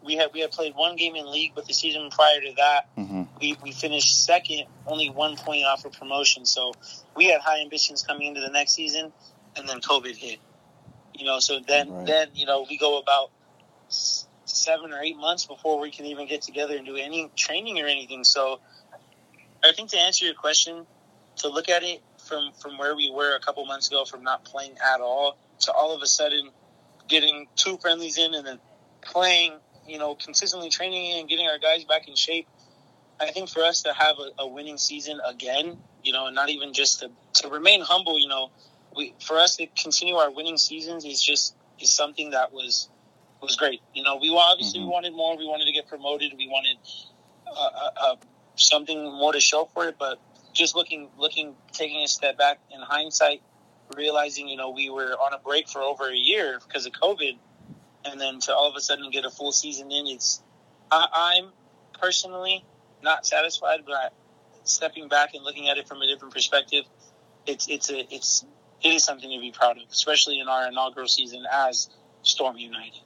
we 0.06 0.16
had 0.16 0.30
we 0.34 0.40
had 0.40 0.52
played 0.52 0.76
one 0.76 0.96
game 0.96 1.16
in 1.16 1.30
league, 1.30 1.54
but 1.56 1.66
the 1.66 1.74
season 1.74 2.10
prior 2.10 2.40
to 2.42 2.54
that, 2.58 2.96
mm-hmm. 2.96 3.24
we, 3.42 3.58
we 3.64 3.72
finished 3.72 4.24
second, 4.24 4.66
only 4.86 5.10
one 5.10 5.36
point 5.36 5.66
off 5.66 5.84
of 5.86 5.94
promotion. 5.94 6.46
So 6.46 6.74
we 7.16 7.26
had 7.26 7.42
high 7.42 7.62
ambitions 7.62 8.04
coming 8.04 8.28
into 8.28 8.42
the 8.42 8.50
next 8.50 8.74
season, 8.74 9.12
and 9.56 9.68
then 9.68 9.82
COVID 9.82 10.16
hit. 10.16 10.40
You 11.14 11.26
know, 11.26 11.40
so 11.40 11.60
then 11.60 11.92
right. 11.92 12.06
then 12.06 12.28
you 12.34 12.46
know 12.46 12.66
we 12.70 12.78
go 12.78 13.00
about 13.00 13.32
seven 14.46 14.94
or 14.94 15.02
eight 15.02 15.18
months 15.18 15.46
before 15.46 15.80
we 15.80 15.92
can 15.92 16.06
even 16.06 16.28
get 16.28 16.42
together 16.42 16.78
and 16.78 16.86
do 16.86 16.96
any 16.96 17.30
training 17.36 17.82
or 17.82 17.88
anything. 17.88 18.24
So 18.24 18.60
I 19.64 19.72
think 19.74 19.90
to 19.92 19.98
answer 19.98 20.26
your 20.26 20.36
question, 20.36 20.86
to 21.38 21.50
look 21.50 21.70
at 21.70 21.84
it 21.84 22.02
from 22.28 22.52
from 22.54 22.78
where 22.78 22.96
we 22.96 23.12
were 23.12 23.36
a 23.36 23.40
couple 23.40 23.66
months 23.66 23.88
ago, 23.88 24.06
from 24.06 24.24
not 24.24 24.46
playing 24.46 24.76
at 24.94 25.02
all 25.02 25.38
to 25.62 25.72
all 25.72 25.96
of 25.96 26.02
a 26.02 26.08
sudden 26.08 26.52
getting 27.08 27.48
two 27.56 27.78
friendlies 27.78 28.18
in 28.18 28.34
and 28.34 28.46
then 28.46 28.60
playing 29.02 29.54
you 29.88 29.98
know, 29.98 30.16
consistently 30.16 30.70
training 30.70 31.20
and 31.20 31.30
getting 31.30 31.48
our 31.48 31.60
guys 31.60 31.84
back 31.86 32.08
in 32.08 32.16
shape. 32.16 32.48
I 33.20 33.32
think 33.32 33.50
for 33.50 33.64
us 33.64 33.84
to 33.84 33.94
have 33.94 34.18
a, 34.20 34.44
a 34.44 34.48
winning 34.48 34.78
season 34.78 35.20
again, 35.26 35.78
you 36.04 36.12
know, 36.12 36.28
and 36.28 36.36
not 36.36 36.50
even 36.50 36.74
just 36.74 37.00
to, 37.00 37.12
to 37.42 37.50
remain 37.50 37.82
humble, 37.82 38.20
you 38.20 38.28
know, 38.28 38.52
we 38.96 39.14
for 39.20 39.38
us 39.38 39.56
to 39.58 39.68
continue 39.68 40.16
our 40.16 40.32
winning 40.32 40.58
seasons 40.58 41.06
is 41.06 41.22
just 41.22 41.56
is 41.80 41.92
something 41.92 42.32
that 42.32 42.54
was 42.54 42.90
was 43.42 43.56
great. 43.56 43.82
You 43.94 44.04
know, 44.04 44.18
we 44.18 44.30
obviously 44.30 44.80
mm-hmm. 44.80 44.88
we 44.88 44.94
wanted 44.94 45.14
more. 45.14 45.38
We 45.38 45.46
wanted 45.46 45.66
to 45.66 45.72
get 45.72 45.88
promoted. 45.88 46.34
We 46.38 46.48
wanted 46.48 46.78
uh, 47.48 47.52
uh, 47.52 47.90
uh, 48.02 48.16
something 48.56 49.04
more 49.04 49.34
to 49.34 49.40
show 49.40 49.70
for 49.74 49.88
it. 49.88 49.96
But 50.00 50.20
just 50.54 50.76
looking, 50.76 51.10
looking, 51.18 51.56
taking 51.72 52.04
a 52.04 52.08
step 52.08 52.38
back 52.38 52.60
in 52.72 52.80
hindsight, 52.80 53.42
realizing 53.96 54.48
you 54.48 54.58
know 54.58 54.72
we 54.72 54.90
were 54.90 55.12
on 55.14 55.34
a 55.34 55.40
break 55.40 55.70
for 55.70 55.82
over 55.82 56.10
a 56.10 56.16
year 56.16 56.60
because 56.66 56.86
of 56.86 56.94
COVID 56.94 57.38
and 58.06 58.20
then 58.20 58.40
to 58.42 58.54
all 58.54 58.70
of 58.70 58.76
a 58.76 58.82
sudden 58.82 59.10
get 59.12 59.26
a 59.26 59.30
full 59.30 59.52
season 59.52 59.92
in, 59.92 60.08
it's 60.08 60.42
I, 60.92 61.08
I'm 61.14 61.52
personally 62.00 62.64
not 63.02 63.26
satisfied, 63.26 63.82
but 63.86 64.14
stepping 64.64 65.08
back 65.08 65.34
and 65.34 65.44
looking 65.44 65.70
at 65.70 65.78
it 65.78 65.88
from 65.88 66.02
a 66.02 66.08
different 66.08 66.34
perspective, 66.34 66.86
it's 67.46 67.68
it's 67.68 67.90
a 67.90 68.14
it's 68.14 68.46
it 68.84 68.90
is 68.90 69.04
something 69.04 69.30
to 69.30 69.40
be 69.40 69.52
proud 69.52 69.78
of, 69.78 69.84
especially 69.92 70.40
in 70.40 70.48
our 70.48 70.68
inaugural 70.68 71.08
season 71.08 71.46
as 71.52 71.90
Storm 72.24 72.58
United. 72.58 73.02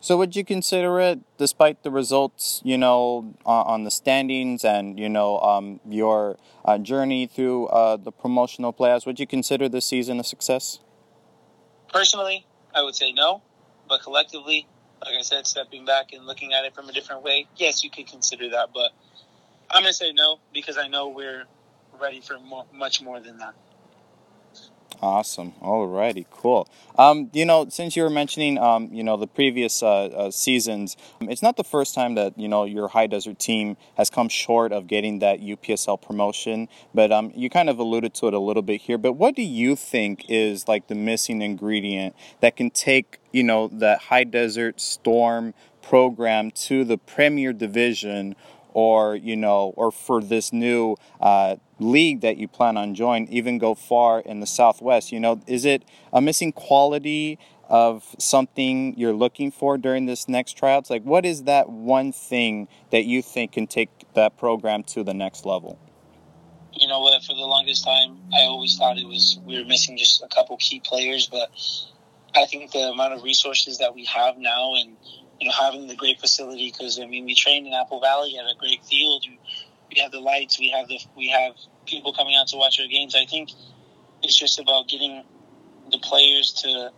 So, 0.00 0.16
would 0.16 0.36
you 0.36 0.44
consider 0.44 1.00
it, 1.00 1.18
despite 1.38 1.82
the 1.82 1.90
results, 1.90 2.60
you 2.64 2.78
know, 2.78 3.34
uh, 3.44 3.62
on 3.62 3.82
the 3.82 3.90
standings 3.90 4.64
and 4.64 4.98
you 4.98 5.08
know 5.08 5.40
um, 5.40 5.80
your 5.88 6.38
uh, 6.64 6.78
journey 6.78 7.26
through 7.26 7.66
uh, 7.66 7.96
the 7.96 8.12
promotional 8.12 8.72
playoffs, 8.72 9.06
would 9.06 9.18
you 9.18 9.26
consider 9.26 9.68
this 9.68 9.86
season 9.86 10.20
a 10.20 10.24
success? 10.24 10.78
Personally, 11.92 12.46
I 12.74 12.82
would 12.82 12.94
say 12.94 13.12
no. 13.12 13.42
But 13.88 14.02
collectively, 14.02 14.66
like 15.04 15.14
I 15.18 15.22
said, 15.22 15.46
stepping 15.46 15.84
back 15.84 16.12
and 16.12 16.26
looking 16.26 16.52
at 16.52 16.64
it 16.64 16.74
from 16.74 16.88
a 16.88 16.92
different 16.92 17.22
way, 17.22 17.46
yes, 17.56 17.84
you 17.84 17.90
could 17.90 18.06
consider 18.06 18.50
that. 18.50 18.70
But 18.74 18.92
I'm 19.70 19.82
going 19.82 19.92
to 19.92 19.96
say 19.96 20.12
no 20.12 20.38
because 20.52 20.78
I 20.78 20.88
know 20.88 21.08
we're 21.08 21.44
ready 22.00 22.20
for 22.20 22.38
more, 22.38 22.66
much 22.72 23.02
more 23.02 23.20
than 23.20 23.38
that. 23.38 23.54
Awesome. 25.00 25.52
Alrighty, 25.62 26.26
cool. 26.30 26.68
Um, 26.98 27.30
you 27.32 27.44
know, 27.44 27.68
since 27.68 27.94
you 27.94 28.02
were 28.02 28.10
mentioning, 28.10 28.58
um, 28.58 28.88
you 28.92 29.04
know, 29.04 29.16
the 29.16 29.28
previous 29.28 29.80
uh, 29.80 30.06
uh, 30.06 30.30
seasons, 30.32 30.96
it's 31.20 31.42
not 31.42 31.56
the 31.56 31.62
first 31.62 31.94
time 31.94 32.16
that 32.16 32.36
you 32.36 32.48
know 32.48 32.64
your 32.64 32.88
high 32.88 33.06
desert 33.06 33.38
team 33.38 33.76
has 33.96 34.10
come 34.10 34.28
short 34.28 34.72
of 34.72 34.88
getting 34.88 35.20
that 35.20 35.40
UPSL 35.40 36.02
promotion. 36.02 36.68
But 36.92 37.12
um, 37.12 37.32
you 37.36 37.48
kind 37.48 37.70
of 37.70 37.78
alluded 37.78 38.12
to 38.14 38.26
it 38.26 38.34
a 38.34 38.40
little 38.40 38.62
bit 38.62 38.80
here. 38.80 38.98
But 38.98 39.12
what 39.12 39.36
do 39.36 39.42
you 39.42 39.76
think 39.76 40.24
is 40.28 40.66
like 40.66 40.88
the 40.88 40.96
missing 40.96 41.42
ingredient 41.42 42.16
that 42.40 42.56
can 42.56 42.70
take 42.70 43.20
you 43.32 43.44
know 43.44 43.68
the 43.68 43.98
high 43.98 44.24
desert 44.24 44.80
storm 44.80 45.54
program 45.80 46.50
to 46.50 46.84
the 46.84 46.98
premier 46.98 47.52
division 47.52 48.34
or 48.72 49.16
you 49.16 49.36
know, 49.36 49.72
or 49.76 49.90
for 49.90 50.22
this 50.22 50.52
new 50.52 50.96
uh, 51.20 51.56
league 51.78 52.20
that 52.20 52.36
you 52.36 52.48
plan 52.48 52.76
on 52.76 52.94
joining, 52.94 53.28
even 53.32 53.58
go 53.58 53.74
far 53.74 54.20
in 54.20 54.40
the 54.40 54.46
Southwest? 54.46 55.12
You 55.12 55.20
know, 55.20 55.40
is 55.46 55.64
it 55.64 55.84
a 56.12 56.20
missing 56.20 56.52
quality 56.52 57.38
of 57.68 58.16
something 58.18 58.94
you're 58.96 59.12
looking 59.12 59.50
for 59.50 59.76
during 59.76 60.06
this 60.06 60.28
next 60.28 60.54
tryouts? 60.54 60.90
Like, 60.90 61.02
what 61.02 61.26
is 61.26 61.44
that 61.44 61.68
one 61.68 62.12
thing 62.12 62.68
that 62.90 63.04
you 63.04 63.22
think 63.22 63.52
can 63.52 63.66
take 63.66 63.90
that 64.14 64.38
program 64.38 64.82
to 64.84 65.04
the 65.04 65.14
next 65.14 65.44
level? 65.44 65.78
You 66.72 66.88
know 66.88 67.00
what? 67.00 67.22
For 67.24 67.34
the 67.34 67.40
longest 67.40 67.84
time, 67.84 68.18
I 68.32 68.42
always 68.42 68.76
thought 68.76 68.98
it 68.98 69.06
was 69.06 69.38
we 69.44 69.58
were 69.58 69.64
missing 69.64 69.96
just 69.96 70.22
a 70.22 70.28
couple 70.28 70.56
key 70.58 70.80
players, 70.80 71.28
but 71.30 71.50
I 72.34 72.46
think 72.46 72.72
the 72.72 72.90
amount 72.90 73.14
of 73.14 73.22
resources 73.22 73.78
that 73.78 73.94
we 73.94 74.04
have 74.04 74.38
now, 74.38 74.74
and 74.76 74.96
you 75.40 75.46
know, 75.46 75.52
having 75.52 75.86
the 75.86 75.94
great 75.94 76.20
facility, 76.20 76.70
because 76.70 76.98
I 76.98 77.06
mean, 77.06 77.24
we 77.24 77.34
train 77.34 77.66
in 77.66 77.72
Apple 77.72 78.00
Valley 78.00 78.36
at 78.38 78.44
a 78.44 78.56
great 78.58 78.84
field. 78.84 79.24
We 79.94 80.00
have 80.00 80.10
the 80.10 80.20
lights. 80.20 80.58
We 80.58 80.70
have 80.70 80.88
the 80.88 80.98
we 81.16 81.28
have 81.28 81.54
people 81.86 82.12
coming 82.12 82.36
out 82.36 82.48
to 82.48 82.56
watch 82.56 82.80
our 82.80 82.86
games. 82.86 83.14
I 83.14 83.24
think 83.24 83.50
it's 84.22 84.36
just 84.36 84.58
about 84.58 84.88
getting 84.88 85.24
the 85.90 85.98
players 85.98 86.52
to, 86.62 86.90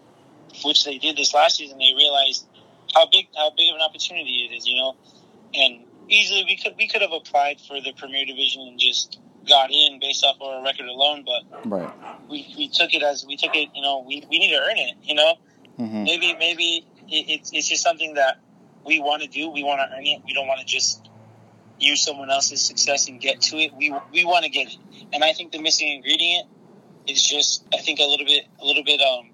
which 0.65 0.85
they 0.85 0.99
did 0.99 1.17
this 1.17 1.33
last 1.35 1.57
season. 1.57 1.79
They 1.79 1.93
realized 1.97 2.47
how 2.95 3.07
big 3.11 3.29
how 3.37 3.51
big 3.57 3.71
of 3.71 3.77
an 3.77 3.83
opportunity 3.83 4.49
it 4.51 4.57
is, 4.57 4.67
you 4.67 4.77
know, 4.77 4.97
and 5.55 5.85
easily 6.09 6.45
we 6.45 6.57
could 6.57 6.75
we 6.77 6.89
could 6.89 7.03
have 7.03 7.13
applied 7.13 7.61
for 7.61 7.81
the 7.81 7.93
Premier 7.93 8.25
Division 8.25 8.63
and 8.63 8.79
just 8.79 9.19
got 9.49 9.71
in 9.71 9.99
based 10.01 10.25
off 10.25 10.37
our 10.41 10.63
record 10.65 10.87
alone, 10.87 11.25
but 11.25 11.71
right. 11.71 11.93
we, 12.29 12.53
we 12.57 12.69
took 12.69 12.93
it 12.95 13.03
as 13.03 13.25
we 13.27 13.37
took 13.37 13.55
it. 13.55 13.69
You 13.75 13.83
know, 13.83 14.05
we, 14.07 14.25
we 14.31 14.39
need 14.39 14.51
to 14.51 14.61
earn 14.61 14.77
it. 14.77 14.95
You 15.03 15.15
know, 15.15 15.35
mm-hmm. 15.79 16.05
maybe 16.05 16.37
maybe 16.39 16.87
it, 17.11 17.51
it's 17.53 17.69
just 17.69 17.83
something 17.83 18.15
that 18.15 18.39
we 18.85 19.01
want 19.01 19.23
to 19.23 19.29
do. 19.29 19.51
We 19.51 19.63
want 19.63 19.81
to 19.81 19.97
earn 19.97 20.07
it. 20.07 20.23
We 20.27 20.35
don't 20.35 20.47
want 20.47 20.61
to 20.61 20.67
just 20.67 21.09
use 21.79 22.05
someone 22.05 22.31
else's 22.31 22.61
success 22.61 23.09
and 23.09 23.21
get 23.21 23.41
to 23.43 23.57
it. 23.57 23.73
We 23.77 23.95
we 24.13 24.25
want 24.25 24.45
to 24.45 24.51
get 24.51 24.69
it, 24.69 24.77
and 25.13 25.25
I 25.25 25.33
think 25.33 25.53
the 25.53 25.61
missing 25.61 25.89
ingredient 25.89 26.49
is 27.07 27.23
just 27.23 27.65
I 27.73 27.79
think 27.79 27.99
a 27.99 28.05
little 28.05 28.27
bit 28.27 28.45
a 28.61 28.65
little 28.65 28.85
bit 28.85 29.01
um 29.01 29.31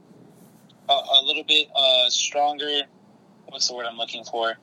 a, 0.89 0.93
a 0.93 1.23
little 1.25 1.45
bit 1.45 1.69
uh 1.75 2.09
stronger. 2.09 2.83
What's 3.49 3.69
the 3.69 3.75
word 3.75 3.87
I'm 3.87 3.97
looking 3.97 4.25
for? 4.25 4.55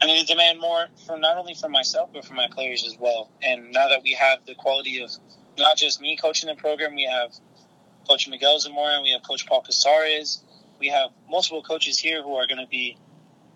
I 0.00 0.06
need 0.06 0.20
to 0.20 0.26
demand 0.26 0.60
more 0.60 0.86
from 1.06 1.20
not 1.20 1.38
only 1.38 1.54
from 1.54 1.72
myself 1.72 2.10
but 2.12 2.24
from 2.24 2.36
my 2.36 2.48
players 2.50 2.84
as 2.86 2.96
well. 2.98 3.30
And 3.42 3.72
now 3.72 3.88
that 3.88 4.02
we 4.02 4.12
have 4.12 4.44
the 4.46 4.54
quality 4.54 5.02
of 5.02 5.10
not 5.58 5.76
just 5.76 6.00
me 6.00 6.16
coaching 6.16 6.48
the 6.48 6.54
program, 6.54 6.94
we 6.94 7.04
have 7.04 7.32
Coach 8.06 8.28
Miguel 8.28 8.58
Zamora 8.58 9.00
we 9.02 9.10
have 9.10 9.22
Coach 9.22 9.46
Paul 9.46 9.62
Casares. 9.62 10.40
We 10.78 10.88
have 10.88 11.10
multiple 11.28 11.62
coaches 11.62 11.98
here 11.98 12.22
who 12.22 12.34
are 12.34 12.46
going 12.46 12.60
to 12.60 12.66
be 12.66 12.96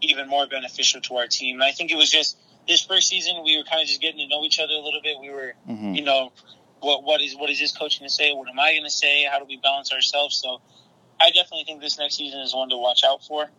even 0.01 0.29
more 0.29 0.47
beneficial 0.47 1.01
to 1.03 1.17
our 1.17 1.27
team. 1.27 1.57
And 1.57 1.65
I 1.65 1.73
think 1.73 1.91
it 1.91 1.97
was 1.97 2.11
just 2.11 2.39
this 2.67 2.83
first 2.83 3.09
season 3.09 3.43
we 3.45 3.57
were 3.57 3.65
kind 3.65 3.83
of 3.83 3.89
just 3.89 4.01
getting 4.01 4.19
to 4.21 4.29
know 4.29 4.45
each 4.45 4.59
other 4.59 4.75
a 4.75 4.81
little 4.81 5.01
bit. 5.03 5.19
We 5.21 5.31
were, 5.31 5.55
mm-hmm. 5.69 5.95
you 5.95 6.03
know, 6.03 6.33
what 6.81 7.05
what 7.05 7.21
is 7.21 7.37
what 7.37 7.51
is 7.51 7.59
this 7.59 7.77
coach 7.77 7.99
going 7.99 8.09
to 8.09 8.15
say? 8.15 8.33
What 8.33 8.49
am 8.49 8.59
I 8.59 8.73
going 8.73 8.85
to 8.85 8.91
say? 8.91 9.25
How 9.25 9.39
do 9.39 9.45
we 9.45 9.57
balance 9.59 9.93
ourselves? 9.93 10.37
So 10.37 10.61
I 11.21 11.31
definitely 11.31 11.65
think 11.65 11.81
this 11.81 11.99
next 11.99 12.17
season 12.17 12.41
is 12.41 12.55
one 12.55 12.71
to 12.71 12.77
watch 12.77 13.03
out 13.05 13.25
for. 13.25 13.51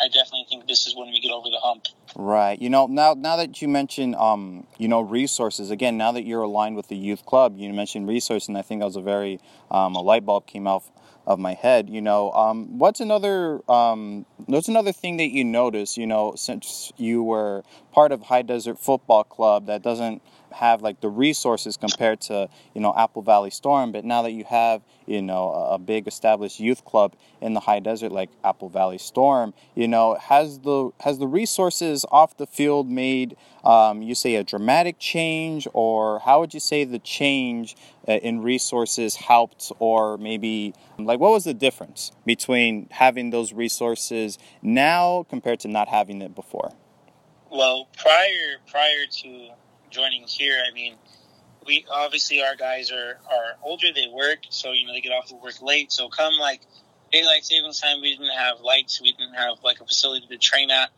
I 0.00 0.06
definitely 0.08 0.46
think 0.48 0.66
this 0.66 0.86
is 0.86 0.96
when 0.96 1.08
we 1.08 1.20
get 1.20 1.32
over 1.32 1.50
the 1.50 1.58
hump. 1.58 1.86
Right. 2.22 2.60
You 2.60 2.68
know, 2.68 2.86
now 2.86 3.14
now 3.14 3.36
that 3.36 3.62
you 3.62 3.68
mentioned, 3.68 4.14
um, 4.16 4.66
you 4.76 4.88
know, 4.88 5.00
resources 5.00 5.70
again. 5.70 5.96
Now 5.96 6.12
that 6.12 6.26
you're 6.26 6.42
aligned 6.42 6.76
with 6.76 6.88
the 6.88 6.96
youth 6.96 7.24
club, 7.24 7.56
you 7.56 7.72
mentioned 7.72 8.06
resources, 8.08 8.46
and 8.46 8.58
I 8.58 8.62
think 8.62 8.82
that 8.82 8.84
was 8.84 8.96
a 8.96 9.00
very 9.00 9.40
um, 9.70 9.94
a 9.94 10.02
light 10.02 10.26
bulb 10.26 10.46
came 10.46 10.66
out 10.66 10.82
of 11.26 11.38
my 11.38 11.54
head. 11.54 11.88
You 11.88 12.02
know, 12.02 12.30
um, 12.32 12.78
what's 12.78 13.00
another 13.00 13.62
um, 13.70 14.26
what's 14.44 14.68
another 14.68 14.92
thing 14.92 15.16
that 15.16 15.30
you 15.30 15.44
notice? 15.44 15.96
You 15.96 16.06
know, 16.06 16.34
since 16.36 16.92
you 16.98 17.22
were 17.22 17.62
part 17.90 18.12
of 18.12 18.20
High 18.20 18.42
Desert 18.42 18.78
Football 18.78 19.24
Club, 19.24 19.64
that 19.66 19.80
doesn't 19.80 20.20
have 20.52 20.82
like 20.82 21.00
the 21.00 21.08
resources 21.08 21.76
compared 21.76 22.20
to 22.22 22.48
you 22.74 22.80
know 22.80 22.94
Apple 22.96 23.22
Valley 23.22 23.50
Storm, 23.50 23.92
but 23.92 24.04
now 24.04 24.22
that 24.22 24.32
you 24.32 24.44
have 24.44 24.82
you 25.06 25.22
know 25.22 25.52
a 25.52 25.78
big 25.78 26.06
established 26.06 26.60
youth 26.60 26.84
club 26.84 27.14
in 27.40 27.54
the 27.54 27.60
high 27.60 27.80
desert 27.80 28.12
like 28.12 28.30
Apple 28.44 28.68
Valley 28.68 28.98
Storm, 28.98 29.54
you 29.74 29.88
know 29.88 30.14
has 30.14 30.60
the 30.60 30.90
has 31.00 31.18
the 31.18 31.26
resources 31.26 32.04
off 32.10 32.36
the 32.36 32.46
field 32.46 32.88
made 32.88 33.36
um, 33.64 34.02
you 34.02 34.14
say 34.14 34.36
a 34.36 34.44
dramatic 34.44 34.98
change, 34.98 35.68
or 35.72 36.20
how 36.20 36.40
would 36.40 36.54
you 36.54 36.60
say 36.60 36.84
the 36.84 36.98
change 36.98 37.76
uh, 38.08 38.12
in 38.12 38.40
resources 38.42 39.16
helped, 39.16 39.70
or 39.78 40.16
maybe 40.16 40.74
like 40.98 41.20
what 41.20 41.32
was 41.32 41.44
the 41.44 41.54
difference 41.54 42.12
between 42.24 42.88
having 42.90 43.30
those 43.30 43.52
resources 43.52 44.38
now 44.62 45.26
compared 45.28 45.60
to 45.60 45.68
not 45.68 45.88
having 45.88 46.22
it 46.22 46.34
before? 46.34 46.72
Well, 47.50 47.88
prior 47.98 48.58
prior 48.66 49.06
to 49.22 49.48
joining 49.90 50.24
here, 50.26 50.62
I 50.66 50.72
mean, 50.72 50.96
we 51.66 51.84
obviously 51.90 52.42
our 52.42 52.56
guys 52.56 52.90
are 52.90 53.18
are 53.30 53.56
older. 53.62 53.88
They 53.94 54.08
work, 54.12 54.38
so 54.50 54.72
you 54.72 54.86
know 54.86 54.92
they 54.92 55.00
get 55.00 55.12
off 55.12 55.30
of 55.30 55.40
work 55.42 55.60
late. 55.62 55.92
So 55.92 56.08
come 56.08 56.34
like 56.34 56.62
daylight 57.12 57.44
savings 57.44 57.80
time, 57.80 58.00
we 58.00 58.16
didn't 58.16 58.36
have 58.36 58.60
lights. 58.60 59.00
We 59.00 59.12
didn't 59.12 59.34
have 59.34 59.58
like 59.62 59.80
a 59.80 59.86
facility 59.86 60.26
to 60.28 60.38
train 60.38 60.70
at. 60.70 60.90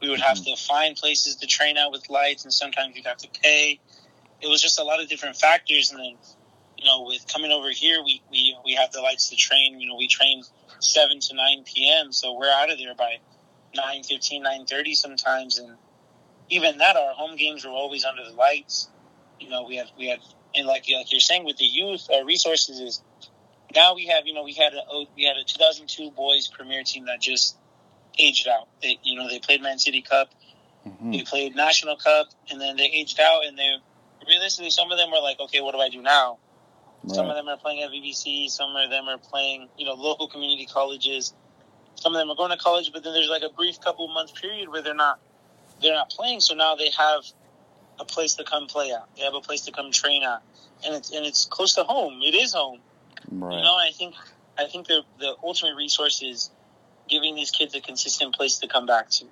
We 0.00 0.10
would 0.10 0.20
have 0.20 0.38
mm-hmm. 0.38 0.54
to 0.54 0.56
find 0.56 0.96
places 0.96 1.36
to 1.36 1.46
train 1.46 1.76
at 1.76 1.90
with 1.90 2.10
lights, 2.10 2.44
and 2.44 2.52
sometimes 2.52 2.96
you'd 2.96 3.06
have 3.06 3.18
to 3.18 3.28
pay. 3.42 3.80
It 4.40 4.48
was 4.48 4.60
just 4.60 4.78
a 4.78 4.84
lot 4.84 5.00
of 5.00 5.08
different 5.08 5.36
factors, 5.36 5.90
and 5.92 6.00
then 6.00 6.16
you 6.76 6.84
know, 6.84 7.02
with 7.02 7.26
coming 7.32 7.52
over 7.52 7.70
here, 7.70 8.02
we 8.04 8.22
we 8.30 8.56
we 8.64 8.74
have 8.74 8.92
the 8.92 9.00
lights 9.00 9.30
to 9.30 9.36
train. 9.36 9.80
You 9.80 9.88
know, 9.88 9.96
we 9.96 10.08
train 10.08 10.42
seven 10.80 11.20
to 11.20 11.34
nine 11.34 11.64
p.m., 11.64 12.12
so 12.12 12.34
we're 12.34 12.50
out 12.50 12.70
of 12.70 12.78
there 12.78 12.94
by 12.94 13.18
9, 13.74 14.02
15, 14.02 14.44
9.30 14.44 14.94
sometimes, 14.94 15.58
and 15.58 15.76
even 16.50 16.78
that, 16.78 16.96
our 16.96 17.14
home 17.14 17.36
games 17.36 17.64
were 17.64 17.70
always 17.70 18.04
under 18.04 18.24
the 18.24 18.34
lights. 18.34 18.88
You 19.40 19.48
know, 19.48 19.64
we 19.64 19.76
had 19.76 19.86
we 19.98 20.08
had 20.08 20.20
and 20.54 20.66
like 20.66 20.86
like 20.94 21.10
you're 21.10 21.20
saying 21.20 21.44
with 21.44 21.56
the 21.56 21.64
youth, 21.64 22.08
our 22.12 22.24
resources 22.24 22.78
is 22.78 23.02
now 23.74 23.94
we 23.94 24.06
have 24.06 24.26
you 24.26 24.34
know 24.34 24.44
we 24.44 24.54
had 24.54 24.74
a 24.74 24.82
oh, 24.90 25.06
we 25.16 25.24
had 25.24 25.36
a 25.36 25.44
2002 25.44 26.10
boys 26.10 26.48
premier 26.48 26.82
team 26.84 27.06
that 27.06 27.20
just 27.20 27.56
aged 28.18 28.48
out. 28.48 28.68
They 28.82 28.98
you 29.02 29.16
know 29.16 29.28
they 29.28 29.38
played 29.38 29.62
Man 29.62 29.78
City 29.78 30.02
Cup, 30.02 30.30
mm-hmm. 30.86 31.12
they 31.12 31.22
played 31.22 31.56
National 31.56 31.96
Cup, 31.96 32.28
and 32.50 32.60
then 32.60 32.76
they 32.76 32.84
aged 32.84 33.20
out. 33.20 33.44
And 33.46 33.58
they 33.58 33.76
realistically, 34.26 34.70
some 34.70 34.90
of 34.92 34.98
them 34.98 35.10
were 35.10 35.20
like, 35.20 35.40
okay, 35.40 35.60
what 35.60 35.74
do 35.74 35.80
I 35.80 35.88
do 35.88 36.02
now? 36.02 36.38
Right. 37.02 37.14
Some 37.14 37.28
of 37.28 37.34
them 37.34 37.48
are 37.48 37.56
playing 37.56 37.82
at 37.82 37.90
VVC. 37.90 38.48
Some 38.48 38.76
of 38.76 38.90
them 38.90 39.08
are 39.08 39.18
playing 39.18 39.68
you 39.78 39.86
know 39.86 39.94
local 39.94 40.28
community 40.28 40.66
colleges. 40.66 41.34
Some 41.94 42.14
of 42.14 42.20
them 42.20 42.30
are 42.30 42.36
going 42.36 42.50
to 42.50 42.56
college, 42.56 42.90
but 42.92 43.04
then 43.04 43.12
there's 43.12 43.28
like 43.28 43.42
a 43.42 43.52
brief 43.54 43.80
couple 43.80 44.08
month 44.08 44.34
period 44.34 44.68
where 44.68 44.82
they're 44.82 44.94
not 44.94 45.20
they're 45.82 45.94
not 45.94 46.10
playing, 46.10 46.40
so 46.40 46.54
now 46.54 46.74
they 46.74 46.90
have 46.96 47.24
a 47.98 48.04
place 48.04 48.34
to 48.34 48.44
come 48.44 48.66
play 48.66 48.92
at. 48.92 49.06
They 49.16 49.22
have 49.22 49.34
a 49.34 49.40
place 49.40 49.62
to 49.62 49.72
come 49.72 49.90
train 49.90 50.22
at, 50.22 50.42
and 50.84 50.94
it's 50.94 51.10
and 51.12 51.26
it's 51.26 51.44
close 51.44 51.74
to 51.74 51.84
home. 51.84 52.20
It 52.22 52.34
is 52.34 52.54
home. 52.54 52.80
Right. 53.30 53.56
You 53.56 53.62
know, 53.62 53.74
I 53.74 53.90
think 53.92 54.14
I 54.58 54.66
think 54.66 54.86
the 54.86 55.02
the 55.18 55.34
ultimate 55.42 55.76
resource 55.76 56.22
is 56.22 56.50
giving 57.08 57.34
these 57.34 57.50
kids 57.50 57.74
a 57.74 57.80
consistent 57.80 58.34
place 58.34 58.58
to 58.58 58.68
come 58.68 58.86
back 58.86 59.10
to. 59.10 59.26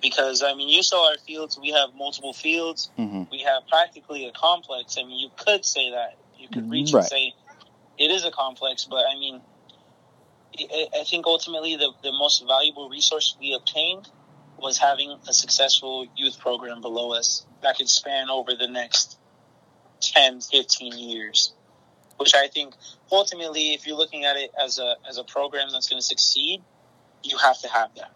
Because 0.00 0.42
I 0.42 0.54
mean, 0.54 0.68
you 0.68 0.82
saw 0.82 1.10
our 1.10 1.18
fields. 1.18 1.58
We 1.60 1.70
have 1.70 1.94
multiple 1.96 2.32
fields. 2.32 2.90
Mm-hmm. 2.98 3.24
We 3.30 3.38
have 3.40 3.66
practically 3.68 4.26
a 4.26 4.32
complex. 4.32 4.96
I 4.98 5.04
mean, 5.04 5.18
you 5.18 5.30
could 5.36 5.64
say 5.64 5.90
that. 5.90 6.18
You 6.38 6.48
could 6.48 6.70
reach 6.70 6.92
right. 6.92 7.00
and 7.00 7.08
say 7.08 7.34
it 7.98 8.10
is 8.10 8.24
a 8.24 8.30
complex, 8.30 8.84
but 8.84 9.04
I 9.10 9.18
mean, 9.18 9.40
I 10.58 11.04
think 11.04 11.26
ultimately 11.26 11.76
the, 11.76 11.92
the 12.02 12.12
most 12.12 12.46
valuable 12.46 12.88
resource 12.88 13.36
we 13.40 13.54
obtained 13.54 14.08
was 14.58 14.78
having 14.78 15.14
a 15.28 15.32
successful 15.32 16.06
youth 16.16 16.38
program 16.38 16.80
below 16.80 17.12
us 17.12 17.46
that 17.62 17.76
could 17.76 17.88
span 17.88 18.30
over 18.30 18.54
the 18.54 18.68
next 18.68 19.18
10, 20.00 20.40
15 20.40 20.98
years. 20.98 21.52
Which 22.16 22.34
I 22.34 22.48
think 22.48 22.74
ultimately, 23.12 23.74
if 23.74 23.86
you're 23.86 23.96
looking 23.96 24.24
at 24.24 24.36
it 24.36 24.50
as 24.58 24.78
a, 24.78 24.96
as 25.08 25.18
a 25.18 25.24
program 25.24 25.68
that's 25.70 25.88
going 25.88 26.00
to 26.00 26.06
succeed, 26.06 26.62
you 27.22 27.36
have 27.36 27.60
to 27.60 27.68
have 27.68 27.94
that. 27.96 28.12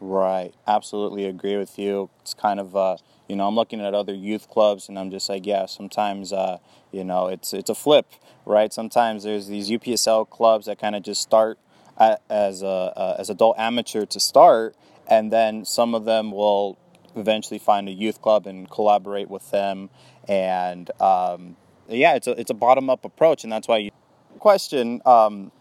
Right. 0.00 0.54
Absolutely 0.66 1.26
agree 1.26 1.56
with 1.56 1.78
you. 1.78 2.08
It's 2.20 2.32
kind 2.32 2.60
of, 2.60 2.74
uh, 2.76 2.96
you 3.28 3.36
know, 3.36 3.46
I'm 3.46 3.54
looking 3.54 3.80
at 3.80 3.94
other 3.94 4.14
youth 4.14 4.48
clubs 4.48 4.88
and 4.88 4.98
I'm 4.98 5.10
just 5.10 5.28
like, 5.28 5.44
yeah, 5.44 5.66
sometimes, 5.66 6.32
uh, 6.32 6.58
you 6.92 7.04
know, 7.04 7.26
it's, 7.26 7.52
it's 7.52 7.68
a 7.68 7.74
flip, 7.74 8.06
right? 8.46 8.72
Sometimes 8.72 9.24
there's 9.24 9.48
these 9.48 9.68
UPSL 9.68 10.30
clubs 10.30 10.66
that 10.66 10.78
kind 10.78 10.94
of 10.94 11.02
just 11.02 11.20
start 11.20 11.58
as 11.98 12.62
a 12.62 13.16
as 13.18 13.30
adult 13.30 13.58
amateur 13.58 14.06
to 14.06 14.20
start, 14.20 14.76
and 15.06 15.32
then 15.32 15.64
some 15.64 15.94
of 15.94 16.04
them 16.04 16.30
will 16.30 16.78
eventually 17.16 17.58
find 17.58 17.88
a 17.88 17.92
youth 17.92 18.22
club 18.22 18.46
and 18.46 18.70
collaborate 18.70 19.28
with 19.28 19.50
them. 19.50 19.90
And 20.26 20.90
um, 21.00 21.56
yeah, 21.88 22.14
it's 22.14 22.26
a 22.26 22.38
it's 22.38 22.50
a 22.50 22.54
bottom 22.54 22.90
up 22.90 23.04
approach, 23.04 23.44
and 23.44 23.52
that's 23.52 23.68
why 23.68 23.78
you 23.78 23.90
question. 24.38 25.00
Um, 25.04 25.52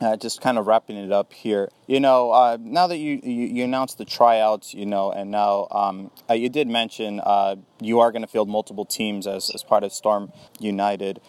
uh, 0.00 0.14
just 0.14 0.42
kind 0.42 0.58
of 0.58 0.66
wrapping 0.66 0.96
it 0.96 1.10
up 1.10 1.32
here. 1.32 1.70
You 1.86 2.00
know, 2.00 2.30
uh, 2.30 2.58
now 2.60 2.86
that 2.86 2.98
you, 2.98 3.18
you, 3.22 3.46
you 3.46 3.64
announced 3.64 3.96
the 3.96 4.04
tryouts, 4.04 4.74
you 4.74 4.84
know, 4.84 5.10
and 5.10 5.30
now 5.30 5.68
um, 5.70 6.10
uh, 6.28 6.34
you 6.34 6.50
did 6.50 6.68
mention 6.68 7.20
uh, 7.20 7.56
you 7.80 8.00
are 8.00 8.12
going 8.12 8.22
to 8.22 8.28
field 8.28 8.48
multiple 8.48 8.84
teams 8.84 9.26
as, 9.26 9.50
as 9.54 9.62
part 9.62 9.84
of 9.84 9.92
Storm 9.94 10.32
United. 10.60 11.20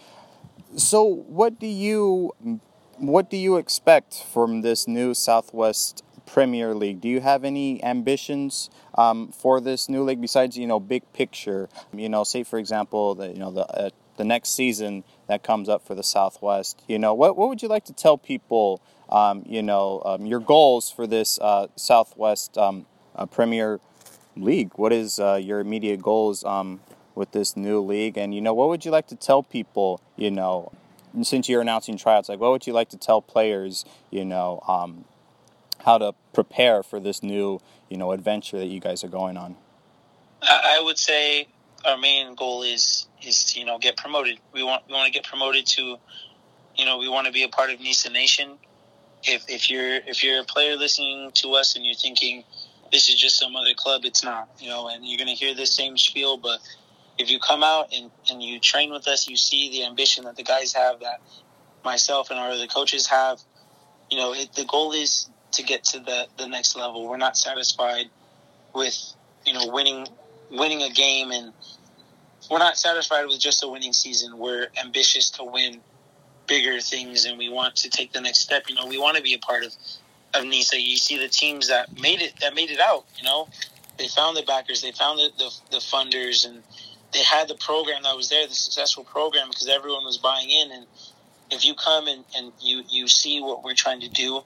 So, 0.75 1.03
what 1.03 1.59
do 1.59 1.67
you 1.67 2.33
what 2.97 3.29
do 3.29 3.37
you 3.37 3.57
expect 3.57 4.23
from 4.31 4.61
this 4.61 4.87
new 4.87 5.13
Southwest 5.13 6.03
Premier 6.27 6.75
League. 6.75 7.01
Do 7.01 7.07
you 7.07 7.21
have 7.21 7.43
any 7.43 7.83
ambitions 7.83 8.69
um, 8.95 9.29
for 9.29 9.59
this 9.59 9.89
new 9.89 10.03
league 10.03 10.21
besides 10.21 10.57
you 10.57 10.67
know 10.67 10.79
big 10.79 11.01
picture? 11.13 11.69
You 11.91 12.09
know, 12.09 12.23
say 12.23 12.43
for 12.43 12.59
example, 12.59 13.15
the 13.15 13.29
you 13.29 13.39
know 13.39 13.51
the 13.51 13.65
uh, 13.65 13.89
the 14.17 14.23
next 14.23 14.49
season 14.49 15.03
that 15.27 15.41
comes 15.41 15.69
up 15.69 15.85
for 15.87 15.95
the 15.95 16.03
Southwest. 16.03 16.83
You 16.87 16.99
know, 16.99 17.13
what 17.13 17.35
what 17.37 17.49
would 17.49 17.63
you 17.63 17.69
like 17.69 17.85
to 17.85 17.93
tell 17.93 18.17
people? 18.17 18.81
Um, 19.09 19.43
you 19.47 19.63
know, 19.63 20.01
um, 20.05 20.25
your 20.25 20.41
goals 20.41 20.91
for 20.91 21.07
this 21.07 21.39
uh, 21.39 21.67
Southwest 21.77 22.57
um, 22.57 22.85
uh, 23.15 23.25
Premier 23.25 23.79
League. 24.35 24.71
What 24.75 24.91
is 24.91 25.19
uh, 25.19 25.39
your 25.41 25.61
immediate 25.61 26.01
goals 26.01 26.43
um, 26.43 26.81
with 27.15 27.31
this 27.31 27.55
new 27.55 27.79
league? 27.79 28.17
And 28.17 28.35
you 28.35 28.41
know, 28.41 28.53
what 28.53 28.67
would 28.67 28.83
you 28.83 28.91
like 28.91 29.07
to 29.07 29.15
tell 29.15 29.43
people? 29.43 30.01
You 30.17 30.31
know, 30.31 30.73
since 31.21 31.49
you're 31.49 31.61
announcing 31.61 31.97
tryouts, 31.97 32.29
like 32.29 32.39
what 32.39 32.51
would 32.51 32.67
you 32.67 32.73
like 32.73 32.89
to 32.89 32.97
tell 32.97 33.21
players? 33.21 33.85
You 34.11 34.25
know, 34.25 34.61
um, 34.67 35.05
how 35.85 35.97
to 35.97 36.13
prepare 36.33 36.83
for 36.83 36.99
this 36.99 37.23
new 37.23 37.59
you 37.89 37.97
know 37.97 38.11
adventure 38.11 38.57
that 38.57 38.67
you 38.67 38.79
guys 38.79 39.03
are 39.03 39.09
going 39.09 39.37
on. 39.37 39.55
I 40.41 40.79
would 40.83 40.97
say 40.97 41.47
our 41.85 41.97
main 41.97 42.35
goal 42.35 42.63
is 42.63 43.07
is 43.21 43.45
to 43.45 43.59
you 43.59 43.65
know 43.65 43.77
get 43.77 43.97
promoted. 43.97 44.39
We 44.53 44.63
want 44.63 44.83
we 44.87 44.93
want 44.93 45.07
to 45.07 45.11
get 45.11 45.25
promoted 45.27 45.65
to, 45.67 45.97
you 46.75 46.85
know, 46.85 46.97
we 46.97 47.07
want 47.07 47.27
to 47.27 47.33
be 47.33 47.43
a 47.43 47.49
part 47.49 47.71
of 47.71 47.79
NISA 47.79 48.09
Nation. 48.11 48.57
If 49.23 49.45
if 49.47 49.69
you're 49.69 49.95
if 49.95 50.23
you're 50.23 50.41
a 50.41 50.45
player 50.45 50.75
listening 50.75 51.31
to 51.35 51.53
us 51.53 51.75
and 51.75 51.85
you're 51.85 51.95
thinking 51.95 52.43
this 52.91 53.09
is 53.09 53.15
just 53.15 53.37
some 53.37 53.55
other 53.55 53.73
club, 53.75 54.01
it's 54.05 54.23
not. 54.23 54.49
You 54.59 54.69
know, 54.69 54.87
and 54.87 55.05
you're 55.05 55.17
gonna 55.17 55.31
hear 55.31 55.53
this 55.53 55.73
same 55.73 55.97
spiel, 55.97 56.37
but 56.37 56.59
if 57.17 57.29
you 57.29 57.39
come 57.39 57.63
out 57.63 57.93
and, 57.93 58.11
and 58.29 58.41
you 58.41 58.59
train 58.59 58.91
with 58.91 59.07
us, 59.07 59.27
you 59.27 59.35
see 59.35 59.69
the 59.71 59.85
ambition 59.85 60.25
that 60.25 60.35
the 60.35 60.43
guys 60.43 60.73
have, 60.73 60.99
that 60.99 61.21
myself 61.83 62.29
and 62.29 62.39
our 62.39 62.51
other 62.51 62.67
coaches 62.67 63.07
have. 63.07 63.39
You 64.09 64.17
know, 64.17 64.33
it, 64.33 64.53
the 64.53 64.65
goal 64.65 64.93
is 64.93 65.29
to 65.53 65.63
get 65.63 65.83
to 65.85 65.99
the, 65.99 66.27
the 66.37 66.47
next 66.47 66.75
level. 66.75 67.07
We're 67.07 67.17
not 67.17 67.37
satisfied 67.37 68.05
with, 68.73 68.95
you 69.45 69.53
know, 69.53 69.67
winning 69.67 70.07
winning 70.49 70.81
a 70.81 70.89
game 70.89 71.31
and 71.31 71.51
we're 72.49 72.59
not 72.59 72.77
satisfied 72.77 73.25
with 73.25 73.39
just 73.39 73.63
a 73.63 73.67
winning 73.67 73.91
season. 73.91 74.37
We're 74.37 74.67
ambitious 74.81 75.29
to 75.31 75.43
win 75.43 75.81
bigger 76.47 76.79
things 76.79 77.25
and 77.25 77.37
we 77.37 77.49
want 77.49 77.75
to 77.77 77.89
take 77.89 78.13
the 78.13 78.21
next 78.21 78.39
step. 78.39 78.63
You 78.69 78.75
know, 78.75 78.85
we 78.85 78.97
want 78.97 79.17
to 79.17 79.23
be 79.23 79.33
a 79.33 79.39
part 79.39 79.65
of, 79.65 79.73
of 80.33 80.45
NISA. 80.45 80.79
You 80.81 80.95
see 80.95 81.17
the 81.17 81.27
teams 81.27 81.67
that 81.67 81.99
made 81.99 82.21
it 82.21 82.33
that 82.39 82.55
made 82.55 82.71
it 82.71 82.79
out, 82.79 83.05
you 83.17 83.23
know. 83.23 83.49
They 83.97 84.07
found 84.07 84.37
the 84.37 84.43
backers, 84.43 84.81
they 84.81 84.91
found 84.91 85.19
the, 85.19 85.31
the, 85.37 85.53
the 85.71 85.77
funders 85.77 86.45
and 86.45 86.61
they 87.13 87.23
had 87.23 87.47
the 87.47 87.55
program 87.55 88.03
that 88.03 88.15
was 88.15 88.29
there, 88.29 88.45
the 88.47 88.53
successful 88.53 89.03
program 89.03 89.49
because 89.49 89.67
everyone 89.67 90.03
was 90.03 90.17
buying 90.17 90.49
in 90.49 90.71
and 90.71 90.85
if 91.51 91.65
you 91.65 91.73
come 91.75 92.07
and, 92.07 92.23
and 92.35 92.51
you, 92.59 92.83
you 92.89 93.07
see 93.07 93.41
what 93.41 93.63
we're 93.63 93.73
trying 93.73 94.01
to 94.01 94.09
do, 94.09 94.41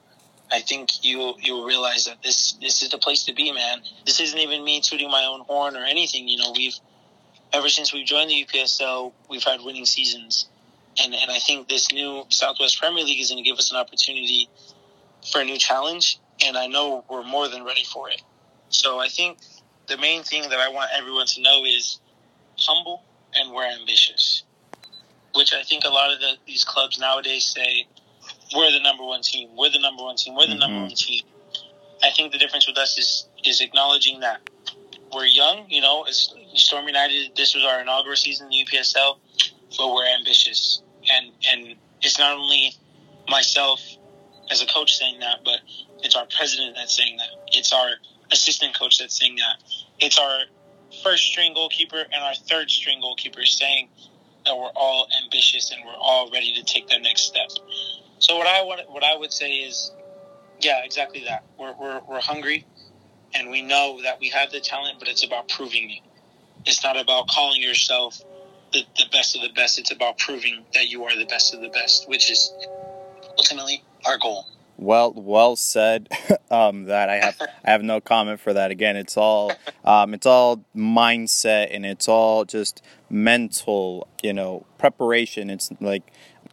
I 0.50 0.60
think 0.60 1.02
you 1.02 1.34
you'll 1.40 1.64
realize 1.64 2.04
that 2.04 2.22
this 2.22 2.52
this 2.60 2.82
is 2.82 2.90
the 2.90 2.98
place 2.98 3.24
to 3.24 3.32
be, 3.32 3.52
man. 3.52 3.80
This 4.04 4.20
isn't 4.20 4.38
even 4.38 4.62
me 4.62 4.80
tooting 4.82 5.10
my 5.10 5.24
own 5.24 5.40
horn 5.40 5.76
or 5.76 5.84
anything. 5.84 6.28
You 6.28 6.36
know, 6.36 6.52
we've 6.54 6.76
ever 7.52 7.70
since 7.70 7.92
we've 7.92 8.06
joined 8.06 8.30
the 8.30 8.44
UPSL, 8.44 9.12
we've 9.30 9.42
had 9.42 9.62
winning 9.62 9.86
seasons, 9.86 10.48
and 11.02 11.14
and 11.14 11.30
I 11.30 11.38
think 11.38 11.68
this 11.68 11.90
new 11.90 12.24
Southwest 12.28 12.78
Premier 12.78 13.02
League 13.02 13.20
is 13.20 13.30
going 13.30 13.42
to 13.42 13.48
give 13.48 13.58
us 13.58 13.70
an 13.70 13.78
opportunity 13.78 14.50
for 15.32 15.40
a 15.40 15.44
new 15.44 15.56
challenge, 15.56 16.20
and 16.44 16.56
I 16.56 16.66
know 16.66 17.02
we're 17.08 17.24
more 17.24 17.48
than 17.48 17.64
ready 17.64 17.84
for 17.84 18.10
it. 18.10 18.20
So 18.68 18.98
I 18.98 19.08
think 19.08 19.38
the 19.88 19.96
main 19.96 20.22
thing 20.22 20.42
that 20.50 20.58
I 20.58 20.68
want 20.68 20.90
everyone 20.94 21.26
to 21.28 21.40
know 21.40 21.64
is 21.64 21.98
humble 22.66 23.02
and 23.34 23.52
we're 23.52 23.66
ambitious, 23.66 24.44
which 25.34 25.52
I 25.52 25.62
think 25.62 25.84
a 25.84 25.88
lot 25.88 26.12
of 26.12 26.20
the, 26.20 26.34
these 26.46 26.64
clubs 26.64 26.98
nowadays 26.98 27.44
say 27.44 27.86
we're 28.54 28.70
the 28.70 28.80
number 28.80 29.04
one 29.04 29.22
team. 29.22 29.50
We're 29.56 29.70
the 29.70 29.80
number 29.80 30.02
one 30.02 30.16
team. 30.16 30.34
We're 30.34 30.46
the 30.46 30.52
mm-hmm. 30.52 30.60
number 30.60 30.80
one 30.80 30.94
team. 30.94 31.24
I 32.02 32.10
think 32.10 32.32
the 32.32 32.38
difference 32.38 32.66
with 32.66 32.78
us 32.78 32.98
is 32.98 33.28
is 33.44 33.60
acknowledging 33.60 34.20
that 34.20 34.40
we're 35.14 35.26
young. 35.26 35.66
You 35.68 35.80
know, 35.80 36.06
Storm 36.54 36.86
United. 36.86 37.36
This 37.36 37.54
was 37.54 37.64
our 37.64 37.80
inaugural 37.80 38.16
season 38.16 38.46
in 38.46 38.50
the 38.50 38.64
UPSL, 38.64 39.18
but 39.76 39.94
we're 39.94 40.06
ambitious, 40.06 40.82
and 41.10 41.32
and 41.50 41.76
it's 42.02 42.18
not 42.18 42.36
only 42.36 42.72
myself 43.28 43.80
as 44.50 44.62
a 44.62 44.66
coach 44.66 44.96
saying 44.96 45.20
that, 45.20 45.40
but 45.44 45.60
it's 46.02 46.16
our 46.16 46.26
president 46.36 46.76
that's 46.76 46.96
saying 46.96 47.16
that. 47.18 47.28
It's 47.48 47.72
our 47.72 47.90
assistant 48.30 48.78
coach 48.78 48.98
that's 48.98 49.18
saying 49.18 49.36
that. 49.36 49.62
It's 50.00 50.18
our 50.18 50.40
first 51.02 51.24
string 51.24 51.54
goalkeeper 51.54 52.00
and 52.00 52.22
our 52.22 52.34
third 52.34 52.70
string 52.70 53.00
goalkeeper 53.00 53.44
saying 53.44 53.88
that 54.44 54.56
we're 54.56 54.70
all 54.74 55.06
ambitious 55.22 55.70
and 55.70 55.84
we're 55.84 55.94
all 55.98 56.30
ready 56.30 56.54
to 56.54 56.62
take 56.64 56.88
the 56.88 56.98
next 56.98 57.22
step. 57.22 57.50
So 58.18 58.36
what 58.36 58.46
I 58.46 58.62
want, 58.62 58.90
what 58.90 59.04
I 59.04 59.16
would 59.16 59.32
say 59.32 59.52
is, 59.52 59.92
yeah, 60.60 60.84
exactly 60.84 61.24
that. 61.24 61.44
We're, 61.58 61.74
we're, 61.78 62.00
we're 62.08 62.20
hungry, 62.20 62.66
and 63.34 63.50
we 63.50 63.62
know 63.62 64.00
that 64.02 64.20
we 64.20 64.28
have 64.28 64.50
the 64.50 64.60
talent, 64.60 64.98
but 64.98 65.08
it's 65.08 65.24
about 65.24 65.48
proving 65.48 65.90
it. 65.90 66.00
It's 66.64 66.84
not 66.84 66.96
about 66.96 67.26
calling 67.28 67.60
yourself 67.60 68.20
the, 68.72 68.84
the 68.96 69.06
best 69.10 69.34
of 69.34 69.42
the 69.42 69.50
best. 69.50 69.78
It's 69.78 69.90
about 69.90 70.18
proving 70.18 70.64
that 70.74 70.88
you 70.88 71.04
are 71.04 71.16
the 71.16 71.26
best 71.26 71.54
of 71.54 71.60
the 71.60 71.68
best, 71.68 72.08
which 72.08 72.30
is 72.30 72.52
ultimately 73.36 73.82
our 74.06 74.18
goal. 74.18 74.46
Well, 74.82 75.12
well 75.14 75.56
said. 75.56 76.08
um, 76.50 76.84
that 76.84 77.08
I 77.08 77.16
have, 77.16 77.36
I 77.64 77.70
have 77.70 77.82
no 77.82 78.00
comment 78.00 78.40
for 78.40 78.52
that. 78.52 78.70
Again, 78.70 78.96
it's 78.96 79.16
all, 79.16 79.52
um, 79.84 80.14
it's 80.14 80.26
all 80.26 80.64
mindset 80.76 81.68
and 81.74 81.86
it's 81.86 82.08
all 82.08 82.44
just 82.44 82.82
mental, 83.08 84.08
you 84.22 84.32
know, 84.32 84.66
preparation. 84.78 85.50
It's 85.50 85.70
like 85.80 86.12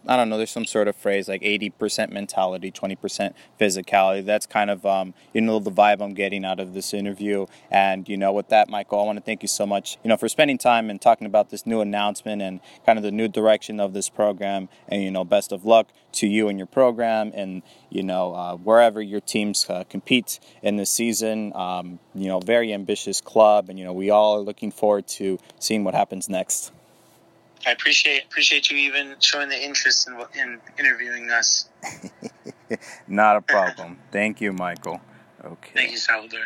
I 0.09 0.15
don't 0.15 0.27
know, 0.27 0.37
there's 0.37 0.49
some 0.49 0.65
sort 0.65 0.87
of 0.87 0.95
phrase 0.95 1.29
like 1.29 1.43
80% 1.43 2.09
mentality, 2.09 2.71
20% 2.71 3.33
physicality. 3.61 4.25
That's 4.25 4.47
kind 4.47 4.71
of, 4.71 4.83
um, 4.83 5.13
you 5.35 5.41
know, 5.41 5.59
the 5.59 5.71
vibe 5.71 6.01
I'm 6.01 6.15
getting 6.15 6.43
out 6.43 6.59
of 6.59 6.73
this 6.73 6.95
interview. 6.95 7.45
And, 7.69 8.09
you 8.09 8.17
know, 8.17 8.31
with 8.31 8.49
that, 8.49 8.69
Michael, 8.69 9.01
I 9.01 9.03
want 9.03 9.19
to 9.19 9.23
thank 9.23 9.43
you 9.43 9.47
so 9.47 9.67
much, 9.67 9.99
you 10.03 10.09
know, 10.09 10.17
for 10.17 10.27
spending 10.27 10.57
time 10.57 10.89
and 10.89 10.99
talking 10.99 11.27
about 11.27 11.51
this 11.51 11.67
new 11.67 11.79
announcement 11.79 12.41
and 12.41 12.59
kind 12.87 12.97
of 12.97 13.03
the 13.03 13.11
new 13.11 13.27
direction 13.27 13.79
of 13.79 13.93
this 13.93 14.09
program. 14.09 14.67
And, 14.87 15.03
you 15.03 15.11
know, 15.11 15.23
best 15.23 15.51
of 15.51 15.63
luck 15.63 15.89
to 16.13 16.27
you 16.27 16.47
and 16.47 16.57
your 16.57 16.65
program 16.65 17.31
and, 17.35 17.61
you 17.91 18.01
know, 18.01 18.33
uh, 18.33 18.55
wherever 18.55 19.03
your 19.03 19.21
teams 19.21 19.67
uh, 19.69 19.83
compete 19.83 20.39
in 20.63 20.77
this 20.77 20.89
season. 20.89 21.55
Um, 21.55 21.99
you 22.15 22.29
know, 22.29 22.39
very 22.39 22.73
ambitious 22.73 23.21
club. 23.21 23.69
And, 23.69 23.77
you 23.77 23.85
know, 23.85 23.93
we 23.93 24.09
all 24.09 24.37
are 24.37 24.41
looking 24.41 24.71
forward 24.71 25.07
to 25.19 25.37
seeing 25.59 25.83
what 25.83 25.93
happens 25.93 26.27
next. 26.27 26.71
I 27.65 27.71
appreciate 27.71 28.25
appreciate 28.25 28.69
you 28.71 28.77
even 28.77 29.15
showing 29.19 29.49
the 29.49 29.61
interest 29.61 30.07
in, 30.07 30.15
in 30.39 30.59
interviewing 30.77 31.29
us. 31.29 31.69
Not 33.07 33.37
a 33.37 33.41
problem. 33.41 33.97
Thank 34.11 34.41
you, 34.41 34.53
Michael. 34.53 35.01
Okay. 35.43 35.71
Thank 35.73 35.91
you, 35.91 35.97
Salvador. 35.97 36.39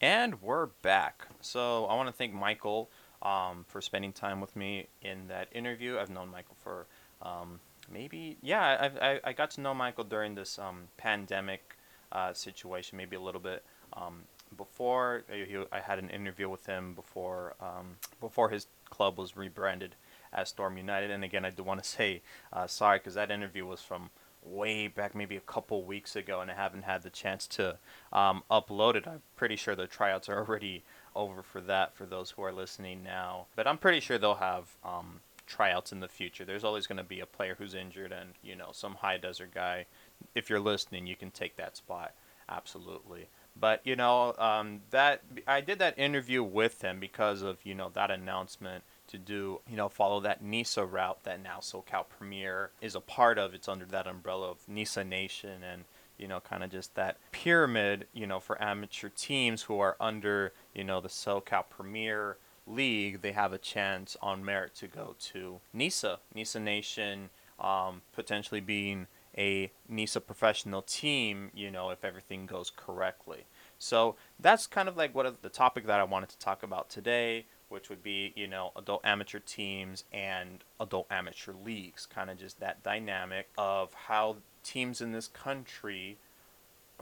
And 0.00 0.40
we're 0.42 0.66
back. 0.66 1.26
So 1.40 1.86
I 1.86 1.94
want 1.94 2.08
to 2.08 2.12
thank 2.12 2.34
Michael 2.34 2.90
um, 3.22 3.64
for 3.68 3.80
spending 3.80 4.12
time 4.12 4.40
with 4.40 4.54
me 4.54 4.88
in 5.00 5.28
that 5.28 5.48
interview. 5.52 5.98
I've 5.98 6.10
known 6.10 6.30
Michael 6.30 6.56
for 6.62 6.86
um, 7.22 7.60
maybe 7.90 8.36
yeah. 8.42 8.90
I, 9.00 9.12
I 9.12 9.20
I 9.24 9.32
got 9.32 9.50
to 9.52 9.60
know 9.60 9.72
Michael 9.72 10.04
during 10.04 10.34
this 10.34 10.58
um, 10.58 10.88
pandemic 10.96 11.76
uh, 12.12 12.32
situation, 12.32 12.98
maybe 12.98 13.16
a 13.16 13.20
little 13.20 13.40
bit 13.40 13.64
um, 13.94 14.22
before. 14.54 15.24
He, 15.30 15.56
I 15.70 15.80
had 15.80 15.98
an 15.98 16.10
interview 16.10 16.48
with 16.48 16.66
him 16.66 16.94
before 16.94 17.54
um, 17.60 17.96
before 18.20 18.50
his 18.50 18.66
club 18.90 19.18
was 19.18 19.36
rebranded 19.36 19.94
as 20.32 20.48
Storm 20.48 20.76
United. 20.76 21.10
And 21.10 21.24
again, 21.24 21.44
I 21.44 21.50
do 21.50 21.62
want 21.62 21.82
to 21.82 21.88
say 21.98 22.22
uh, 22.52 22.66
sorry 22.66 22.98
because 22.98 23.14
that 23.14 23.30
interview 23.30 23.66
was 23.66 23.80
from 23.80 24.10
way 24.44 24.88
back, 24.88 25.14
maybe 25.14 25.36
a 25.36 25.40
couple 25.40 25.82
weeks 25.84 26.16
ago, 26.16 26.40
and 26.40 26.50
I 26.50 26.54
haven't 26.54 26.82
had 26.82 27.02
the 27.02 27.10
chance 27.10 27.46
to 27.48 27.78
um, 28.12 28.42
upload 28.50 28.94
it. 28.94 29.06
I'm 29.06 29.22
pretty 29.36 29.56
sure 29.56 29.74
the 29.74 29.86
tryouts 29.86 30.28
are 30.28 30.38
already 30.46 30.82
over 31.14 31.42
for 31.42 31.60
that 31.62 31.94
for 31.94 32.06
those 32.06 32.30
who 32.30 32.42
are 32.42 32.52
listening 32.52 33.02
now. 33.02 33.46
But 33.56 33.66
I'm 33.66 33.78
pretty 33.78 34.00
sure 34.00 34.18
they'll 34.18 34.34
have 34.34 34.76
um, 34.84 35.20
tryouts 35.46 35.92
in 35.92 36.00
the 36.00 36.08
future. 36.08 36.44
There's 36.44 36.64
always 36.64 36.86
going 36.86 36.98
to 36.98 37.04
be 37.04 37.20
a 37.20 37.26
player 37.26 37.56
who's 37.58 37.74
injured, 37.74 38.12
and 38.12 38.30
you 38.42 38.56
know, 38.56 38.70
some 38.72 38.96
high 38.96 39.18
desert 39.18 39.54
guy. 39.54 39.86
If 40.34 40.50
you're 40.50 40.60
listening, 40.60 41.06
you 41.06 41.16
can 41.16 41.30
take 41.30 41.56
that 41.56 41.76
spot. 41.76 42.14
Absolutely. 42.48 43.28
But 43.58 43.80
you 43.84 43.96
know 43.96 44.34
um, 44.38 44.80
that 44.90 45.22
I 45.46 45.60
did 45.60 45.78
that 45.78 45.98
interview 45.98 46.42
with 46.42 46.82
him 46.82 46.98
because 46.98 47.42
of 47.42 47.58
you 47.64 47.74
know 47.74 47.90
that 47.94 48.10
announcement 48.10 48.84
to 49.08 49.18
do 49.18 49.60
you 49.70 49.76
know 49.76 49.88
follow 49.88 50.20
that 50.20 50.42
NISA 50.42 50.84
route 50.84 51.22
that 51.24 51.42
now 51.42 51.58
SoCal 51.60 52.04
Premier 52.08 52.70
is 52.80 52.94
a 52.94 53.00
part 53.00 53.38
of. 53.38 53.54
It's 53.54 53.68
under 53.68 53.84
that 53.86 54.06
umbrella 54.06 54.50
of 54.50 54.58
NISA 54.68 55.04
Nation 55.04 55.62
and 55.62 55.84
you 56.18 56.26
know 56.26 56.40
kind 56.40 56.64
of 56.64 56.70
just 56.70 56.94
that 56.96 57.18
pyramid 57.30 58.06
you 58.12 58.26
know 58.26 58.40
for 58.40 58.60
amateur 58.60 59.08
teams 59.08 59.62
who 59.62 59.78
are 59.78 59.96
under 60.00 60.52
you 60.74 60.84
know 60.84 61.00
the 61.00 61.08
SoCal 61.08 61.64
Premier 61.70 62.36
League. 62.66 63.22
They 63.22 63.32
have 63.32 63.52
a 63.52 63.58
chance 63.58 64.16
on 64.20 64.44
merit 64.44 64.74
to 64.76 64.88
go 64.88 65.14
to 65.32 65.60
NISA 65.72 66.18
NISA 66.34 66.58
Nation 66.58 67.30
um, 67.60 68.02
potentially 68.12 68.60
being 68.60 69.06
a 69.36 69.70
NISA 69.88 70.20
professional 70.20 70.82
team, 70.82 71.50
you 71.54 71.70
know, 71.70 71.90
if 71.90 72.04
everything 72.04 72.46
goes 72.46 72.70
correctly. 72.74 73.44
So 73.78 74.16
that's 74.38 74.66
kind 74.66 74.88
of 74.88 74.96
like 74.96 75.14
what 75.14 75.42
the 75.42 75.48
topic 75.48 75.86
that 75.86 76.00
I 76.00 76.04
wanted 76.04 76.28
to 76.30 76.38
talk 76.38 76.62
about 76.62 76.88
today, 76.88 77.46
which 77.68 77.90
would 77.90 78.02
be, 78.02 78.32
you 78.36 78.46
know, 78.46 78.72
adult 78.76 79.04
amateur 79.04 79.40
teams 79.40 80.04
and 80.12 80.62
adult 80.80 81.06
amateur 81.10 81.52
leagues, 81.64 82.06
kind 82.06 82.30
of 82.30 82.38
just 82.38 82.60
that 82.60 82.82
dynamic 82.82 83.48
of 83.58 83.92
how 83.94 84.36
teams 84.62 85.00
in 85.00 85.12
this 85.12 85.28
country 85.28 86.16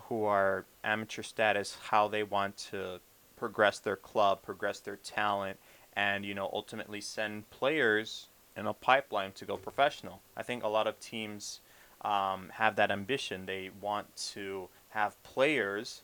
who 0.04 0.24
are 0.24 0.64
amateur 0.82 1.22
status 1.22 1.76
how 1.90 2.08
they 2.08 2.22
want 2.22 2.56
to 2.56 3.00
progress 3.36 3.78
their 3.78 3.96
club, 3.96 4.42
progress 4.42 4.80
their 4.80 4.96
talent, 4.96 5.58
and 5.94 6.24
you 6.24 6.34
know 6.34 6.48
ultimately 6.52 7.00
send 7.00 7.48
players 7.50 8.28
in 8.56 8.66
a 8.66 8.72
pipeline 8.72 9.32
to 9.32 9.44
go 9.44 9.56
professional. 9.56 10.20
I 10.36 10.42
think 10.42 10.62
a 10.62 10.68
lot 10.68 10.86
of 10.86 10.98
teams 11.00 11.60
um, 12.02 12.50
have 12.54 12.76
that 12.76 12.90
ambition. 12.90 13.46
They 13.46 13.70
want 13.80 14.14
to 14.32 14.68
have 14.90 15.22
players, 15.22 16.02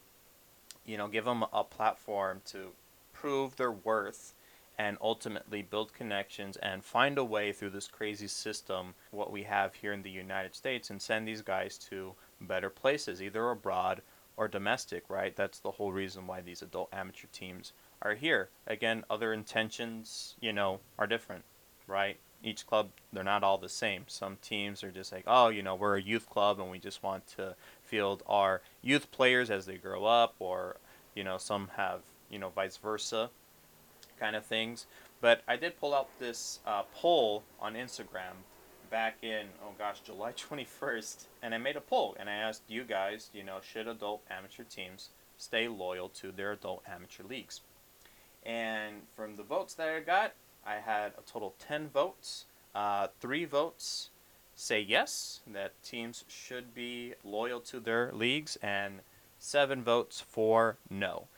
you 0.84 0.96
know, 0.96 1.08
give 1.08 1.24
them 1.24 1.44
a 1.52 1.64
platform 1.64 2.40
to 2.46 2.70
prove 3.12 3.56
their 3.56 3.72
worth 3.72 4.34
and 4.78 4.96
ultimately 5.00 5.60
build 5.60 5.92
connections 5.92 6.56
and 6.58 6.84
find 6.84 7.18
a 7.18 7.24
way 7.24 7.52
through 7.52 7.70
this 7.70 7.88
crazy 7.88 8.28
system 8.28 8.94
what 9.10 9.32
we 9.32 9.42
have 9.42 9.74
here 9.74 9.92
in 9.92 10.02
the 10.02 10.10
United 10.10 10.54
States 10.54 10.88
and 10.88 11.02
send 11.02 11.26
these 11.26 11.42
guys 11.42 11.76
to 11.76 12.14
better 12.40 12.70
places 12.70 13.20
either 13.20 13.50
abroad 13.50 14.00
or 14.36 14.46
domestic 14.46 15.02
right? 15.08 15.34
That's 15.34 15.58
the 15.58 15.72
whole 15.72 15.92
reason 15.92 16.28
why 16.28 16.40
these 16.40 16.62
adult 16.62 16.88
amateur 16.92 17.26
teams 17.32 17.72
are 18.00 18.14
here. 18.14 18.50
Again 18.68 19.04
other 19.10 19.32
intentions 19.32 20.36
you 20.40 20.52
know 20.52 20.78
are 20.96 21.08
different 21.08 21.44
right 21.88 22.18
each 22.42 22.66
club 22.66 22.90
they're 23.12 23.24
not 23.24 23.42
all 23.42 23.58
the 23.58 23.68
same 23.68 24.04
some 24.06 24.36
teams 24.40 24.84
are 24.84 24.92
just 24.92 25.12
like 25.12 25.24
oh 25.26 25.48
you 25.48 25.62
know 25.62 25.74
we're 25.74 25.96
a 25.96 26.02
youth 26.02 26.28
club 26.28 26.60
and 26.60 26.70
we 26.70 26.78
just 26.78 27.02
want 27.02 27.26
to 27.26 27.54
field 27.82 28.22
our 28.26 28.60
youth 28.80 29.10
players 29.10 29.50
as 29.50 29.66
they 29.66 29.76
grow 29.76 30.04
up 30.04 30.34
or 30.38 30.76
you 31.14 31.24
know 31.24 31.36
some 31.36 31.68
have 31.76 32.00
you 32.30 32.38
know 32.38 32.48
vice 32.48 32.76
versa 32.76 33.30
kind 34.18 34.36
of 34.36 34.44
things. 34.44 34.86
But 35.20 35.42
I 35.48 35.56
did 35.56 35.78
pull 35.78 35.94
out 35.94 36.08
this 36.18 36.60
uh, 36.66 36.82
poll 36.94 37.42
on 37.60 37.74
Instagram 37.74 38.44
back 38.90 39.16
in 39.22 39.46
oh 39.62 39.72
gosh 39.78 40.00
July 40.00 40.32
21st, 40.50 41.26
and 41.42 41.54
I 41.54 41.58
made 41.58 41.76
a 41.76 41.80
poll 41.80 42.16
and 42.18 42.28
I 42.28 42.34
asked 42.34 42.62
you 42.68 42.84
guys, 42.84 43.30
you 43.32 43.44
know, 43.44 43.58
should 43.60 43.88
adult 43.88 44.22
amateur 44.30 44.64
teams 44.64 45.10
stay 45.36 45.68
loyal 45.68 46.08
to 46.10 46.32
their 46.32 46.52
adult 46.52 46.82
amateur 46.88 47.22
leagues? 47.22 47.60
And 48.44 49.02
from 49.14 49.36
the 49.36 49.42
votes 49.42 49.74
that 49.74 49.88
I 49.88 50.00
got, 50.00 50.32
I 50.68 50.80
had 50.80 51.12
a 51.16 51.22
total 51.22 51.48
of 51.48 51.58
10 51.58 51.88
votes. 51.88 52.44
Uh, 52.74 53.08
three 53.20 53.46
votes 53.46 54.10
say 54.54 54.80
yes, 54.80 55.40
that 55.46 55.82
teams 55.82 56.24
should 56.28 56.74
be 56.74 57.14
loyal 57.24 57.60
to 57.60 57.80
their 57.80 58.12
leagues, 58.12 58.58
and 58.60 59.00
seven 59.38 59.82
votes 59.82 60.20
for 60.20 60.76
no. 60.90 61.28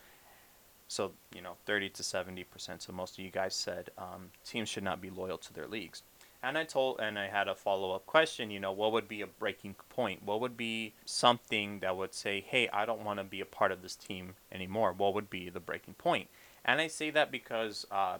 So, 0.87 1.13
you 1.33 1.41
know, 1.41 1.55
30 1.65 1.89
to 1.91 2.03
70%. 2.03 2.81
So 2.81 2.91
most 2.91 3.17
of 3.17 3.23
you 3.23 3.31
guys 3.31 3.55
said 3.55 3.91
um, 3.97 4.31
teams 4.43 4.67
should 4.67 4.83
not 4.83 4.99
be 4.99 5.09
loyal 5.09 5.37
to 5.37 5.53
their 5.53 5.67
leagues. 5.67 6.03
And 6.43 6.57
I 6.57 6.63
told, 6.65 6.99
and 6.99 7.17
I 7.17 7.27
had 7.27 7.47
a 7.47 7.55
follow 7.55 7.93
up 7.93 8.05
question, 8.07 8.49
you 8.51 8.59
know, 8.59 8.71
what 8.71 8.91
would 8.91 9.07
be 9.07 9.21
a 9.21 9.27
breaking 9.27 9.75
point? 9.89 10.23
What 10.23 10.41
would 10.41 10.57
be 10.57 10.93
something 11.05 11.79
that 11.79 11.95
would 11.95 12.13
say, 12.13 12.43
hey, 12.45 12.67
I 12.73 12.85
don't 12.85 13.05
want 13.05 13.19
to 13.19 13.23
be 13.23 13.39
a 13.39 13.45
part 13.45 13.71
of 13.71 13.83
this 13.83 13.95
team 13.95 14.33
anymore? 14.51 14.91
What 14.91 15.13
would 15.13 15.29
be 15.29 15.49
the 15.49 15.59
breaking 15.59 15.93
point? 15.93 16.27
And 16.65 16.81
I 16.81 16.87
say 16.87 17.11
that 17.11 17.31
because, 17.31 17.85
uh, 17.91 18.17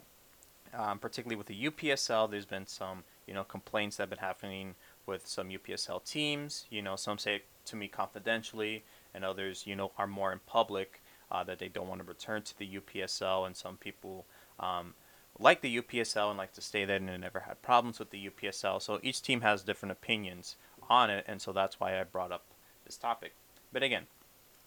um, 0.74 1.00
particularly 1.00 1.36
with 1.36 1.48
the 1.48 1.66
UPSL, 1.66 2.30
there's 2.30 2.46
been 2.46 2.68
some, 2.68 3.04
you 3.28 3.34
know, 3.34 3.44
complaints 3.44 3.98
that 3.98 4.04
have 4.04 4.10
been 4.10 4.20
happening 4.20 4.76
with 5.06 5.28
some 5.28 5.50
UPSL 5.50 6.04
teams. 6.04 6.66
You 6.70 6.82
know, 6.82 6.96
some 6.96 7.18
say 7.18 7.36
it 7.36 7.46
to 7.66 7.76
me 7.76 7.88
confidentially, 7.88 8.84
and 9.14 9.24
others, 9.24 9.66
you 9.66 9.76
know, 9.76 9.92
are 9.98 10.08
more 10.08 10.32
in 10.32 10.40
public 10.46 11.02
uh, 11.32 11.44
that 11.44 11.60
they 11.60 11.68
don't 11.68 11.88
want 11.88 12.02
to 12.02 12.08
return 12.08 12.42
to 12.44 12.58
the 12.58 12.68
UPSL, 12.68 13.46
and 13.46 13.56
some 13.56 13.78
people 13.78 14.26
um, 14.60 14.94
like 15.40 15.62
the 15.62 15.82
UPSL 15.82 16.30
and 16.30 16.38
like 16.38 16.54
to 16.54 16.62
stay 16.62 16.86
there 16.86 16.98
and 16.98 17.22
never 17.22 17.42
had 17.42 17.62
problems 17.62 18.00
with 18.00 18.12
the 18.12 18.30
UPSL. 18.30 18.82
So 18.82 19.00
each 19.02 19.22
team 19.22 19.42
has 19.42 19.64
different 19.64 19.92
opinions 19.92 20.56
on 20.90 21.10
it, 21.10 21.26
and 21.28 21.42
so 21.42 21.52
that's 21.52 21.80
why 21.80 22.00
I 22.00 22.04
brought 22.04 22.32
up 22.32 22.46
this 22.86 22.98
topic. 22.98 23.34
But 23.72 23.84
again, 23.84 24.08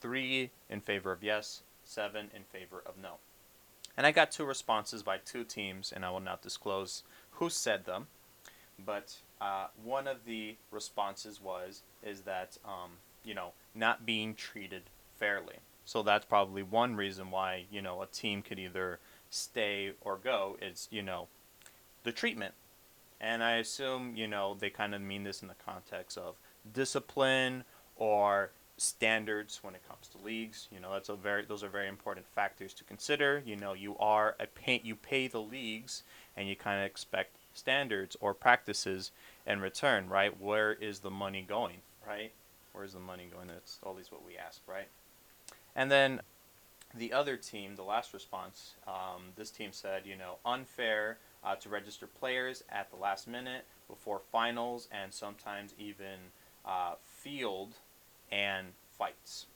three 0.01 0.51
in 0.69 0.81
favor 0.81 1.13
of 1.13 1.23
yes, 1.23 1.63
seven 1.85 2.31
in 2.35 2.45
favor 2.45 2.83
of 2.85 2.95
no. 3.01 3.17
And 3.97 4.07
I 4.07 4.13
got 4.13 4.31
two 4.31 4.45
responses 4.45 5.03
by 5.03 5.19
two 5.19 5.45
teams, 5.45 5.93
and 5.93 6.05
I 6.05 6.11
will 6.11 6.21
not 6.21 6.43
disclose 6.43 7.05
who 7.33 7.49
said 7.49 7.85
them. 7.85 8.09
But 8.85 9.17
uh, 9.41 9.69
one 9.83 10.09
of 10.09 10.25
the 10.25 10.57
responses 10.71 11.41
was 11.41 11.83
is 12.03 12.23
that 12.23 12.59
um, 12.65 12.93
you 13.25 13.35
know 13.35 13.53
not 13.75 14.05
being 14.05 14.35
treated 14.35 14.83
fairly. 15.17 15.57
So 15.85 16.03
that's 16.03 16.25
probably 16.25 16.63
one 16.63 16.97
reason 16.97 17.31
why, 17.31 17.67
you 17.71 17.83
know, 17.83 18.01
a 18.03 18.07
team 18.07 18.43
could 18.43 18.59
either 18.59 19.01
stay 19.29 19.93
or 20.01 20.17
go 20.17 20.57
is, 20.61 20.89
you 20.91 21.03
know, 21.03 21.29
the 22.05 22.13
treatment. 22.13 22.55
And 23.21 23.43
I 23.43 23.57
assume, 23.57 24.17
you 24.17 24.27
know, 24.27 24.57
they 24.59 24.71
kind 24.71 24.95
of 24.95 25.03
mean 25.03 25.25
this 25.25 25.43
in 25.43 25.49
the 25.49 25.55
context 25.55 26.17
of 26.17 26.37
discipline 26.73 27.65
or 27.97 28.51
standards 28.77 29.61
when 29.63 29.75
it 29.75 29.87
comes 29.89 30.09
to 30.09 30.19
leagues. 30.19 30.69
You 30.73 30.81
know, 30.81 30.93
that's 30.93 31.09
a 31.09 31.17
very 31.17 31.45
those 31.45 31.63
are 31.63 31.69
very 31.69 31.89
important 31.89 32.27
factors 32.27 32.75
to 32.75 32.85
consider. 32.85 33.43
You 33.45 33.57
know, 33.57 33.73
you 33.73 33.97
are 33.99 34.37
a 34.41 34.47
pay 34.47 34.81
you 34.85 34.97
pay 34.97 35.29
the 35.29 35.41
leagues 35.41 36.03
and 36.37 36.49
you 36.49 36.57
kind 36.57 36.81
of 36.81 36.87
expect 36.87 37.37
standards 37.55 38.17
or 38.21 38.35
practices 38.35 39.13
in 39.47 39.61
return, 39.61 40.09
right? 40.09 40.41
Where 40.41 40.73
is 40.73 41.01
the 41.01 41.11
money 41.11 41.45
going, 41.47 41.79
right? 42.07 42.33
Where's 42.73 42.93
the 42.93 43.01
money 43.01 43.29
going? 43.33 43.47
That's 43.47 43.79
always 43.85 44.11
what 44.11 44.27
we 44.27 44.37
ask, 44.37 44.61
right? 44.67 44.89
And 45.77 45.91
then 45.91 46.21
the 46.93 47.13
other 47.13 47.37
team, 47.37 47.77
the 47.77 47.83
last 47.83 48.13
response, 48.13 48.75
um, 48.87 49.23
this 49.37 49.51
team 49.51 49.71
said, 49.73 50.03
you 50.05 50.17
know, 50.17 50.37
unfair 50.45 51.19
uh, 51.45 51.55
to 51.57 51.69
register 51.69 52.07
players 52.07 52.65
at 52.71 52.91
the 52.91 52.97
last 52.97 53.29
minute 53.29 53.65
before 53.89 54.21
finals 54.33 54.89
and 54.91 55.13
sometimes 55.13 55.75
even 55.79 56.19
uh, 56.65 56.95
field 57.05 57.75
and 58.35 58.69
fights. 58.99 59.47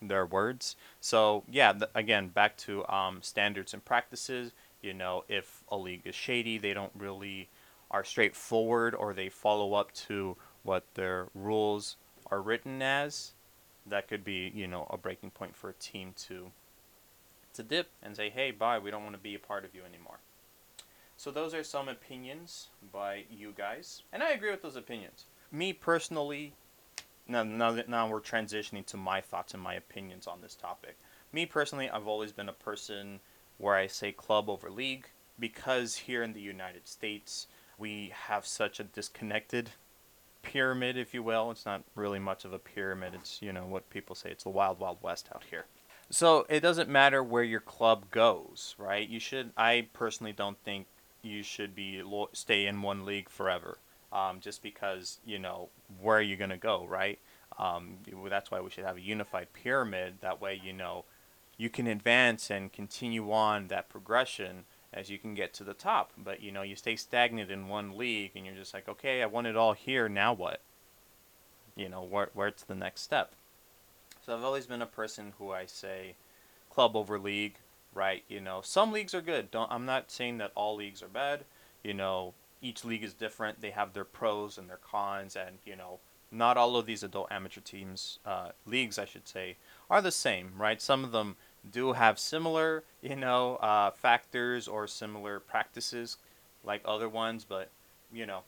Their 0.00 0.24
words. 0.24 0.76
So, 1.00 1.42
yeah, 1.50 1.72
th- 1.72 1.90
again, 1.94 2.28
back 2.28 2.56
to 2.58 2.86
um, 2.88 3.22
standards 3.22 3.74
and 3.74 3.84
practices. 3.84 4.52
You 4.82 4.94
know, 4.94 5.24
if 5.28 5.62
a 5.68 5.76
league 5.76 6.02
is 6.04 6.14
shady, 6.14 6.58
they 6.58 6.74
don't 6.74 6.92
really 6.94 7.48
are 7.90 8.04
straightforward 8.04 8.94
or 8.94 9.14
they 9.14 9.28
follow 9.28 9.74
up 9.74 9.92
to 9.92 10.36
what 10.62 10.84
their 10.94 11.28
rules 11.34 11.96
are 12.30 12.42
written 12.42 12.82
as 12.82 13.32
that 13.86 14.08
could 14.08 14.24
be 14.24 14.50
you 14.54 14.66
know 14.66 14.86
a 14.90 14.96
breaking 14.96 15.30
point 15.30 15.54
for 15.54 15.68
a 15.68 15.74
team 15.74 16.12
to 16.16 16.50
to 17.52 17.62
dip 17.62 17.88
and 18.02 18.16
say 18.16 18.30
hey 18.30 18.50
bye 18.50 18.78
we 18.78 18.90
don't 18.90 19.02
want 19.02 19.14
to 19.14 19.20
be 19.20 19.34
a 19.34 19.38
part 19.38 19.64
of 19.64 19.74
you 19.74 19.82
anymore 19.88 20.18
so 21.16 21.30
those 21.30 21.54
are 21.54 21.62
some 21.62 21.88
opinions 21.88 22.68
by 22.92 23.24
you 23.30 23.52
guys 23.56 24.02
and 24.12 24.22
i 24.22 24.30
agree 24.30 24.50
with 24.50 24.62
those 24.62 24.76
opinions 24.76 25.26
me 25.52 25.72
personally 25.72 26.54
now, 27.26 27.42
now, 27.42 27.76
now 27.88 28.08
we're 28.08 28.20
transitioning 28.20 28.84
to 28.86 28.96
my 28.96 29.20
thoughts 29.20 29.54
and 29.54 29.62
my 29.62 29.74
opinions 29.74 30.26
on 30.26 30.40
this 30.40 30.54
topic 30.54 30.98
me 31.32 31.46
personally 31.46 31.90
i've 31.90 32.08
always 32.08 32.32
been 32.32 32.48
a 32.48 32.52
person 32.52 33.20
where 33.58 33.74
i 33.74 33.86
say 33.86 34.12
club 34.12 34.48
over 34.48 34.70
league 34.70 35.06
because 35.38 35.96
here 35.96 36.22
in 36.22 36.32
the 36.32 36.40
united 36.40 36.86
states 36.86 37.46
we 37.78 38.12
have 38.26 38.46
such 38.46 38.78
a 38.78 38.84
disconnected 38.84 39.70
pyramid, 40.44 40.96
if 40.96 41.12
you 41.12 41.22
will. 41.22 41.50
It's 41.50 41.66
not 41.66 41.82
really 41.96 42.20
much 42.20 42.44
of 42.44 42.52
a 42.52 42.58
pyramid. 42.58 43.14
It's, 43.14 43.42
you 43.42 43.52
know, 43.52 43.64
what 43.64 43.90
people 43.90 44.14
say. 44.14 44.30
It's 44.30 44.44
the 44.44 44.50
wild, 44.50 44.78
wild 44.78 44.98
west 45.02 45.28
out 45.34 45.42
here. 45.50 45.64
So 46.10 46.46
it 46.48 46.60
doesn't 46.60 46.88
matter 46.88 47.24
where 47.24 47.42
your 47.42 47.60
club 47.60 48.10
goes, 48.10 48.76
right? 48.78 49.08
You 49.08 49.18
should, 49.18 49.50
I 49.56 49.88
personally 49.92 50.32
don't 50.32 50.58
think 50.62 50.86
you 51.22 51.42
should 51.42 51.74
be 51.74 52.02
stay 52.34 52.66
in 52.66 52.82
one 52.82 53.04
league 53.04 53.30
forever. 53.30 53.78
Um, 54.14 54.38
just 54.38 54.62
because, 54.62 55.18
you 55.26 55.40
know, 55.40 55.70
where 56.00 56.18
are 56.18 56.22
you 56.22 56.36
going 56.36 56.50
to 56.50 56.56
go, 56.56 56.86
right? 56.86 57.18
Um, 57.58 57.98
that's 58.30 58.48
why 58.48 58.60
we 58.60 58.70
should 58.70 58.84
have 58.84 58.96
a 58.96 59.00
unified 59.00 59.52
pyramid. 59.52 60.18
That 60.20 60.40
way, 60.40 60.60
you 60.62 60.72
know, 60.72 61.04
you 61.56 61.68
can 61.68 61.88
advance 61.88 62.48
and 62.48 62.72
continue 62.72 63.32
on 63.32 63.66
that 63.68 63.88
progression 63.88 64.66
as 64.92 65.10
you 65.10 65.18
can 65.18 65.34
get 65.34 65.52
to 65.54 65.64
the 65.64 65.74
top. 65.74 66.12
But 66.16 66.40
you 66.40 66.52
know, 66.52 66.62
you 66.62 66.76
stay 66.76 66.96
stagnant 66.96 67.50
in 67.50 67.68
one 67.68 67.98
league, 67.98 68.32
and 68.36 68.46
you're 68.46 68.54
just 68.54 68.72
like, 68.72 68.88
okay, 68.88 69.22
I 69.22 69.26
want 69.26 69.48
it 69.48 69.56
all 69.56 69.72
here. 69.72 70.08
Now 70.08 70.32
what? 70.32 70.60
You 71.74 71.88
know, 71.88 72.02
where 72.02 72.30
where's 72.34 72.62
the 72.66 72.74
next 72.74 73.02
step? 73.02 73.32
So 74.24 74.34
I've 74.34 74.44
always 74.44 74.66
been 74.66 74.82
a 74.82 74.86
person 74.86 75.32
who 75.38 75.50
I 75.50 75.66
say, 75.66 76.14
club 76.70 76.96
over 76.96 77.18
league, 77.18 77.56
right? 77.92 78.22
You 78.28 78.40
know, 78.40 78.60
some 78.62 78.92
leagues 78.92 79.14
are 79.14 79.20
good. 79.20 79.50
Don't 79.50 79.70
I'm 79.70 79.86
not 79.86 80.10
saying 80.10 80.38
that 80.38 80.52
all 80.54 80.76
leagues 80.76 81.02
are 81.02 81.08
bad. 81.08 81.44
You 81.82 81.94
know, 81.94 82.32
each 82.64 82.84
league 82.84 83.04
is 83.04 83.14
different. 83.14 83.60
They 83.60 83.70
have 83.70 83.92
their 83.92 84.04
pros 84.04 84.58
and 84.58 84.68
their 84.68 84.78
cons, 84.78 85.36
and 85.36 85.58
you 85.64 85.76
know, 85.76 86.00
not 86.30 86.56
all 86.56 86.76
of 86.76 86.86
these 86.86 87.02
adult 87.02 87.30
amateur 87.30 87.60
teams, 87.60 88.18
uh, 88.24 88.48
leagues, 88.66 88.98
I 88.98 89.04
should 89.04 89.28
say, 89.28 89.56
are 89.88 90.02
the 90.02 90.10
same, 90.10 90.52
right? 90.56 90.80
Some 90.80 91.04
of 91.04 91.12
them 91.12 91.36
do 91.70 91.92
have 91.92 92.18
similar, 92.18 92.84
you 93.00 93.16
know, 93.16 93.56
uh, 93.56 93.90
factors 93.90 94.66
or 94.66 94.86
similar 94.86 95.38
practices 95.40 96.16
like 96.64 96.82
other 96.84 97.08
ones, 97.08 97.44
but 97.44 97.70
you 98.12 98.26
know, 98.26 98.40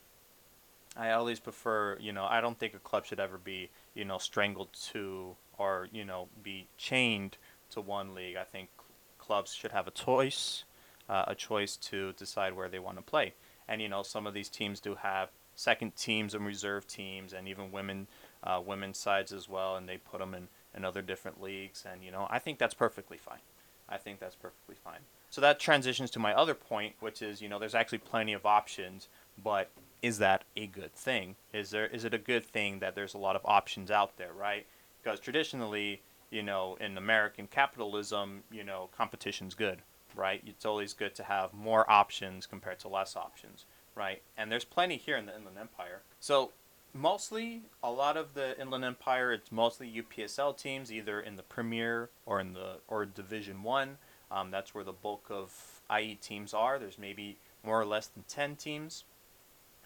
I 0.96 1.10
always 1.10 1.38
prefer, 1.38 1.98
you 2.00 2.12
know, 2.12 2.24
I 2.24 2.40
don't 2.40 2.58
think 2.58 2.74
a 2.74 2.78
club 2.78 3.04
should 3.04 3.20
ever 3.20 3.36
be, 3.36 3.68
you 3.94 4.04
know, 4.04 4.18
strangled 4.18 4.72
to 4.92 5.36
or 5.58 5.88
you 5.92 6.04
know 6.04 6.28
be 6.42 6.66
chained 6.76 7.36
to 7.70 7.80
one 7.80 8.14
league. 8.14 8.36
I 8.36 8.44
think 8.44 8.68
clubs 9.18 9.54
should 9.54 9.72
have 9.72 9.86
a 9.86 9.90
choice, 9.90 10.64
uh, 11.08 11.24
a 11.26 11.34
choice 11.34 11.76
to 11.76 12.12
decide 12.12 12.54
where 12.54 12.68
they 12.68 12.78
want 12.78 12.96
to 12.96 13.02
play. 13.02 13.34
And 13.68 13.82
you 13.82 13.88
know, 13.88 14.02
some 14.02 14.26
of 14.26 14.34
these 14.34 14.48
teams 14.48 14.80
do 14.80 14.94
have 14.96 15.30
second 15.54 15.96
teams 15.96 16.34
and 16.34 16.46
reserve 16.46 16.86
teams, 16.86 17.32
and 17.32 17.48
even 17.48 17.72
women 17.72 18.06
uh, 18.46 18.60
women's 18.64 18.98
sides 18.98 19.32
as 19.32 19.48
well, 19.48 19.76
and 19.76 19.88
they 19.88 19.96
put 19.96 20.20
them 20.20 20.34
in, 20.34 20.48
in 20.74 20.84
other 20.84 21.02
different 21.02 21.42
leagues. 21.42 21.84
And, 21.90 22.02
you 22.04 22.10
know, 22.10 22.26
I 22.30 22.38
think 22.38 22.58
that's 22.58 22.74
perfectly 22.74 23.16
fine. 23.16 23.40
I 23.88 23.96
think 23.98 24.20
that's 24.20 24.36
perfectly 24.36 24.76
fine. 24.76 25.00
So 25.30 25.40
that 25.40 25.58
transitions 25.58 26.10
to 26.12 26.18
my 26.18 26.32
other 26.32 26.54
point, 26.54 26.94
which 27.00 27.22
is, 27.22 27.42
you 27.42 27.48
know, 27.48 27.58
there's 27.58 27.74
actually 27.74 27.98
plenty 27.98 28.32
of 28.32 28.46
options, 28.46 29.08
but 29.42 29.70
is 30.02 30.18
that 30.18 30.44
a 30.56 30.66
good 30.66 30.94
thing? 30.94 31.36
Is 31.52 31.70
there 31.70 31.86
is 31.86 32.04
it 32.04 32.14
a 32.14 32.18
good 32.18 32.44
thing 32.44 32.78
that 32.78 32.94
there's 32.94 33.14
a 33.14 33.18
lot 33.18 33.36
of 33.36 33.42
options 33.44 33.90
out 33.90 34.16
there, 34.16 34.32
right? 34.32 34.66
Because 35.02 35.20
traditionally, 35.20 36.02
you 36.30 36.42
know, 36.42 36.76
in 36.80 36.96
American 36.96 37.46
capitalism, 37.46 38.42
you 38.50 38.64
know, 38.64 38.88
competition's 38.96 39.54
good, 39.54 39.82
right? 40.16 40.42
It's 40.46 40.64
always 40.64 40.94
good 40.94 41.14
to 41.16 41.24
have 41.24 41.52
more 41.52 41.88
options 41.90 42.46
compared 42.46 42.80
to 42.80 42.88
less 42.88 43.14
options, 43.14 43.66
right? 43.94 44.22
And 44.36 44.50
there's 44.50 44.64
plenty 44.64 44.96
here 44.96 45.16
in 45.16 45.26
the 45.26 45.36
Inland 45.36 45.58
Empire. 45.58 46.02
So 46.18 46.50
mostly 46.92 47.62
a 47.82 47.90
lot 47.90 48.16
of 48.16 48.34
the 48.34 48.58
Inland 48.60 48.84
Empire, 48.84 49.32
it's 49.32 49.52
mostly 49.52 49.90
UPSL 49.90 50.56
teams, 50.56 50.92
either 50.92 51.20
in 51.20 51.36
the 51.36 51.42
Premier 51.42 52.10
or 52.24 52.40
in 52.40 52.54
the 52.54 52.78
or 52.88 53.04
Division 53.04 53.62
One. 53.62 53.98
Um, 54.30 54.50
that's 54.50 54.74
where 54.74 54.84
the 54.84 54.92
bulk 54.92 55.26
of 55.30 55.80
IE 55.96 56.16
teams 56.16 56.52
are. 56.52 56.78
There's 56.78 56.98
maybe 56.98 57.36
more 57.62 57.80
or 57.80 57.84
less 57.84 58.08
than 58.08 58.24
ten 58.26 58.56
teams 58.56 59.04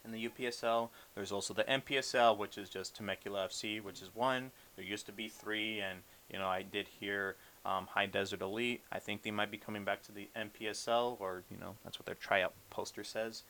in 0.05 0.12
the 0.12 0.28
UPSL. 0.28 0.89
There's 1.14 1.33
also 1.33 1.53
the 1.53 1.64
NPSL, 1.64 2.39
which 2.39 2.57
is 2.57 2.70
just 2.70 2.97
Temecula 2.97 3.49
FC, 3.49 3.83
which 3.83 4.01
is 4.01 4.11
one. 4.14 4.51
There 4.76 4.85
used 4.85 5.07
to 5.07 5.12
be 5.12 5.28
three, 5.28 5.81
and 5.81 6.01
you 6.31 6.39
know 6.39 6.49
I 6.49 6.62
did 6.62 6.89
hear 6.89 7.37
um, 7.65 7.87
High 7.87 8.07
Desert 8.07 8.41
Elite. 8.41 8.83
I 8.91 8.99
think 8.99 9.23
they 9.23 9.31
might 9.31 9.51
be 9.51 9.59
coming 9.59 9.85
back 9.85 10.03
to 10.05 10.13
the 10.13 10.29
NPSL, 10.37 11.21
or 11.21 11.43
you 11.51 11.59
know 11.59 11.75
that's 11.85 11.99
what 11.99 12.07
their 12.07 12.15
tryout 12.15 12.53
poster 12.71 13.05
says. 13.05 13.43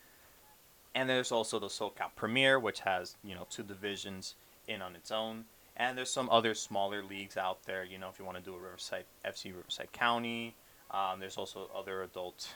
And 0.95 1.09
there's 1.09 1.31
also 1.31 1.59
the 1.59 1.69
SoCal 1.69 2.11
Premier, 2.17 2.59
which 2.59 2.81
has 2.81 3.17
you 3.23 3.35
know 3.35 3.47
two 3.51 3.63
divisions 3.63 4.35
in 4.67 4.83
on 4.83 4.97
its 4.97 5.11
own. 5.11 5.45
And 5.77 5.97
there's 5.97 6.11
some 6.11 6.29
other 6.31 6.55
smaller 6.55 7.03
leagues 7.03 7.37
out 7.37 7.65
there. 7.65 7.85
You 7.85 7.99
know, 7.99 8.09
if 8.09 8.19
you 8.19 8.25
want 8.25 8.37
to 8.37 8.43
do 8.43 8.55
a 8.55 8.59
Riverside 8.59 9.05
FC 9.25 9.55
Riverside 9.57 9.93
County, 9.93 10.55
um, 10.91 11.21
there's 11.21 11.39
also 11.39 11.71
other 11.75 12.03
adult 12.03 12.55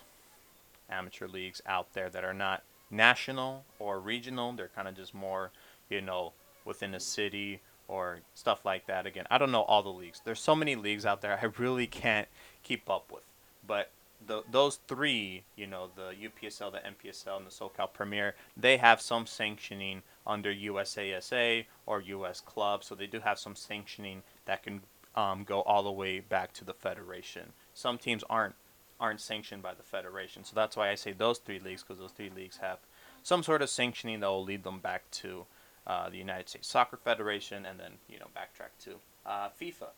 amateur 0.90 1.26
leagues 1.26 1.62
out 1.66 1.92
there 1.94 2.10
that 2.10 2.24
are 2.24 2.34
not 2.34 2.62
national 2.90 3.64
or 3.78 4.00
regional. 4.00 4.52
They're 4.52 4.70
kind 4.74 4.88
of 4.88 4.96
just 4.96 5.14
more, 5.14 5.50
you 5.88 6.00
know, 6.00 6.32
within 6.64 6.94
a 6.94 7.00
city 7.00 7.60
or 7.88 8.20
stuff 8.34 8.64
like 8.64 8.86
that. 8.86 9.06
Again, 9.06 9.26
I 9.30 9.38
don't 9.38 9.52
know 9.52 9.62
all 9.62 9.82
the 9.82 9.90
leagues. 9.90 10.20
There's 10.24 10.40
so 10.40 10.54
many 10.54 10.76
leagues 10.76 11.04
out 11.04 11.20
there 11.20 11.38
I 11.40 11.46
really 11.58 11.86
can't 11.86 12.28
keep 12.62 12.88
up 12.88 13.10
with. 13.12 13.24
But 13.66 13.90
the, 14.26 14.42
those 14.50 14.80
three, 14.88 15.44
you 15.56 15.66
know, 15.66 15.90
the 15.94 16.12
UPSL, 16.12 16.72
the 16.72 16.78
NPSL, 16.78 17.36
and 17.36 17.46
the 17.46 17.50
SoCal 17.50 17.92
Premier, 17.92 18.34
they 18.56 18.76
have 18.76 19.00
some 19.00 19.26
sanctioning 19.26 20.02
under 20.26 20.52
USASA 20.52 21.66
or 21.86 22.00
US 22.00 22.40
Club. 22.40 22.84
So 22.84 22.94
they 22.94 23.06
do 23.06 23.20
have 23.20 23.38
some 23.38 23.54
sanctioning 23.54 24.22
that 24.46 24.62
can 24.62 24.82
um, 25.14 25.44
go 25.44 25.60
all 25.62 25.82
the 25.82 25.92
way 25.92 26.20
back 26.20 26.52
to 26.54 26.64
the 26.64 26.74
federation. 26.74 27.52
Some 27.74 27.98
teams 27.98 28.24
aren't 28.28 28.54
aren't 29.00 29.20
sanctioned 29.20 29.60
by 29.60 29.74
the 29.74 29.82
federation. 29.82 30.44
So 30.44 30.52
that's 30.54 30.76
why 30.76 30.88
I 30.88 30.94
say 30.94 31.12
those 31.12 31.38
three 31.38 31.58
leagues 31.58 31.82
because 31.82 31.98
those 31.98 32.12
three 32.12 32.30
leagues 32.34 32.58
have 32.58 32.78
some 33.24 33.42
sort 33.42 33.60
of 33.60 33.68
sanctioning 33.68 34.20
that 34.20 34.28
will 34.28 34.44
lead 34.44 34.62
them 34.62 34.78
back 34.78 35.10
to 35.10 35.46
uh, 35.86 36.08
the 36.08 36.16
United 36.16 36.48
States 36.48 36.68
Soccer 36.68 36.96
Federation 36.96 37.66
and 37.66 37.78
then 37.78 37.92
you 38.08 38.18
know 38.18 38.26
backtrack 38.36 38.84
to 38.84 38.96
uh, 39.26 39.48
FIFA. 39.60 39.88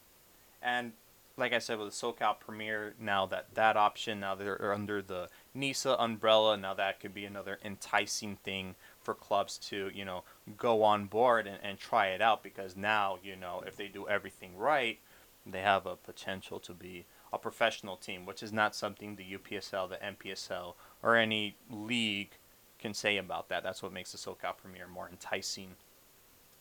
And 0.62 0.92
like 1.36 1.52
I 1.52 1.58
said 1.58 1.78
with 1.78 1.88
the 1.88 2.06
SoCal 2.06 2.38
Premier, 2.40 2.94
now 2.98 3.26
that 3.26 3.54
that 3.54 3.76
option 3.76 4.20
now 4.20 4.34
they're 4.34 4.72
under 4.72 5.02
the 5.02 5.28
NISA 5.54 5.96
umbrella. 5.98 6.56
Now 6.56 6.74
that 6.74 7.00
could 7.00 7.14
be 7.14 7.24
another 7.24 7.58
enticing 7.64 8.36
thing 8.36 8.74
for 9.00 9.14
clubs 9.14 9.58
to 9.58 9.90
you 9.94 10.04
know 10.04 10.24
go 10.56 10.82
on 10.82 11.06
board 11.06 11.46
and, 11.46 11.58
and 11.62 11.78
try 11.78 12.08
it 12.08 12.20
out 12.20 12.42
because 12.42 12.76
now 12.76 13.18
you 13.22 13.36
know 13.36 13.62
if 13.66 13.76
they 13.76 13.88
do 13.88 14.08
everything 14.08 14.56
right, 14.56 14.98
they 15.44 15.60
have 15.60 15.86
a 15.86 15.96
potential 15.96 16.58
to 16.60 16.72
be 16.72 17.04
a 17.32 17.38
professional 17.38 17.96
team, 17.96 18.24
which 18.24 18.42
is 18.42 18.52
not 18.52 18.74
something 18.74 19.16
the 19.16 19.36
UPSL, 19.36 19.88
the 19.88 19.96
NPSL, 19.96 20.74
or 21.02 21.16
any 21.16 21.56
league 21.70 22.30
can 22.78 22.94
say 22.94 23.16
about 23.16 23.48
that. 23.48 23.62
That's 23.62 23.82
what 23.82 23.92
makes 23.92 24.12
the 24.12 24.18
SoCal 24.18 24.56
Premier 24.56 24.86
more 24.86 25.08
enticing 25.08 25.76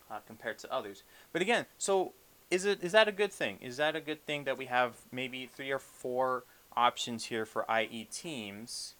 uh, 0.09 0.19
compared 0.25 0.57
to 0.59 0.71
others. 0.71 1.03
But 1.33 1.41
again, 1.41 1.65
so 1.77 2.13
is 2.51 2.65
it 2.65 2.83
is 2.83 2.91
that 2.91 3.07
a 3.07 3.11
good 3.11 3.31
thing? 3.31 3.57
Is 3.61 3.77
that 3.77 3.95
a 3.95 4.01
good 4.01 4.25
thing 4.25 4.43
that 4.43 4.57
we 4.57 4.65
have 4.65 4.93
maybe 5.11 5.45
three 5.45 5.71
or 5.71 5.79
four 5.79 6.43
options 6.75 7.25
here 7.25 7.45
for 7.45 7.65
IE 7.69 8.07
teams? 8.11 8.95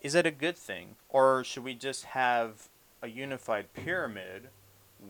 Is 0.00 0.12
that 0.12 0.26
a 0.26 0.30
good 0.30 0.56
thing, 0.56 0.96
or 1.08 1.44
should 1.44 1.64
we 1.64 1.74
just 1.74 2.04
have 2.04 2.68
a 3.02 3.08
unified 3.08 3.72
pyramid 3.72 4.48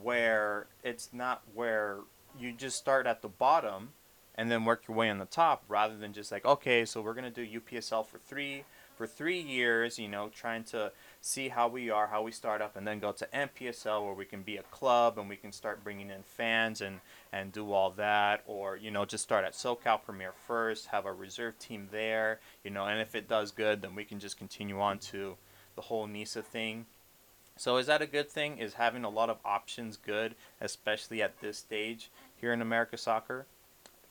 where 0.03 0.66
it's 0.82 1.11
not 1.12 1.42
where 1.53 1.99
you 2.38 2.53
just 2.53 2.76
start 2.76 3.07
at 3.07 3.22
the 3.22 3.28
bottom 3.28 3.90
and 4.34 4.51
then 4.51 4.64
work 4.64 4.82
your 4.88 4.97
way 4.97 5.09
on 5.09 5.18
the 5.18 5.24
top 5.24 5.62
rather 5.68 5.97
than 5.97 6.12
just 6.12 6.32
like 6.32 6.45
okay 6.45 6.84
so 6.84 7.01
we're 7.01 7.14
going 7.14 7.32
to 7.32 7.47
do 7.47 7.61
UPSL 7.61 8.05
for 8.05 8.18
3 8.18 8.64
for 8.97 9.07
3 9.07 9.38
years 9.38 9.99
you 9.99 10.09
know 10.09 10.28
trying 10.28 10.64
to 10.64 10.90
see 11.27 11.49
how 11.49 11.66
we 11.66 11.89
are 11.89 12.09
how 12.09 12.20
we 12.20 12.31
start 12.31 12.61
up 12.61 12.77
and 12.77 12.87
then 12.87 12.99
go 12.99 13.11
to 13.11 13.27
NPSL 13.33 14.05
where 14.05 14.12
we 14.12 14.27
can 14.27 14.43
be 14.43 14.59
a 14.59 14.62
club 14.64 15.18
and 15.18 15.27
we 15.27 15.37
can 15.37 15.53
start 15.53 15.83
bringing 15.83 16.11
in 16.11 16.22
fans 16.22 16.83
and 16.83 17.01
and 17.33 17.51
do 17.51 17.72
all 17.72 17.91
that 17.93 18.43
or 18.47 18.77
you 18.77 18.91
know 18.91 19.07
just 19.07 19.25
start 19.25 19.43
at 19.43 19.55
SoCal 19.55 20.03
Premier 20.03 20.35
first 20.47 20.89
have 20.89 21.07
a 21.07 21.12
reserve 21.14 21.59
team 21.59 21.89
there 21.91 22.41
you 22.62 22.70
know 22.70 22.85
and 22.85 23.01
if 23.01 23.14
it 23.14 23.27
does 23.27 23.53
good 23.53 23.81
then 23.81 23.95
we 23.95 24.05
can 24.05 24.18
just 24.18 24.37
continue 24.37 24.79
on 24.83 24.99
to 24.99 25.37
the 25.77 25.81
whole 25.81 26.07
NISA 26.07 26.43
thing 26.43 26.85
so 27.57 27.79
is 27.79 27.87
that 27.87 28.03
a 28.03 28.07
good 28.07 28.29
thing? 28.29 28.59
Is 28.59 28.75
having 28.75 29.05
a 29.05 29.09
lot 29.09 29.31
of 29.31 29.39
options 29.45 29.97
good, 29.97 30.35
especially 30.61 31.22
at 31.22 31.41
this 31.41 31.57
stage 31.57 32.11
here 32.35 32.53
in 32.53 32.61
America 32.61 32.99
soccer? 32.99 33.47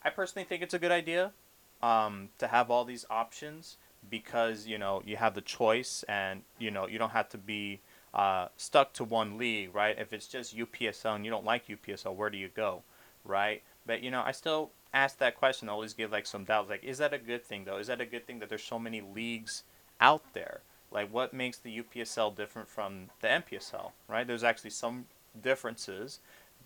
I 0.02 0.12
personally 0.12 0.46
think 0.46 0.64
it's 0.64 0.74
a 0.74 0.80
good 0.80 0.94
idea 0.94 1.34
um, 1.82 2.30
to 2.38 2.48
have 2.48 2.72
all 2.72 2.86
these 2.86 3.06
options 3.10 3.76
because 4.10 4.68
you 4.68 4.78
know 4.78 5.02
you 5.06 5.18
have 5.18 5.34
the 5.34 5.42
choice 5.42 6.04
and 6.08 6.44
you 6.60 6.72
know 6.72 6.88
you 6.88 6.98
don't 6.98 7.12
have 7.12 7.30
to 7.30 7.38
be 7.38 7.82
uh, 8.14 8.48
stuck 8.58 8.94
to 8.94 9.04
one 9.04 9.38
league, 9.38 9.74
right? 9.74 9.98
If 9.98 10.14
it's 10.14 10.28
just 10.28 10.56
UPSL 10.56 11.16
and 11.16 11.26
you 11.26 11.32
don't 11.32 11.46
like 11.46 11.68
UPSL, 11.68 12.16
where 12.16 12.30
do 12.30 12.38
you 12.38 12.50
go, 12.50 12.84
right? 13.26 13.64
But 13.86 14.04
you 14.04 14.12
know, 14.12 14.22
I 14.26 14.32
still 14.32 14.72
ask 14.94 15.18
that 15.18 15.38
question. 15.38 15.70
I 15.70 15.72
always 15.72 15.94
give 15.94 16.12
like 16.12 16.26
some 16.26 16.44
doubts. 16.44 16.70
Like, 16.70 16.84
is 16.84 17.00
that 17.00 17.14
a 17.14 17.18
good 17.18 17.44
thing 17.44 17.66
though? 17.66 17.78
Is 17.78 17.88
that 17.88 18.02
a 18.02 18.06
good 18.06 18.28
thing 18.28 18.40
that 18.40 18.50
there's 18.50 18.64
so 18.64 18.80
many 18.80 19.02
leagues 19.02 19.64
out 20.00 20.34
there? 20.34 20.62
Like, 20.92 21.12
what 21.12 21.34
makes 21.34 21.58
the 21.58 21.82
UPSL 21.82 22.36
different 22.36 22.70
from 22.70 23.10
the 23.22 23.28
NPSL, 23.28 23.92
right? 24.08 24.28
There's 24.28 24.44
actually 24.44 24.70
some 24.70 25.06
differences, 25.42 26.20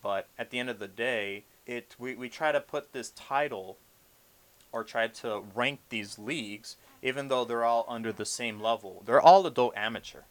but 0.04 0.28
at 0.38 0.50
the 0.50 0.60
end 0.60 0.70
of 0.70 0.80
the 0.80 0.88
day, 0.88 1.46
it 1.66 1.96
we, 1.98 2.16
we 2.16 2.28
try 2.28 2.52
to 2.52 2.60
put 2.60 2.92
this 2.92 3.12
title 3.12 3.78
or 4.74 4.84
try 4.84 5.08
to 5.08 5.44
rank 5.56 5.80
these 5.90 6.20
leagues 6.20 6.76
even 7.02 7.28
though 7.28 7.46
they're 7.46 7.66
all 7.66 7.86
under 7.88 8.12
the 8.12 8.26
same 8.26 8.60
level. 8.60 9.04
They're 9.06 9.22
all 9.22 9.46
adult 9.46 9.76
amateur. 9.76 10.22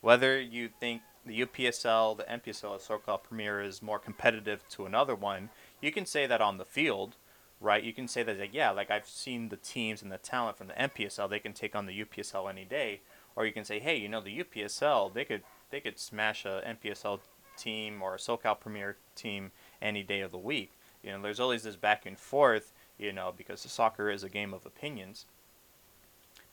Whether 0.00 0.40
you 0.40 0.68
think 0.68 1.02
the 1.24 1.42
UPSL, 1.44 2.16
the 2.16 2.24
NPSL, 2.24 2.70
or 2.70 2.78
SoCal 2.78 3.22
Premier 3.22 3.60
is 3.60 3.82
more 3.82 3.98
competitive 3.98 4.66
to 4.70 4.86
another 4.86 5.14
one, 5.14 5.50
you 5.80 5.90
can 5.92 6.06
say 6.06 6.26
that 6.26 6.40
on 6.40 6.58
the 6.58 6.64
field, 6.64 7.16
right? 7.60 7.82
You 7.82 7.92
can 7.92 8.08
say 8.08 8.22
that, 8.22 8.38
like, 8.38 8.54
yeah, 8.54 8.70
like 8.70 8.90
I've 8.90 9.08
seen 9.08 9.48
the 9.48 9.56
teams 9.56 10.02
and 10.02 10.12
the 10.12 10.18
talent 10.18 10.56
from 10.56 10.68
the 10.68 10.74
NPSL, 10.74 11.28
they 11.28 11.40
can 11.40 11.52
take 11.52 11.74
on 11.74 11.86
the 11.86 12.04
UPSL 12.04 12.48
any 12.48 12.64
day. 12.64 13.00
Or 13.34 13.44
you 13.44 13.52
can 13.52 13.64
say, 13.64 13.78
hey, 13.78 13.96
you 13.96 14.08
know, 14.08 14.20
the 14.20 14.42
UPSL, 14.42 15.12
they 15.12 15.24
could 15.24 15.42
they 15.70 15.80
could 15.80 15.98
smash 15.98 16.44
a 16.44 16.62
NPSL 16.66 17.20
team 17.56 18.02
or 18.02 18.14
a 18.14 18.18
SoCal 18.18 18.58
Premier 18.58 18.96
team 19.14 19.50
any 19.82 20.02
day 20.02 20.20
of 20.20 20.30
the 20.30 20.38
week. 20.38 20.70
You 21.02 21.12
know, 21.12 21.22
there's 21.22 21.40
always 21.40 21.62
this 21.62 21.76
back 21.76 22.06
and 22.06 22.18
forth, 22.18 22.72
you 22.98 23.12
know, 23.12 23.32
because 23.36 23.60
soccer 23.60 24.10
is 24.10 24.22
a 24.22 24.28
game 24.28 24.54
of 24.54 24.64
opinions. 24.64 25.26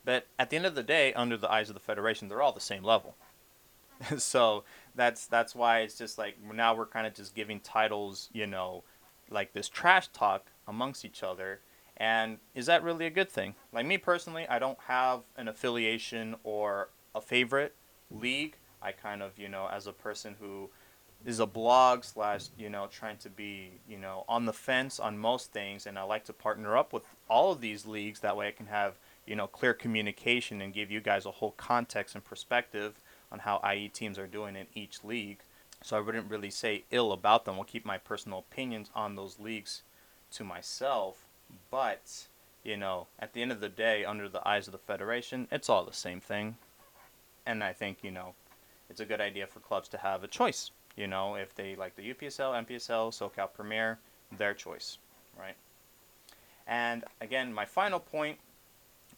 But 0.06 0.28
at 0.38 0.50
the 0.50 0.58
end 0.58 0.66
of 0.66 0.76
the 0.76 0.84
day, 0.84 1.14
under 1.14 1.38
the 1.38 1.52
eyes 1.52 1.70
of 1.70 1.76
the 1.76 1.80
federation, 1.80 2.28
they're 2.28 2.42
all 2.42 2.52
the 2.52 2.60
same 2.60 2.84
level. 2.84 3.16
so 4.18 4.64
that's 4.96 5.28
that's 5.28 5.56
why 5.56 5.80
it's 5.80 5.98
just 5.98 6.18
like 6.18 6.36
now 6.44 6.76
we're 6.76 6.86
kind 6.86 7.08
of 7.08 7.14
just 7.14 7.36
giving 7.36 7.60
titles, 7.60 8.30
you 8.34 8.48
know, 8.48 8.84
like 9.30 9.54
this 9.54 9.70
trash 9.70 10.08
talk 10.10 10.52
amongst 10.68 11.06
each 11.06 11.24
other. 11.24 11.62
And 11.98 12.40
is 12.56 12.66
that 12.66 12.84
really 12.84 13.06
a 13.06 13.12
good 13.12 13.30
thing? 13.30 13.56
Like 13.72 13.86
me 13.86 13.98
personally, 13.98 14.48
I 14.48 14.60
don't 14.60 14.80
have 14.88 15.22
an 15.38 15.48
affiliation 15.48 16.36
or 16.44 16.90
a 17.14 17.22
favorite 17.22 17.76
league. 18.10 18.58
I 18.82 18.92
kind 18.92 19.22
of, 19.22 19.38
you 19.38 19.48
know, 19.48 19.70
as 19.72 19.88
a 19.88 19.94
person 19.94 20.36
who 20.40 20.70
is 21.26 21.40
a 21.40 21.46
blog 21.46 22.04
slash 22.04 22.48
you 22.58 22.70
know 22.70 22.88
trying 22.88 23.18
to 23.18 23.30
be 23.30 23.72
you 23.88 23.98
know 23.98 24.26
on 24.28 24.46
the 24.46 24.54
fence 24.54 25.00
on 25.00 25.18
most 25.18 25.54
things 25.54 25.86
and 25.88 25.98
i 25.98 26.04
like 26.04 26.26
to 26.26 26.34
partner 26.34 26.76
up 26.76 26.92
with 26.92 27.04
all 27.30 27.52
of 27.52 27.62
these 27.62 27.86
leagues 27.86 28.20
that 28.20 28.36
way 28.36 28.48
i 28.48 28.52
can 28.52 28.68
have 28.68 28.98
you 29.26 29.36
know 29.36 29.48
clear 29.48 29.74
communication 29.74 30.62
and 30.62 30.74
give 30.74 30.92
you 30.92 31.02
guys 31.02 31.26
a 31.26 31.32
whole 31.32 31.52
context 31.52 32.16
and 32.16 32.24
perspective 32.24 33.02
on 33.32 33.40
how 33.40 33.62
ie 33.74 33.90
teams 33.90 34.20
are 34.20 34.28
doing 34.28 34.56
in 34.56 34.68
each 34.74 35.04
league. 35.04 35.40
So 35.82 35.98
i 35.98 36.00
wouldn't 36.00 36.30
really 36.30 36.50
say 36.50 36.84
ill 36.92 37.12
about 37.12 37.46
them. 37.46 37.56
I'll 37.56 37.64
keep 37.64 37.86
my 37.86 37.98
personal 37.98 38.40
opinions 38.40 38.90
on 38.96 39.16
those 39.16 39.40
leagues 39.40 39.84
to 40.32 40.44
myself. 40.44 41.26
But 41.70 42.28
you 42.64 42.78
know 42.78 43.08
at 43.20 43.34
the 43.34 43.42
end 43.42 43.52
of 43.52 43.60
the 43.60 43.70
day 43.70 44.06
under 44.06 44.30
the 44.30 44.48
eyes 44.48 44.68
of 44.68 44.72
the 44.72 44.78
federation 44.78 45.48
it's 45.52 45.70
all 45.70 45.86
the 45.86 45.94
same 45.94 46.20
thing. 46.20 46.58
And 47.46 47.64
i 47.64 47.74
think 47.74 47.98
you 48.02 48.12
know 48.12 48.36
it's 48.90 49.00
a 49.00 49.06
good 49.06 49.22
idea 49.22 49.48
for 49.48 49.60
clubs 49.60 49.90
to 49.90 49.98
have 49.98 50.24
a 50.24 50.28
choice. 50.28 50.72
You 50.96 51.08
know, 51.08 51.36
if 51.36 51.56
they 51.56 51.76
like 51.76 51.96
the 51.96 52.14
UPSL, 52.14 52.66
NPSL, 52.66 53.10
SoCal 53.12 53.52
Premier, 53.52 53.98
their 54.38 54.54
choice, 54.54 55.00
right? 55.38 55.56
And 56.68 57.04
again, 57.20 57.52
my 57.52 57.66
final 57.66 58.00
point 58.00 58.38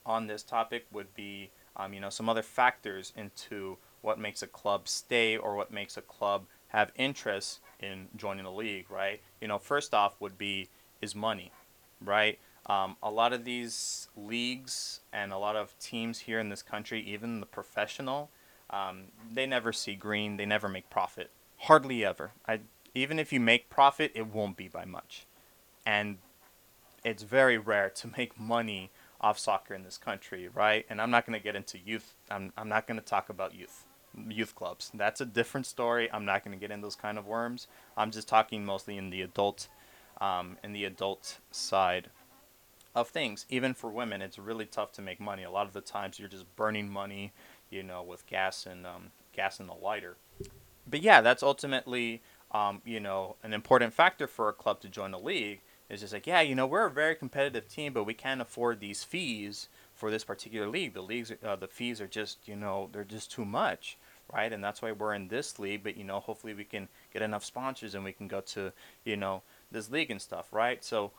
on 0.05 0.27
this 0.27 0.43
topic 0.43 0.85
would 0.91 1.13
be, 1.15 1.51
um, 1.75 1.93
you 1.93 1.99
know, 1.99 2.09
some 2.09 2.29
other 2.29 2.43
factors 2.43 3.13
into 3.15 3.77
what 4.01 4.19
makes 4.19 4.41
a 4.43 4.47
club 4.47 4.87
stay 4.87 5.35
or 5.35 5.55
what 5.55 5.71
makes 5.71 5.97
a 5.97 6.01
club 6.01 6.45
have 6.69 6.91
interest 6.95 7.59
in 7.79 8.07
joining 8.15 8.45
a 8.45 8.53
league, 8.53 8.89
right? 8.89 9.21
You 9.41 9.47
know, 9.47 9.57
first 9.57 9.93
off 9.93 10.19
would 10.19 10.37
be 10.37 10.69
is 11.01 11.15
money, 11.15 11.51
right? 12.03 12.39
Um, 12.67 12.97
a 13.03 13.11
lot 13.11 13.33
of 13.33 13.45
these 13.45 14.07
leagues 14.15 15.01
and 15.13 15.31
a 15.31 15.37
lot 15.37 15.55
of 15.55 15.77
teams 15.79 16.19
here 16.19 16.39
in 16.39 16.49
this 16.49 16.61
country, 16.61 17.01
even 17.01 17.39
the 17.39 17.45
professional, 17.45 18.29
um, 18.69 19.05
they 19.31 19.45
never 19.45 19.71
see 19.71 19.95
green. 19.95 20.37
They 20.37 20.45
never 20.45 20.67
make 20.67 20.89
profit. 20.89 21.31
Hardly 21.57 22.03
ever. 22.03 22.31
I, 22.47 22.61
even 22.93 23.19
if 23.19 23.31
you 23.31 23.39
make 23.39 23.69
profit, 23.69 24.11
it 24.15 24.27
won't 24.27 24.57
be 24.57 24.67
by 24.67 24.85
much. 24.85 25.25
And 25.85 26.17
it's 27.03 27.23
very 27.23 27.57
rare 27.57 27.89
to 27.91 28.09
make 28.17 28.39
money 28.39 28.91
off 29.21 29.39
soccer 29.39 29.73
in 29.73 29.83
this 29.83 29.97
country, 29.97 30.47
right? 30.53 30.85
And 30.89 31.01
I'm 31.01 31.11
not 31.11 31.25
going 31.25 31.37
to 31.37 31.43
get 31.43 31.55
into 31.55 31.77
youth. 31.79 32.13
I'm, 32.29 32.51
I'm 32.57 32.69
not 32.69 32.87
going 32.87 32.99
to 32.99 33.05
talk 33.05 33.29
about 33.29 33.55
youth, 33.55 33.85
youth 34.29 34.55
clubs. 34.55 34.91
That's 34.93 35.21
a 35.21 35.25
different 35.25 35.65
story. 35.65 36.11
I'm 36.11 36.25
not 36.25 36.43
going 36.43 36.57
to 36.57 36.59
get 36.59 36.71
in 36.71 36.81
those 36.81 36.95
kind 36.95 37.17
of 37.17 37.25
worms. 37.25 37.67
I'm 37.97 38.11
just 38.11 38.27
talking 38.27 38.65
mostly 38.65 38.97
in 38.97 39.09
the 39.09 39.21
adult, 39.21 39.67
um, 40.21 40.57
in 40.63 40.73
the 40.73 40.85
adult 40.85 41.39
side 41.51 42.09
of 42.93 43.09
things. 43.09 43.45
Even 43.49 43.73
for 43.73 43.89
women, 43.89 44.21
it's 44.21 44.39
really 44.39 44.65
tough 44.65 44.91
to 44.93 45.01
make 45.01 45.19
money. 45.19 45.43
A 45.43 45.51
lot 45.51 45.67
of 45.67 45.73
the 45.73 45.81
times, 45.81 46.19
you're 46.19 46.29
just 46.29 46.55
burning 46.55 46.89
money, 46.89 47.33
you 47.69 47.83
know, 47.83 48.01
with 48.03 48.25
gas 48.27 48.65
and 48.65 48.85
um, 48.85 49.11
gas 49.33 49.59
in 49.59 49.67
the 49.67 49.73
lighter. 49.73 50.15
But 50.87 51.01
yeah, 51.01 51.21
that's 51.21 51.43
ultimately, 51.43 52.21
um, 52.51 52.81
you 52.85 52.99
know, 52.99 53.35
an 53.43 53.53
important 53.53 53.93
factor 53.93 54.27
for 54.27 54.49
a 54.49 54.53
club 54.53 54.81
to 54.81 54.89
join 54.89 55.13
a 55.13 55.19
league. 55.19 55.61
Is 55.89 56.01
just 56.01 56.13
like, 56.13 56.25
yeah, 56.25 56.41
you 56.41 56.55
know, 56.55 56.65
we're 56.65 56.87
a 56.87 56.91
very 56.91 57.15
competitive 57.15 57.67
team, 57.67 57.93
but 57.93 58.05
we 58.05 58.15
can't 58.15 58.41
afford 58.41 58.79
these 58.79 59.03
fees 59.03 59.69
for 59.93 60.09
this 60.09 60.23
particular 60.23 60.67
league. 60.67 60.93
The 60.93 61.01
leagues, 61.01 61.31
uh, 61.43 61.55
the 61.55 61.67
fees 61.67 62.01
are 62.01 62.07
just, 62.07 62.47
you 62.47 62.55
know, 62.55 62.89
they're 62.91 63.03
just 63.03 63.31
too 63.31 63.45
much, 63.45 63.97
right? 64.33 64.51
And 64.51 64.63
that's 64.63 64.81
why 64.81 64.91
we're 64.91 65.13
in 65.13 65.27
this 65.27 65.59
league. 65.59 65.83
But 65.83 65.95
you 65.95 66.03
know, 66.03 66.19
hopefully 66.19 66.53
we 66.53 66.63
can 66.63 66.87
get 67.13 67.21
enough 67.21 67.45
sponsors 67.45 67.93
and 67.93 68.03
we 68.03 68.13
can 68.13 68.27
go 68.27 68.41
to, 68.41 68.71
you 69.03 69.15
know, 69.15 69.43
this 69.71 69.91
league 69.91 70.09
and 70.09 70.21
stuff, 70.21 70.51
right? 70.51 70.83
So 70.83 71.11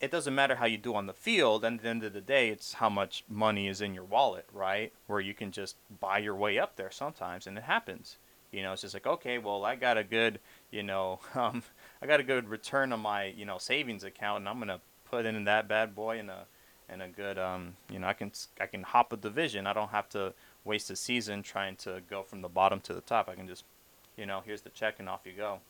it 0.00 0.10
doesn't 0.10 0.34
matter 0.34 0.56
how 0.56 0.66
you 0.66 0.78
do 0.78 0.94
on 0.94 1.06
the 1.06 1.12
field. 1.12 1.64
And 1.64 1.78
at 1.78 1.82
the 1.82 1.88
end 1.88 2.04
of 2.04 2.12
the 2.12 2.20
day, 2.20 2.50
it's 2.50 2.74
how 2.74 2.88
much 2.88 3.24
money 3.28 3.68
is 3.68 3.80
in 3.80 3.94
your 3.94 4.04
wallet, 4.04 4.46
right? 4.52 4.92
Where 5.06 5.20
you 5.20 5.34
can 5.34 5.52
just 5.52 5.76
buy 6.00 6.18
your 6.18 6.34
way 6.34 6.58
up 6.58 6.76
there 6.76 6.90
sometimes, 6.90 7.46
and 7.46 7.56
it 7.56 7.64
happens. 7.64 8.18
You 8.52 8.62
know, 8.62 8.72
it's 8.72 8.82
just 8.82 8.94
like, 8.94 9.06
okay, 9.06 9.38
well, 9.38 9.64
I 9.64 9.74
got 9.74 9.98
a 9.98 10.04
good, 10.04 10.38
you 10.70 10.82
know, 10.82 11.20
um, 11.34 11.62
I 12.02 12.06
got 12.06 12.20
a 12.20 12.22
good 12.22 12.48
return 12.48 12.92
on 12.92 13.00
my, 13.00 13.26
you 13.26 13.44
know, 13.44 13.58
savings 13.58 14.04
account, 14.04 14.40
and 14.40 14.48
I'm 14.48 14.58
gonna 14.58 14.80
put 15.04 15.26
in 15.26 15.44
that 15.44 15.68
bad 15.68 15.94
boy 15.94 16.18
in 16.18 16.30
a, 16.30 16.44
in 16.92 17.00
a 17.00 17.08
good, 17.08 17.38
um, 17.38 17.76
you 17.90 17.98
know, 17.98 18.06
I 18.06 18.12
can, 18.12 18.32
I 18.60 18.66
can 18.66 18.82
hop 18.82 19.12
a 19.12 19.16
division. 19.16 19.66
I 19.66 19.72
don't 19.72 19.90
have 19.90 20.08
to 20.10 20.32
waste 20.64 20.90
a 20.90 20.96
season 20.96 21.42
trying 21.42 21.76
to 21.76 22.02
go 22.08 22.22
from 22.22 22.42
the 22.42 22.48
bottom 22.48 22.80
to 22.80 22.94
the 22.94 23.00
top. 23.00 23.28
I 23.28 23.34
can 23.34 23.48
just, 23.48 23.64
you 24.16 24.26
know, 24.26 24.42
here's 24.44 24.62
the 24.62 24.70
check 24.70 24.96
and 24.98 25.08
off 25.08 25.20
you 25.24 25.32
go, 25.32 25.60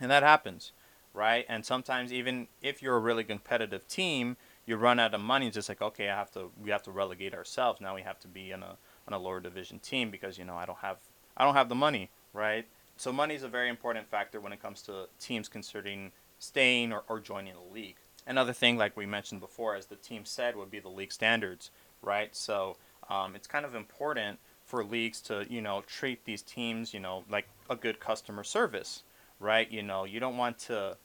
and 0.00 0.10
that 0.10 0.22
happens 0.22 0.72
right? 1.14 1.44
And 1.48 1.64
sometimes 1.64 2.12
even 2.12 2.48
if 2.62 2.82
you're 2.82 2.96
a 2.96 3.00
really 3.00 3.24
competitive 3.24 3.86
team, 3.88 4.36
you 4.66 4.76
run 4.76 5.00
out 5.00 5.14
of 5.14 5.20
money. 5.20 5.46
It's 5.46 5.54
just 5.54 5.68
like 5.68 5.82
okay, 5.82 6.08
I 6.08 6.16
have 6.16 6.30
to 6.32 6.50
we 6.62 6.70
have 6.70 6.82
to 6.84 6.90
relegate 6.90 7.34
ourselves. 7.34 7.80
Now 7.80 7.94
we 7.94 8.02
have 8.02 8.20
to 8.20 8.28
be 8.28 8.50
in 8.52 8.62
a 8.62 8.76
on 9.08 9.14
a 9.14 9.18
lower 9.18 9.40
division 9.40 9.78
team 9.78 10.10
because 10.10 10.38
you 10.38 10.44
know 10.44 10.56
I 10.56 10.66
don't 10.66 10.78
have 10.78 10.98
I 11.36 11.44
don't 11.44 11.54
have 11.54 11.68
the 11.68 11.74
money, 11.74 12.10
right? 12.32 12.66
So 13.00 13.12
money 13.12 13.34
is 13.34 13.42
a 13.42 13.48
very 13.48 13.68
important 13.68 14.08
factor 14.08 14.40
when 14.40 14.52
it 14.52 14.60
comes 14.60 14.82
to 14.82 15.08
teams 15.18 15.48
considering 15.48 16.12
staying 16.38 16.92
or, 16.92 17.02
or 17.08 17.18
joining 17.18 17.54
a 17.54 17.74
league. 17.74 17.96
Another 18.26 18.52
thing, 18.52 18.76
like 18.76 18.96
we 18.96 19.06
mentioned 19.06 19.40
before, 19.40 19.74
as 19.74 19.86
the 19.86 19.96
team 19.96 20.24
said, 20.24 20.54
would 20.54 20.70
be 20.70 20.80
the 20.80 20.88
league 20.88 21.12
standards, 21.12 21.70
right? 22.02 22.36
So 22.36 22.76
um, 23.08 23.34
it's 23.34 23.46
kind 23.46 23.64
of 23.64 23.74
important 23.74 24.38
for 24.64 24.84
leagues 24.84 25.20
to 25.22 25.46
you 25.50 25.60
know 25.60 25.82
treat 25.88 26.24
these 26.24 26.42
teams 26.42 26.94
you 26.94 27.00
know 27.00 27.24
like 27.28 27.48
a 27.68 27.74
good 27.74 27.98
customer 27.98 28.44
service 28.44 29.02
right? 29.40 29.70
You 29.72 29.82
know, 29.82 30.04
you 30.04 30.20
don't 30.20 30.36
want 30.36 30.58
to 30.60 30.96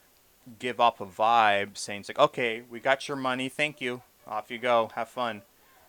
give 0.60 0.80
up 0.80 1.02
a 1.02 1.06
vibe 1.06 1.78
saying 1.78 2.02
it's 2.02 2.10
like, 2.10 2.20
okay, 2.20 2.62
we 2.70 2.80
got 2.80 3.08
your 3.08 3.18
money, 3.18 3.50
thank 3.50 3.82
you, 3.82 4.02
off 4.28 4.52
you 4.52 4.60
go, 4.60 4.92
have 4.94 5.10
fun. 5.10 5.42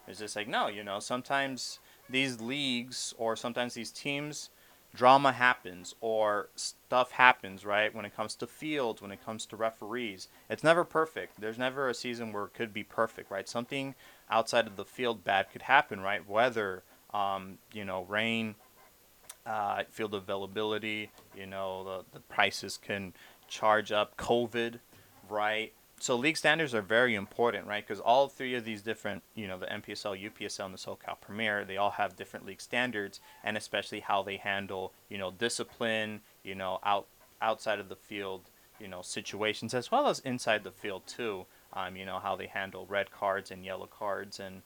It's 0.09 0.21
just 0.21 0.37
like, 0.37 0.49
no, 0.49 0.69
you 0.69 0.85
know, 0.85 1.01
sometimes 1.01 1.81
these 2.09 2.41
leagues 2.41 3.13
or 3.19 3.37
sometimes 3.37 3.75
these 3.75 3.91
teams, 3.91 4.51
drama 4.97 5.33
happens 5.33 5.95
or 6.01 6.49
stuff 6.57 7.13
happens, 7.13 7.65
right? 7.65 7.95
When 7.95 8.05
it 8.05 8.17
comes 8.17 8.35
to 8.37 8.47
fields, 8.47 9.03
when 9.03 9.13
it 9.13 9.25
comes 9.25 9.47
to 9.47 9.57
referees, 9.57 10.29
it's 10.49 10.65
never 10.65 10.85
perfect. 10.85 11.41
There's 11.41 11.59
never 11.59 11.89
a 11.89 11.95
season 11.95 12.33
where 12.33 12.45
it 12.45 12.55
could 12.55 12.73
be 12.73 12.83
perfect, 12.83 13.31
right? 13.31 13.49
Something 13.49 13.95
outside 14.31 14.67
of 14.67 14.77
the 14.77 14.85
field 14.85 15.23
bad 15.23 15.51
could 15.53 15.63
happen, 15.63 16.01
right? 16.01 16.27
Weather, 16.29 16.83
um, 17.13 17.59
you 17.73 17.85
know, 17.85 18.05
rain, 18.05 18.55
uh, 19.45 19.85
field 19.91 20.15
availability. 20.15 21.11
You 21.37 21.47
know, 21.47 21.85
the, 21.85 22.05
the 22.15 22.21
prices 22.21 22.79
can 22.79 23.13
charge 23.49 23.93
up. 23.93 24.17
COVID, 24.17 24.81
right? 25.29 25.73
So 25.99 26.15
league 26.15 26.37
standards 26.37 26.75
are 26.75 26.83
very 26.83 27.15
important, 27.15 27.67
right? 27.67 27.87
Because 27.87 28.01
all 28.01 28.29
three 28.29 28.55
of 28.55 28.65
these 28.65 28.83
different, 28.83 29.23
you 29.35 29.49
know, 29.49 29.59
the 29.59 29.67
NPSL, 29.67 30.31
UPSL, 30.31 30.67
and 30.67 30.75
the 30.75 30.79
SoCal 30.79 31.19
Premier, 31.21 31.65
they 31.65 31.79
all 31.79 31.93
have 31.93 32.17
different 32.17 32.45
league 32.45 32.61
standards, 32.61 33.21
and 33.43 33.57
especially 33.57 34.01
how 34.01 34.23
they 34.23 34.37
handle, 34.37 34.93
you 35.09 35.17
know, 35.17 35.31
discipline, 35.31 36.21
you 36.45 36.55
know, 36.55 36.81
out 36.85 37.07
outside 37.41 37.79
of 37.79 37.89
the 37.89 37.97
field, 37.97 38.51
you 38.79 38.89
know, 38.89 39.03
situations 39.03 39.73
as 39.75 39.91
well 39.91 40.09
as 40.09 40.19
inside 40.21 40.65
the 40.65 40.71
field 40.71 41.07
too. 41.07 41.47
Um, 41.73 41.97
you 41.97 42.07
know 42.07 42.19
how 42.19 42.37
they 42.37 42.47
handle 42.47 42.87
red 42.87 43.11
cards 43.11 43.51
and 43.51 43.65
yellow 43.65 43.87
cards, 43.87 44.41
and 44.41 44.63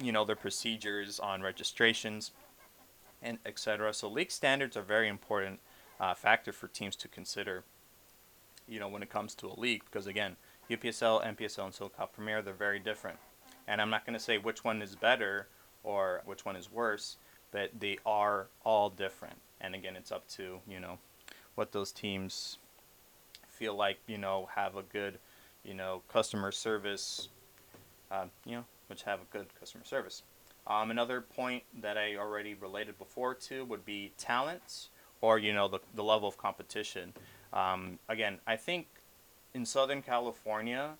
you 0.00 0.12
know 0.12 0.24
their 0.24 0.36
procedures 0.36 1.18
on 1.18 1.42
registrations 1.42 2.30
and 3.22 3.38
etc. 3.44 3.92
So 3.92 4.08
league 4.08 4.30
standards 4.30 4.76
are 4.76 4.82
very 4.82 5.08
important 5.08 5.60
uh, 5.98 6.14
factor 6.14 6.52
for 6.52 6.68
teams 6.68 6.96
to 6.96 7.08
consider. 7.08 7.64
You 8.70 8.80
know, 8.80 8.88
when 8.88 9.02
it 9.02 9.10
comes 9.10 9.34
to 9.36 9.48
a 9.48 9.56
league, 9.58 9.82
because 9.84 10.06
again, 10.06 10.36
UPSL, 10.70 11.24
NPSL, 11.24 11.64
and 11.64 11.74
SoCal 11.74 12.10
Premier 12.12 12.40
they're 12.40 12.54
very 12.54 12.78
different, 12.78 13.18
and 13.66 13.82
I'm 13.82 13.90
not 13.90 14.06
going 14.06 14.14
to 14.14 14.24
say 14.24 14.38
which 14.38 14.64
one 14.64 14.80
is 14.80 14.96
better 14.96 15.48
or 15.82 16.22
which 16.24 16.44
one 16.44 16.56
is 16.56 16.70
worse, 16.70 17.16
but 17.50 17.70
they 17.78 17.98
are 18.06 18.46
all 18.64 18.88
different. 18.88 19.36
And 19.60 19.74
again, 19.74 19.96
it's 19.96 20.12
up 20.12 20.26
to 20.30 20.60
you 20.68 20.80
know 20.80 20.98
what 21.56 21.72
those 21.72 21.92
teams 21.92 22.58
feel 23.48 23.74
like. 23.74 23.98
You 24.06 24.18
know, 24.18 24.48
have 24.54 24.76
a 24.76 24.82
good 24.82 25.18
you 25.64 25.74
know 25.74 26.02
customer 26.08 26.52
service. 26.52 27.28
Uh, 28.10 28.26
you 28.44 28.56
know, 28.56 28.64
which 28.88 29.02
have 29.02 29.20
a 29.20 29.36
good 29.36 29.46
customer 29.58 29.84
service. 29.84 30.22
Um, 30.66 30.90
another 30.90 31.20
point 31.20 31.62
that 31.80 31.96
I 31.96 32.16
already 32.16 32.54
related 32.54 32.98
before 32.98 33.34
to 33.34 33.64
would 33.64 33.84
be 33.84 34.12
talents 34.18 34.90
or 35.20 35.38
you 35.38 35.52
know 35.52 35.68
the, 35.68 35.80
the 35.94 36.04
level 36.04 36.28
of 36.28 36.36
competition. 36.36 37.12
Um, 37.52 37.98
again, 38.08 38.38
I 38.46 38.56
think 38.56 38.86
in 39.54 39.64
Southern 39.64 40.02
California, 40.02 40.92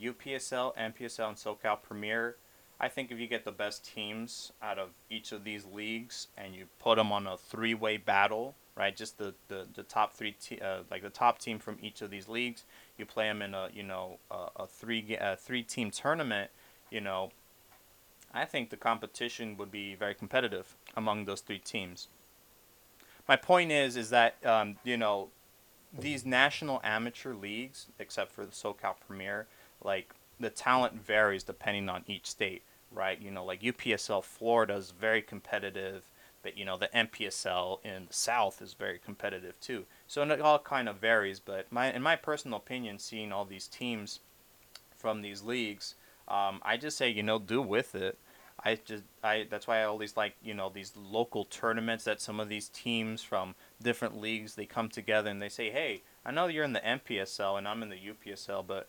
UPSL, 0.00 0.76
NPSL, 0.76 1.28
and 1.28 1.36
SoCal 1.36 1.82
Premier, 1.82 2.36
I 2.78 2.88
think 2.88 3.10
if 3.10 3.18
you 3.18 3.26
get 3.26 3.44
the 3.44 3.52
best 3.52 3.84
teams 3.84 4.52
out 4.62 4.78
of 4.78 4.90
each 5.08 5.32
of 5.32 5.44
these 5.44 5.64
leagues 5.64 6.28
and 6.36 6.54
you 6.54 6.66
put 6.78 6.96
them 6.96 7.10
on 7.10 7.26
a 7.26 7.36
three-way 7.38 7.96
battle, 7.96 8.54
right? 8.76 8.94
Just 8.94 9.16
the, 9.16 9.34
the, 9.48 9.66
the 9.74 9.82
top 9.82 10.12
three, 10.12 10.32
te- 10.32 10.60
uh, 10.60 10.80
like 10.90 11.02
the 11.02 11.10
top 11.10 11.38
team 11.38 11.58
from 11.58 11.78
each 11.80 12.02
of 12.02 12.10
these 12.10 12.28
leagues, 12.28 12.64
you 12.98 13.06
play 13.06 13.24
them 13.24 13.40
in 13.40 13.54
a 13.54 13.68
you 13.72 13.82
know 13.82 14.18
a, 14.30 14.48
a 14.56 14.66
three 14.66 15.16
a 15.18 15.36
three-team 15.36 15.90
tournament. 15.90 16.50
You 16.90 17.00
know, 17.00 17.30
I 18.34 18.44
think 18.44 18.68
the 18.68 18.76
competition 18.76 19.56
would 19.56 19.72
be 19.72 19.94
very 19.94 20.14
competitive 20.14 20.76
among 20.94 21.24
those 21.24 21.40
three 21.40 21.58
teams. 21.58 22.08
My 23.26 23.36
point 23.36 23.72
is, 23.72 23.96
is 23.96 24.10
that 24.10 24.36
um, 24.44 24.76
you 24.84 24.98
know 24.98 25.30
these 25.98 26.24
national 26.24 26.80
amateur 26.84 27.34
leagues, 27.34 27.86
except 27.98 28.32
for 28.32 28.44
the 28.44 28.52
SoCal 28.52 28.94
Premier, 29.06 29.46
like 29.82 30.14
the 30.38 30.50
talent 30.50 30.94
varies 30.94 31.42
depending 31.42 31.88
on 31.88 32.04
each 32.06 32.26
state, 32.26 32.62
right? 32.90 33.20
You 33.20 33.30
know, 33.30 33.44
like 33.44 33.62
UPSL 33.62 34.24
Florida 34.24 34.74
is 34.74 34.90
very 34.90 35.22
competitive, 35.22 36.08
but 36.42 36.56
you 36.56 36.64
know 36.64 36.76
the 36.76 36.88
NPSL 36.94 37.84
in 37.84 38.06
the 38.06 38.14
South 38.14 38.62
is 38.62 38.74
very 38.74 38.98
competitive 38.98 39.58
too. 39.60 39.84
So 40.06 40.22
it 40.22 40.40
all 40.40 40.58
kind 40.58 40.88
of 40.88 40.96
varies. 40.96 41.40
But 41.40 41.70
my, 41.72 41.92
in 41.92 42.02
my 42.02 42.16
personal 42.16 42.58
opinion, 42.58 42.98
seeing 42.98 43.32
all 43.32 43.44
these 43.44 43.66
teams 43.66 44.20
from 44.94 45.22
these 45.22 45.42
leagues, 45.42 45.94
um, 46.28 46.60
I 46.62 46.76
just 46.76 46.96
say 46.96 47.08
you 47.08 47.22
know 47.22 47.38
do 47.38 47.62
with 47.62 47.94
it. 47.94 48.18
I 48.64 48.78
just 48.84 49.04
I 49.22 49.46
that's 49.48 49.66
why 49.66 49.80
I 49.80 49.84
always 49.84 50.16
like 50.16 50.34
you 50.42 50.54
know 50.54 50.70
these 50.72 50.92
local 50.96 51.44
tournaments 51.44 52.04
that 52.04 52.20
some 52.20 52.40
of 52.40 52.48
these 52.48 52.68
teams 52.68 53.22
from 53.22 53.54
different 53.82 54.20
leagues 54.20 54.54
they 54.54 54.66
come 54.66 54.88
together 54.88 55.30
and 55.30 55.40
they 55.40 55.48
say, 55.48 55.70
hey, 55.70 56.02
I 56.24 56.30
know 56.32 56.46
you're 56.46 56.64
in 56.64 56.72
the 56.72 56.80
NPSL 56.80 57.58
and 57.58 57.68
I'm 57.68 57.82
in 57.82 57.90
the 57.90 57.96
UPSL, 57.96 58.66
but 58.66 58.88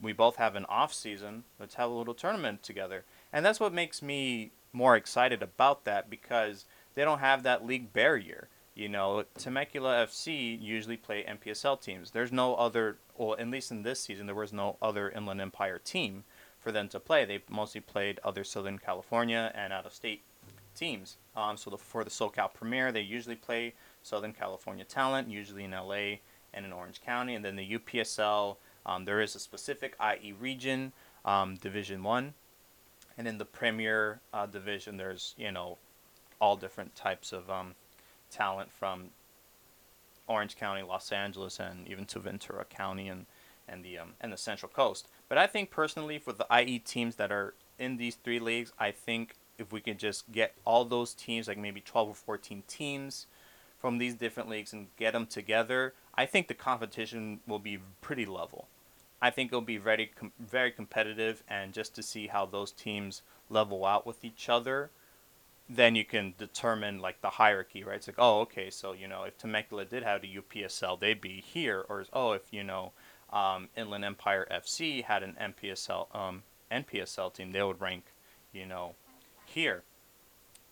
we 0.00 0.12
both 0.12 0.36
have 0.36 0.56
an 0.56 0.64
off 0.66 0.92
season. 0.92 1.44
Let's 1.58 1.74
have 1.76 1.90
a 1.90 1.94
little 1.94 2.14
tournament 2.14 2.62
together, 2.62 3.04
and 3.32 3.44
that's 3.44 3.60
what 3.60 3.72
makes 3.72 4.02
me 4.02 4.52
more 4.72 4.96
excited 4.96 5.42
about 5.42 5.84
that 5.84 6.10
because 6.10 6.64
they 6.94 7.04
don't 7.04 7.20
have 7.20 7.42
that 7.42 7.64
league 7.66 7.92
barrier. 7.92 8.48
you 8.74 8.88
know, 8.88 9.24
Temecula 9.38 10.04
FC 10.06 10.60
usually 10.60 10.96
play 10.96 11.24
NPSL 11.24 11.80
teams. 11.80 12.10
There's 12.10 12.32
no 12.32 12.56
other, 12.56 12.98
well, 13.16 13.36
at 13.38 13.48
least 13.48 13.70
in 13.70 13.82
this 13.82 14.00
season, 14.00 14.26
there 14.26 14.34
was 14.34 14.52
no 14.52 14.76
other 14.82 15.10
Inland 15.10 15.40
Empire 15.40 15.78
team 15.78 16.24
for 16.58 16.72
them 16.72 16.88
to 16.88 16.98
play. 16.98 17.24
They 17.24 17.42
mostly 17.48 17.80
played 17.80 18.18
other 18.24 18.42
Southern 18.42 18.78
California 18.78 19.52
and 19.54 19.72
out 19.72 19.86
of 19.86 19.94
state 19.94 20.22
teams. 20.74 21.16
Um, 21.36 21.56
so 21.56 21.70
the, 21.70 21.78
for 21.78 22.02
the 22.02 22.10
SoCal 22.10 22.52
Premier, 22.52 22.90
they 22.90 23.00
usually 23.00 23.36
play 23.36 23.74
Southern 24.04 24.34
California 24.34 24.84
talent, 24.84 25.28
usually 25.28 25.64
in 25.64 25.72
LA 25.72 26.18
and 26.52 26.64
in 26.64 26.72
Orange 26.72 27.00
County. 27.00 27.34
And 27.34 27.44
then 27.44 27.56
the 27.56 27.78
UPSL, 27.78 28.56
um, 28.86 29.04
there 29.06 29.20
is 29.20 29.34
a 29.34 29.40
specific 29.40 29.96
IE 30.00 30.32
region, 30.32 30.92
um, 31.24 31.56
Division 31.56 32.02
One, 32.02 32.34
and 33.16 33.26
in 33.26 33.38
the 33.38 33.44
Premier 33.44 34.20
uh, 34.32 34.46
division, 34.46 34.98
there's 34.98 35.34
you 35.36 35.50
know 35.50 35.78
all 36.40 36.56
different 36.56 36.94
types 36.94 37.32
of 37.32 37.50
um, 37.50 37.74
talent 38.30 38.70
from 38.70 39.10
Orange 40.26 40.56
County, 40.56 40.82
Los 40.82 41.10
Angeles, 41.10 41.58
and 41.58 41.88
even 41.88 42.04
to 42.06 42.18
Ventura 42.18 42.64
County 42.64 43.08
and 43.08 43.26
and 43.66 43.82
the 43.82 43.98
um, 43.98 44.12
and 44.20 44.30
the 44.32 44.36
Central 44.36 44.70
Coast. 44.70 45.08
But 45.30 45.38
I 45.38 45.46
think 45.46 45.70
personally, 45.70 46.18
for 46.18 46.34
the 46.34 46.46
IE 46.54 46.78
teams 46.78 47.16
that 47.16 47.32
are 47.32 47.54
in 47.78 47.96
these 47.96 48.16
three 48.16 48.38
leagues, 48.38 48.72
I 48.78 48.90
think 48.90 49.36
if 49.56 49.72
we 49.72 49.80
could 49.80 49.98
just 49.98 50.30
get 50.30 50.54
all 50.66 50.84
those 50.84 51.14
teams, 51.14 51.48
like 51.48 51.56
maybe 51.56 51.80
12 51.80 52.08
or 52.10 52.14
14 52.14 52.64
teams 52.66 53.26
from 53.84 53.98
these 53.98 54.14
different 54.14 54.48
leagues, 54.48 54.72
and 54.72 54.86
get 54.96 55.12
them 55.12 55.26
together, 55.26 55.92
I 56.14 56.24
think 56.24 56.48
the 56.48 56.54
competition 56.54 57.40
will 57.46 57.58
be 57.58 57.80
pretty 58.00 58.24
level. 58.24 58.66
I 59.20 59.28
think 59.28 59.50
it'll 59.50 59.60
be 59.60 59.76
very 59.76 60.06
com- 60.06 60.32
very 60.40 60.72
competitive, 60.72 61.42
and 61.46 61.74
just 61.74 61.94
to 61.96 62.02
see 62.02 62.28
how 62.28 62.46
those 62.46 62.72
teams 62.72 63.20
level 63.50 63.84
out 63.84 64.06
with 64.06 64.24
each 64.24 64.48
other 64.48 64.88
then 65.68 65.94
you 65.94 66.04
can 66.04 66.32
determine 66.38 66.98
like 66.98 67.20
the 67.20 67.28
hierarchy, 67.28 67.84
right? 67.84 67.96
It's 67.96 68.06
like, 68.06 68.16
oh, 68.18 68.40
okay, 68.40 68.70
so 68.70 68.92
you 68.92 69.06
know, 69.06 69.24
if 69.24 69.36
Temecula 69.36 69.84
did 69.84 70.02
have 70.02 70.22
a 70.22 70.26
UPSL, 70.26 70.98
they'd 70.98 71.20
be 71.20 71.42
here, 71.42 71.84
or 71.90 72.04
oh, 72.12 72.32
if 72.32 72.42
you 72.52 72.64
know, 72.64 72.92
um, 73.32 73.68
Inland 73.76 74.04
Empire 74.04 74.46
FC 74.50 75.04
had 75.04 75.22
an 75.22 75.36
NPSL 75.40 76.14
um, 76.16 76.42
NPSL 76.72 77.34
team, 77.34 77.52
they 77.52 77.62
would 77.62 77.82
rank, 77.82 78.04
you 78.52 78.64
know, 78.64 78.94
here. 79.44 79.82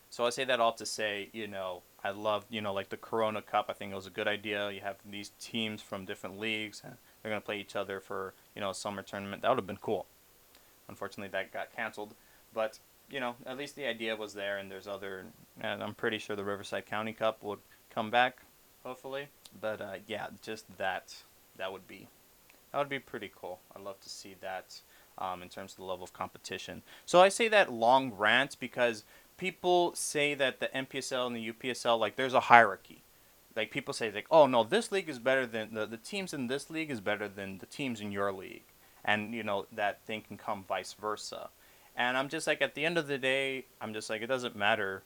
So 0.09 0.27
I 0.27 0.31
say 0.31 0.45
that 0.45 0.61
all 0.61 0.73
to 0.75 0.87
say, 0.87 1.31
you 1.33 1.47
know, 1.47 1.83
I 2.05 2.11
love, 2.11 2.45
you 2.51 2.61
know, 2.61 2.73
like 2.73 2.89
the 2.89 2.97
Corona 2.97 3.43
Cup. 3.43 3.67
I 3.69 3.73
think 3.73 3.93
it 3.93 3.95
was 3.95 4.07
a 4.07 4.11
good 4.11 4.29
idea. 4.29 4.71
You 4.71 4.81
have 4.81 4.97
these 5.09 5.31
teams 5.41 5.81
from 5.83 6.05
different 6.05 6.39
leagues, 6.39 6.83
and 6.85 6.97
they're 7.23 7.31
gonna 7.31 7.41
play 7.41 7.61
each 7.61 7.77
other 7.77 8.01
for, 8.01 8.35
you 8.55 8.61
know, 8.61 8.71
a 8.71 8.75
summer 8.75 9.03
tournament. 9.03 9.43
That 9.43 9.51
would 9.51 9.59
have 9.59 9.67
been 9.67 9.77
cool. 9.77 10.07
Unfortunately, 10.89 11.29
that 11.29 11.53
got 11.53 11.75
canceled, 11.75 12.15
but 12.53 12.79
you 13.11 13.21
know, 13.21 13.37
at 13.47 13.59
least 13.59 13.77
the 13.77 13.87
idea 13.87 14.17
was 14.17 14.33
there, 14.33 14.59
and 14.59 14.71
there's 14.71 14.89
other. 14.89 15.27
And 15.61 15.83
I'm 15.83 15.95
pretty 15.95 16.19
sure 16.19 16.35
the 16.35 16.45
Riverside 16.45 16.87
County 16.87 17.13
Cup 17.13 17.43
would 17.43 17.59
come 17.91 18.11
back, 18.11 18.39
hopefully. 18.85 19.29
But 19.61 19.81
uh, 19.81 19.95
yeah, 20.07 20.29
just 20.43 20.65
that 20.79 21.15
that 21.57 21.73
would 21.73 21.87
be 21.87 22.09
that 22.73 22.79
would 22.79 22.89
be 22.89 22.99
pretty 22.99 23.31
cool. 23.39 23.61
I'd 23.77 23.83
love 23.83 24.01
to 24.01 24.09
see 24.09 24.35
that 24.41 24.81
um, 25.19 25.43
in 25.43 25.49
terms 25.49 25.73
of 25.73 25.77
the 25.79 25.85
level 25.85 26.05
of 26.05 26.13
competition. 26.13 26.83
So 27.05 27.21
I 27.21 27.29
say 27.29 27.49
that 27.49 27.71
long 27.71 28.13
rant 28.13 28.57
because 28.59 29.05
people 29.43 29.93
say 29.97 30.35
that 30.35 30.61
the 30.61 30.69
NPSL 30.69 31.27
and 31.27 31.35
the 31.35 31.53
UPSL 31.53 31.99
like 31.99 32.15
there's 32.15 32.33
a 32.33 32.39
hierarchy. 32.39 33.03
Like 33.57 33.73
people 33.73 33.93
say 33.93 34.13
like, 34.13 34.29
oh 34.31 34.47
no, 34.47 34.63
this 34.63 34.93
league 34.93 35.09
is 35.09 35.19
better 35.19 35.47
than 35.47 35.75
the 35.75 35.85
the 35.85 35.97
teams 35.97 36.33
in 36.33 36.47
this 36.47 36.71
league 36.71 36.93
is 36.93 37.01
better 37.01 37.27
than 37.27 37.59
the 37.59 37.67
teams 37.67 38.01
in 38.01 38.13
your 38.13 38.33
league, 38.33 38.63
and 39.05 39.35
you 39.35 39.43
know 39.43 39.67
that 39.73 40.01
thing 40.07 40.21
can 40.21 40.37
come 40.39 40.65
vice 40.69 40.93
versa. 40.93 41.51
And 41.97 42.17
I'm 42.17 42.29
just 42.29 42.47
like, 42.47 42.63
at 42.63 42.77
the 42.77 42.87
end 42.87 42.97
of 42.97 43.09
the 43.09 43.19
day, 43.19 43.67
I'm 43.81 43.93
just 43.93 44.09
like, 44.09 44.23
it 44.23 44.29
doesn't 44.29 44.55
matter. 44.55 45.03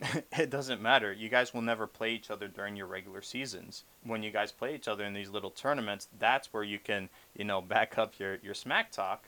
it 0.38 0.50
doesn't 0.50 0.80
matter. 0.80 1.12
You 1.12 1.28
guys 1.28 1.52
will 1.52 1.60
never 1.60 1.88
play 1.88 2.12
each 2.12 2.30
other 2.30 2.46
during 2.46 2.76
your 2.76 2.86
regular 2.86 3.22
seasons. 3.22 3.82
When 4.04 4.22
you 4.22 4.30
guys 4.30 4.52
play 4.52 4.76
each 4.76 4.88
other 4.88 5.04
in 5.04 5.14
these 5.14 5.30
little 5.30 5.50
tournaments, 5.50 6.08
that's 6.18 6.52
where 6.52 6.62
you 6.62 6.78
can, 6.78 7.10
you 7.36 7.44
know, 7.44 7.60
back 7.60 7.98
up 7.98 8.14
your, 8.18 8.36
your 8.36 8.54
smack 8.54 8.92
talk 8.92 9.24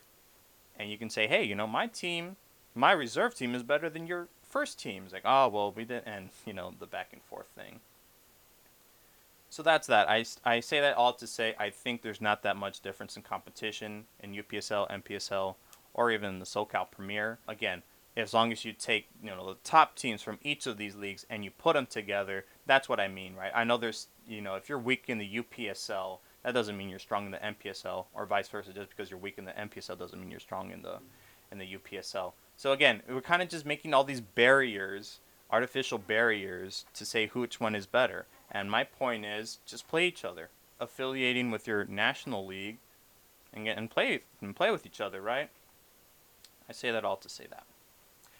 and 0.78 0.88
you 0.88 0.96
can 0.96 1.10
say, 1.10 1.26
hey, 1.26 1.42
you 1.42 1.54
know, 1.54 1.66
my 1.66 1.86
team, 1.86 2.36
my 2.74 2.92
reserve 2.92 3.34
team 3.34 3.54
is 3.54 3.62
better 3.62 3.90
than 3.90 4.06
your 4.06 4.28
first 4.48 4.78
team. 4.78 5.04
It's 5.04 5.12
like, 5.12 5.22
oh, 5.24 5.48
well, 5.48 5.72
we 5.72 5.84
did, 5.84 6.02
and, 6.06 6.30
you 6.44 6.52
know, 6.52 6.72
the 6.78 6.86
back 6.86 7.08
and 7.12 7.22
forth 7.22 7.48
thing. 7.56 7.80
So 9.48 9.62
that's 9.62 9.86
that. 9.86 10.08
I, 10.08 10.24
I 10.44 10.60
say 10.60 10.80
that 10.80 10.96
all 10.96 11.12
to 11.14 11.26
say 11.26 11.54
I 11.58 11.70
think 11.70 12.02
there's 12.02 12.20
not 12.20 12.42
that 12.42 12.56
much 12.56 12.80
difference 12.80 13.16
in 13.16 13.22
competition 13.22 14.04
in 14.20 14.34
UPSL, 14.34 14.90
NPSL, 14.90 15.54
or 15.94 16.10
even 16.10 16.38
the 16.38 16.44
SoCal 16.44 16.90
Premier. 16.90 17.38
Again, 17.48 17.82
as 18.16 18.34
long 18.34 18.50
as 18.50 18.64
you 18.64 18.72
take 18.72 19.06
you 19.22 19.30
know 19.30 19.46
the 19.46 19.56
top 19.62 19.94
teams 19.94 20.22
from 20.22 20.38
each 20.42 20.66
of 20.66 20.76
these 20.76 20.96
leagues 20.96 21.26
and 21.30 21.44
you 21.44 21.50
put 21.50 21.74
them 21.74 21.86
together, 21.86 22.44
that's 22.66 22.88
what 22.88 23.00
I 23.00 23.08
mean, 23.08 23.34
right? 23.34 23.52
I 23.54 23.64
know 23.64 23.76
there's 23.76 24.08
you 24.26 24.40
know 24.40 24.56
if 24.56 24.68
you're 24.68 24.78
weak 24.78 25.04
in 25.08 25.18
the 25.18 25.42
UPSL, 25.42 26.18
that 26.42 26.52
doesn't 26.52 26.76
mean 26.76 26.88
you're 26.88 26.98
strong 26.98 27.26
in 27.26 27.32
the 27.32 27.38
NPSL, 27.38 28.06
or 28.14 28.26
vice 28.26 28.48
versa. 28.48 28.72
Just 28.72 28.90
because 28.90 29.10
you're 29.10 29.18
weak 29.18 29.38
in 29.38 29.44
the 29.44 29.52
NPSL 29.52 29.98
doesn't 29.98 30.18
mean 30.18 30.30
you're 30.30 30.40
strong 30.40 30.70
in 30.70 30.82
the 30.82 30.98
in 31.52 31.58
the 31.58 31.78
UPSL. 31.78 32.32
So 32.56 32.72
again, 32.72 33.02
we're 33.08 33.20
kind 33.20 33.42
of 33.42 33.48
just 33.48 33.66
making 33.66 33.92
all 33.92 34.04
these 34.04 34.20
barriers, 34.20 35.18
artificial 35.50 35.98
barriers, 35.98 36.86
to 36.94 37.04
say 37.04 37.26
which 37.28 37.60
one 37.60 37.74
is 37.74 37.86
better. 37.86 38.26
And 38.50 38.70
my 38.70 38.84
point 38.84 39.24
is, 39.26 39.58
just 39.66 39.88
play 39.88 40.06
each 40.06 40.24
other, 40.24 40.48
affiliating 40.80 41.50
with 41.50 41.66
your 41.66 41.84
national 41.84 42.46
league, 42.46 42.78
and 43.52 43.64
get 43.64 43.76
and 43.76 43.90
play 43.90 44.20
and 44.40 44.56
play 44.56 44.70
with 44.70 44.86
each 44.86 45.00
other, 45.00 45.20
right? 45.20 45.50
I 46.68 46.72
say 46.72 46.90
that 46.90 47.04
all 47.04 47.16
to 47.16 47.28
say 47.28 47.46
that. 47.50 47.64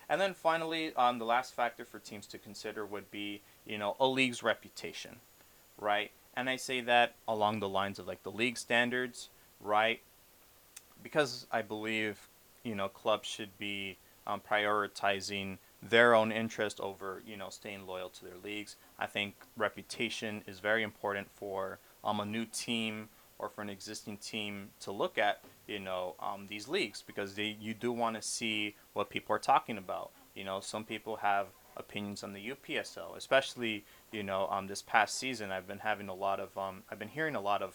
And 0.08 0.20
then 0.20 0.34
finally, 0.34 0.94
um, 0.94 1.18
the 1.18 1.24
last 1.24 1.54
factor 1.54 1.84
for 1.84 1.98
teams 1.98 2.26
to 2.28 2.38
consider 2.38 2.86
would 2.86 3.10
be, 3.10 3.42
you 3.66 3.76
know, 3.76 3.96
a 3.98 4.06
league's 4.06 4.42
reputation, 4.42 5.16
right? 5.78 6.10
And 6.34 6.48
I 6.48 6.56
say 6.56 6.80
that 6.82 7.14
along 7.26 7.60
the 7.60 7.68
lines 7.68 7.98
of 7.98 8.06
like 8.06 8.22
the 8.22 8.30
league 8.30 8.56
standards, 8.56 9.28
right? 9.60 10.00
Because 11.02 11.46
I 11.50 11.62
believe, 11.62 12.28
you 12.62 12.74
know, 12.74 12.88
clubs 12.88 13.28
should 13.28 13.56
be 13.58 13.96
um, 14.26 14.40
prioritizing 14.40 15.58
their 15.82 16.14
own 16.14 16.32
interest 16.32 16.80
over, 16.80 17.22
you 17.26 17.36
know, 17.36 17.48
staying 17.50 17.86
loyal 17.86 18.08
to 18.08 18.24
their 18.24 18.38
leagues. 18.42 18.76
I 18.98 19.06
think 19.06 19.34
reputation 19.56 20.42
is 20.46 20.58
very 20.58 20.82
important 20.82 21.28
for 21.30 21.78
um, 22.04 22.20
a 22.20 22.24
new 22.24 22.44
team 22.44 23.08
or 23.38 23.48
for 23.48 23.62
an 23.62 23.70
existing 23.70 24.16
team 24.16 24.70
to 24.80 24.90
look 24.90 25.18
at, 25.18 25.42
you 25.66 25.78
know, 25.78 26.14
um, 26.20 26.46
these 26.48 26.68
leagues 26.68 27.02
because 27.02 27.34
they 27.34 27.56
you 27.60 27.74
do 27.74 27.92
want 27.92 28.16
to 28.16 28.22
see 28.22 28.74
what 28.94 29.10
people 29.10 29.34
are 29.36 29.40
talking 29.40 29.76
about. 29.76 30.10
You 30.34 30.44
know, 30.44 30.60
some 30.60 30.84
people 30.84 31.16
have 31.16 31.46
opinions 31.76 32.24
on 32.24 32.32
the 32.32 32.50
UPSL, 32.50 33.16
especially 33.16 33.84
you 34.10 34.22
know, 34.22 34.48
um, 34.50 34.66
this 34.66 34.82
past 34.82 35.18
season 35.18 35.50
I've 35.50 35.68
been 35.68 35.80
having 35.80 36.08
a 36.08 36.14
lot 36.14 36.40
of 36.40 36.56
um, 36.56 36.82
I've 36.90 36.98
been 36.98 37.08
hearing 37.08 37.34
a 37.34 37.40
lot 37.40 37.62
of 37.62 37.74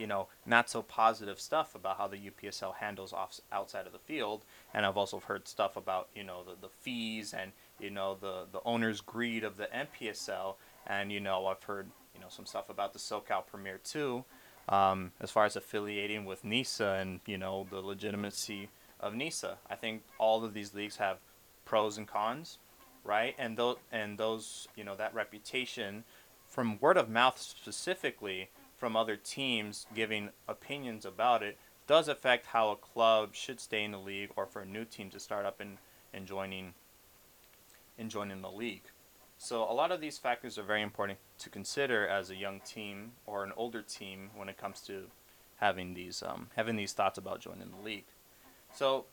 you 0.00 0.06
know, 0.06 0.28
not 0.46 0.70
so 0.70 0.80
positive 0.80 1.38
stuff 1.38 1.74
about 1.74 1.98
how 1.98 2.08
the 2.08 2.16
UPSL 2.16 2.74
handles 2.76 3.12
off 3.12 3.38
outside 3.52 3.86
of 3.86 3.92
the 3.92 3.98
field, 3.98 4.46
and 4.72 4.86
I've 4.86 4.96
also 4.96 5.20
heard 5.20 5.46
stuff 5.46 5.76
about 5.76 6.08
you 6.14 6.24
know 6.24 6.42
the, 6.42 6.54
the 6.58 6.72
fees 6.80 7.34
and 7.34 7.52
you 7.78 7.90
know 7.90 8.16
the 8.18 8.46
the 8.50 8.60
owner's 8.64 9.02
greed 9.02 9.44
of 9.44 9.58
the 9.58 9.66
NPSL, 9.66 10.54
and 10.86 11.12
you 11.12 11.20
know 11.20 11.46
I've 11.46 11.62
heard 11.62 11.86
you 12.14 12.20
know 12.20 12.28
some 12.30 12.46
stuff 12.46 12.70
about 12.70 12.94
the 12.94 12.98
SoCal 12.98 13.46
Premier 13.46 13.78
too, 13.84 14.24
um, 14.70 15.12
as 15.20 15.30
far 15.30 15.44
as 15.44 15.54
affiliating 15.54 16.24
with 16.24 16.44
NISA 16.44 16.98
and 16.98 17.20
you 17.26 17.36
know 17.36 17.66
the 17.70 17.80
legitimacy 17.80 18.70
of 19.00 19.14
NISA. 19.14 19.58
I 19.68 19.74
think 19.74 20.02
all 20.16 20.42
of 20.44 20.54
these 20.54 20.74
leagues 20.74 20.96
have 20.96 21.18
pros 21.66 21.98
and 21.98 22.08
cons, 22.08 22.56
right? 23.04 23.34
And 23.38 23.58
those 23.58 23.76
and 23.92 24.16
those 24.16 24.66
you 24.76 24.84
know 24.84 24.96
that 24.96 25.14
reputation 25.14 26.04
from 26.48 26.78
word 26.80 26.96
of 26.96 27.10
mouth 27.10 27.38
specifically 27.38 28.48
from 28.80 28.96
other 28.96 29.14
teams 29.14 29.86
giving 29.94 30.30
opinions 30.48 31.04
about 31.04 31.42
it 31.42 31.58
does 31.86 32.08
affect 32.08 32.46
how 32.46 32.70
a 32.70 32.76
club 32.76 33.34
should 33.34 33.60
stay 33.60 33.84
in 33.84 33.90
the 33.90 33.98
league 33.98 34.30
or 34.36 34.46
for 34.46 34.62
a 34.62 34.66
new 34.66 34.86
team 34.86 35.10
to 35.10 35.20
start 35.20 35.44
up 35.44 35.60
and, 35.60 35.76
and 36.14 36.26
joining 36.26 36.72
and 37.98 38.10
joining 38.10 38.40
the 38.40 38.50
league. 38.50 38.84
So 39.36 39.62
a 39.62 39.72
lot 39.72 39.92
of 39.92 40.00
these 40.00 40.16
factors 40.16 40.56
are 40.56 40.62
very 40.62 40.80
important 40.82 41.18
to 41.40 41.50
consider 41.50 42.08
as 42.08 42.30
a 42.30 42.36
young 42.36 42.60
team 42.60 43.12
or 43.26 43.44
an 43.44 43.52
older 43.54 43.82
team 43.82 44.30
when 44.34 44.48
it 44.48 44.56
comes 44.56 44.80
to 44.82 45.04
having 45.56 45.92
these 45.92 46.22
um, 46.22 46.48
having 46.56 46.76
these 46.76 46.94
thoughts 46.94 47.18
about 47.18 47.40
joining 47.40 47.70
the 47.70 47.84
league. 47.84 48.06
So 48.74 49.04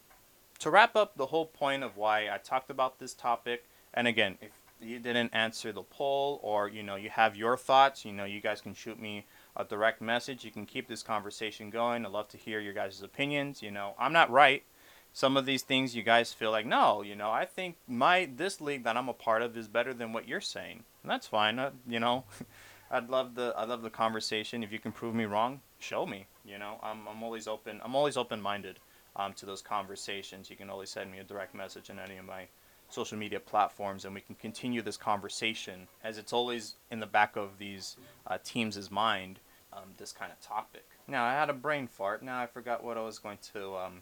to 0.59 0.69
wrap 0.69 0.95
up 0.95 1.17
the 1.17 1.25
whole 1.25 1.45
point 1.45 1.83
of 1.83 1.97
why 1.97 2.29
I 2.29 2.37
talked 2.37 2.69
about 2.69 2.99
this 2.99 3.13
topic, 3.13 3.65
and 3.93 4.07
again, 4.07 4.37
if 4.41 4.51
you 4.79 4.99
didn't 4.99 5.33
answer 5.33 5.71
the 5.71 5.81
poll 5.81 6.39
or 6.43 6.69
you 6.69 6.83
know 6.83 6.95
you 6.95 7.09
have 7.09 7.35
your 7.35 7.57
thoughts, 7.57 8.05
you 8.05 8.13
know 8.13 8.25
you 8.25 8.39
guys 8.39 8.61
can 8.61 8.73
shoot 8.73 8.99
me 8.99 9.25
a 9.57 9.65
direct 9.65 10.01
message. 10.01 10.45
You 10.45 10.51
can 10.51 10.65
keep 10.65 10.87
this 10.87 11.03
conversation 11.03 11.69
going. 11.69 12.05
I'd 12.05 12.11
love 12.11 12.29
to 12.29 12.37
hear 12.37 12.59
your 12.59 12.73
guys' 12.73 13.01
opinions. 13.01 13.61
You 13.61 13.71
know, 13.71 13.95
I'm 13.99 14.13
not 14.13 14.29
right. 14.29 14.63
Some 15.11 15.35
of 15.35 15.47
these 15.47 15.63
things 15.63 15.95
you 15.95 16.03
guys 16.03 16.31
feel 16.31 16.51
like 16.51 16.67
no 16.67 17.01
you 17.01 17.15
know 17.15 17.31
i 17.31 17.43
think 17.43 17.77
my 17.87 18.29
this 18.35 18.61
league 18.61 18.83
that 18.83 18.95
i'm 18.95 19.09
a 19.09 19.13
part 19.13 19.41
of 19.41 19.57
is 19.57 19.67
better 19.67 19.91
than 19.91 20.13
what 20.13 20.27
you're 20.27 20.39
saying. 20.39 20.83
And 21.01 21.09
that's 21.09 21.25
fine. 21.25 21.59
You 21.87 21.99
know 21.99 22.25
i'd 22.91 23.09
love 23.09 23.33
the 23.33 23.53
i 23.57 23.65
love 23.65 23.81
the 23.81 23.89
conversation. 23.89 24.61
If 24.61 24.71
you 24.71 24.77
can 24.77 24.91
prove 24.91 25.15
me 25.15 25.25
wrong 25.25 25.61
show 25.79 26.05
me. 26.05 26.27
You 26.45 26.59
know 26.59 26.77
i'm, 26.83 27.07
I'm 27.07 27.23
always 27.23 27.47
open 27.47 27.81
i'm 27.83 27.95
always 27.95 28.15
open 28.15 28.39
minded 28.41 28.79
um, 29.15 29.33
to 29.33 29.47
those 29.47 29.63
conversations. 29.63 30.51
You 30.51 30.55
can 30.55 30.69
always 30.69 30.91
send 30.91 31.11
me 31.11 31.17
a 31.17 31.23
direct 31.23 31.55
message 31.55 31.89
in 31.89 31.97
any 31.97 32.17
of 32.17 32.25
my 32.25 32.47
social 32.89 33.17
media 33.17 33.39
platforms 33.39 34.05
and 34.05 34.13
we 34.13 34.21
can 34.21 34.35
continue 34.35 34.81
this 34.81 34.97
conversation 34.97 35.87
as 36.03 36.17
it's 36.17 36.31
always 36.31 36.75
in 36.91 36.99
the 36.99 37.07
back 37.07 37.35
of 37.35 37.57
these 37.57 37.97
uh, 38.27 38.37
teams' 38.43 38.89
mind 38.91 39.39
um, 39.77 39.89
this 39.97 40.11
kind 40.11 40.31
of 40.31 40.39
topic 40.41 40.85
now 41.07 41.23
i 41.23 41.33
had 41.33 41.49
a 41.49 41.53
brain 41.53 41.87
fart 41.87 42.23
now 42.23 42.39
i 42.39 42.47
forgot 42.47 42.83
what 42.83 42.97
i 42.97 43.01
was 43.01 43.19
going 43.19 43.37
to 43.53 43.75
um, 43.75 43.99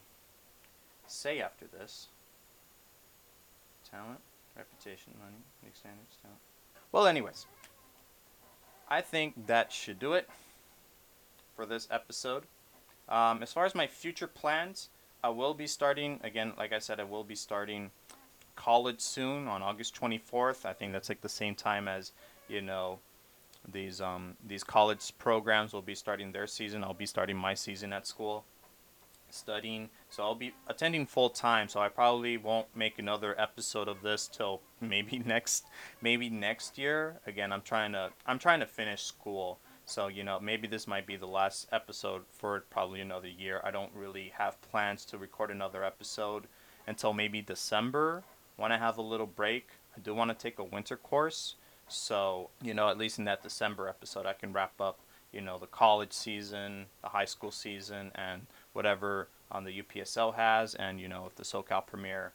say 1.07 1.39
after 1.39 1.65
this 1.67 2.07
talent 3.89 4.19
reputation 4.55 5.13
money 5.19 5.43
league 5.63 5.75
standards 5.75 6.17
talent 6.21 6.39
well 6.91 7.05
anyways 7.05 7.45
i 8.89 9.01
think 9.01 9.47
that 9.47 9.71
should 9.71 9.99
do 9.99 10.13
it 10.13 10.29
for 11.55 11.65
this 11.65 11.87
episode 11.91 12.43
um, 13.07 13.43
as 13.43 13.53
far 13.53 13.65
as 13.65 13.75
my 13.75 13.85
future 13.85 14.27
plans 14.27 14.89
I 15.25 15.29
will 15.29 15.55
be 15.55 15.65
starting 15.65 16.19
again. 16.23 16.53
Like 16.55 16.71
I 16.71 16.77
said, 16.77 16.99
I 16.99 17.03
will 17.03 17.23
be 17.23 17.33
starting 17.33 17.89
college 18.55 19.01
soon 19.01 19.47
on 19.47 19.63
August 19.63 19.99
24th. 19.99 20.65
I 20.67 20.73
think 20.73 20.93
that's 20.93 21.09
like 21.09 21.21
the 21.21 21.29
same 21.29 21.55
time 21.55 21.87
as 21.87 22.11
you 22.47 22.61
know 22.61 22.99
these 23.71 24.01
um, 24.01 24.35
these 24.45 24.63
college 24.63 25.13
programs 25.17 25.73
will 25.73 25.81
be 25.81 25.95
starting 25.95 26.31
their 26.31 26.47
season. 26.47 26.83
I'll 26.83 26.93
be 26.93 27.05
starting 27.05 27.37
my 27.37 27.53
season 27.53 27.93
at 27.93 28.07
school, 28.07 28.45
studying. 29.29 29.89
So 30.09 30.23
I'll 30.23 30.35
be 30.35 30.53
attending 30.67 31.05
full 31.05 31.29
time. 31.29 31.67
So 31.67 31.79
I 31.79 31.89
probably 31.89 32.37
won't 32.37 32.67
make 32.75 32.99
another 32.99 33.39
episode 33.39 33.87
of 33.87 34.01
this 34.01 34.27
till 34.27 34.61
maybe 34.81 35.19
next 35.19 35.65
maybe 36.01 36.29
next 36.29 36.77
year. 36.77 37.19
Again, 37.25 37.51
I'm 37.51 37.61
trying 37.61 37.93
to 37.93 38.11
I'm 38.25 38.39
trying 38.39 38.59
to 38.59 38.67
finish 38.67 39.03
school. 39.03 39.59
So, 39.87 40.07
you 40.07 40.23
know, 40.23 40.39
maybe 40.39 40.67
this 40.67 40.87
might 40.87 41.05
be 41.05 41.15
the 41.15 41.27
last 41.27 41.67
episode 41.71 42.23
for 42.31 42.61
probably 42.71 43.01
another 43.01 43.27
year. 43.27 43.61
I 43.63 43.69
don't 43.69 43.91
really 43.93 44.33
have 44.35 44.59
plans 44.63 45.05
to 45.05 45.17
record 45.19 45.51
another 45.51 45.83
episode 45.83 46.47
until 46.87 47.13
maybe 47.13 47.41
December 47.41 48.23
when 48.57 48.71
I 48.71 48.77
have 48.77 48.97
a 48.97 49.03
little 49.03 49.27
break. 49.27 49.67
I 49.95 49.99
do 49.99 50.15
want 50.15 50.31
to 50.31 50.35
take 50.35 50.57
a 50.57 50.63
winter 50.63 50.97
course. 50.97 51.55
So, 51.87 52.49
you 52.61 52.73
know, 52.73 52.89
at 52.89 52.97
least 52.97 53.19
in 53.19 53.25
that 53.25 53.43
December 53.43 53.87
episode, 53.87 54.25
I 54.25 54.33
can 54.33 54.53
wrap 54.53 54.79
up, 54.81 54.99
you 55.31 55.41
know, 55.41 55.57
the 55.57 55.67
college 55.67 56.13
season, 56.13 56.87
the 57.01 57.09
high 57.09 57.25
school 57.25 57.51
season, 57.51 58.11
and 58.15 58.47
whatever 58.73 59.27
um, 59.51 59.63
the 59.63 59.81
UPSL 59.81 60.35
has. 60.35 60.75
And, 60.75 60.99
you 60.99 61.07
know, 61.07 61.25
if 61.27 61.35
the 61.35 61.43
SoCal 61.43 61.85
Premier 61.85 62.33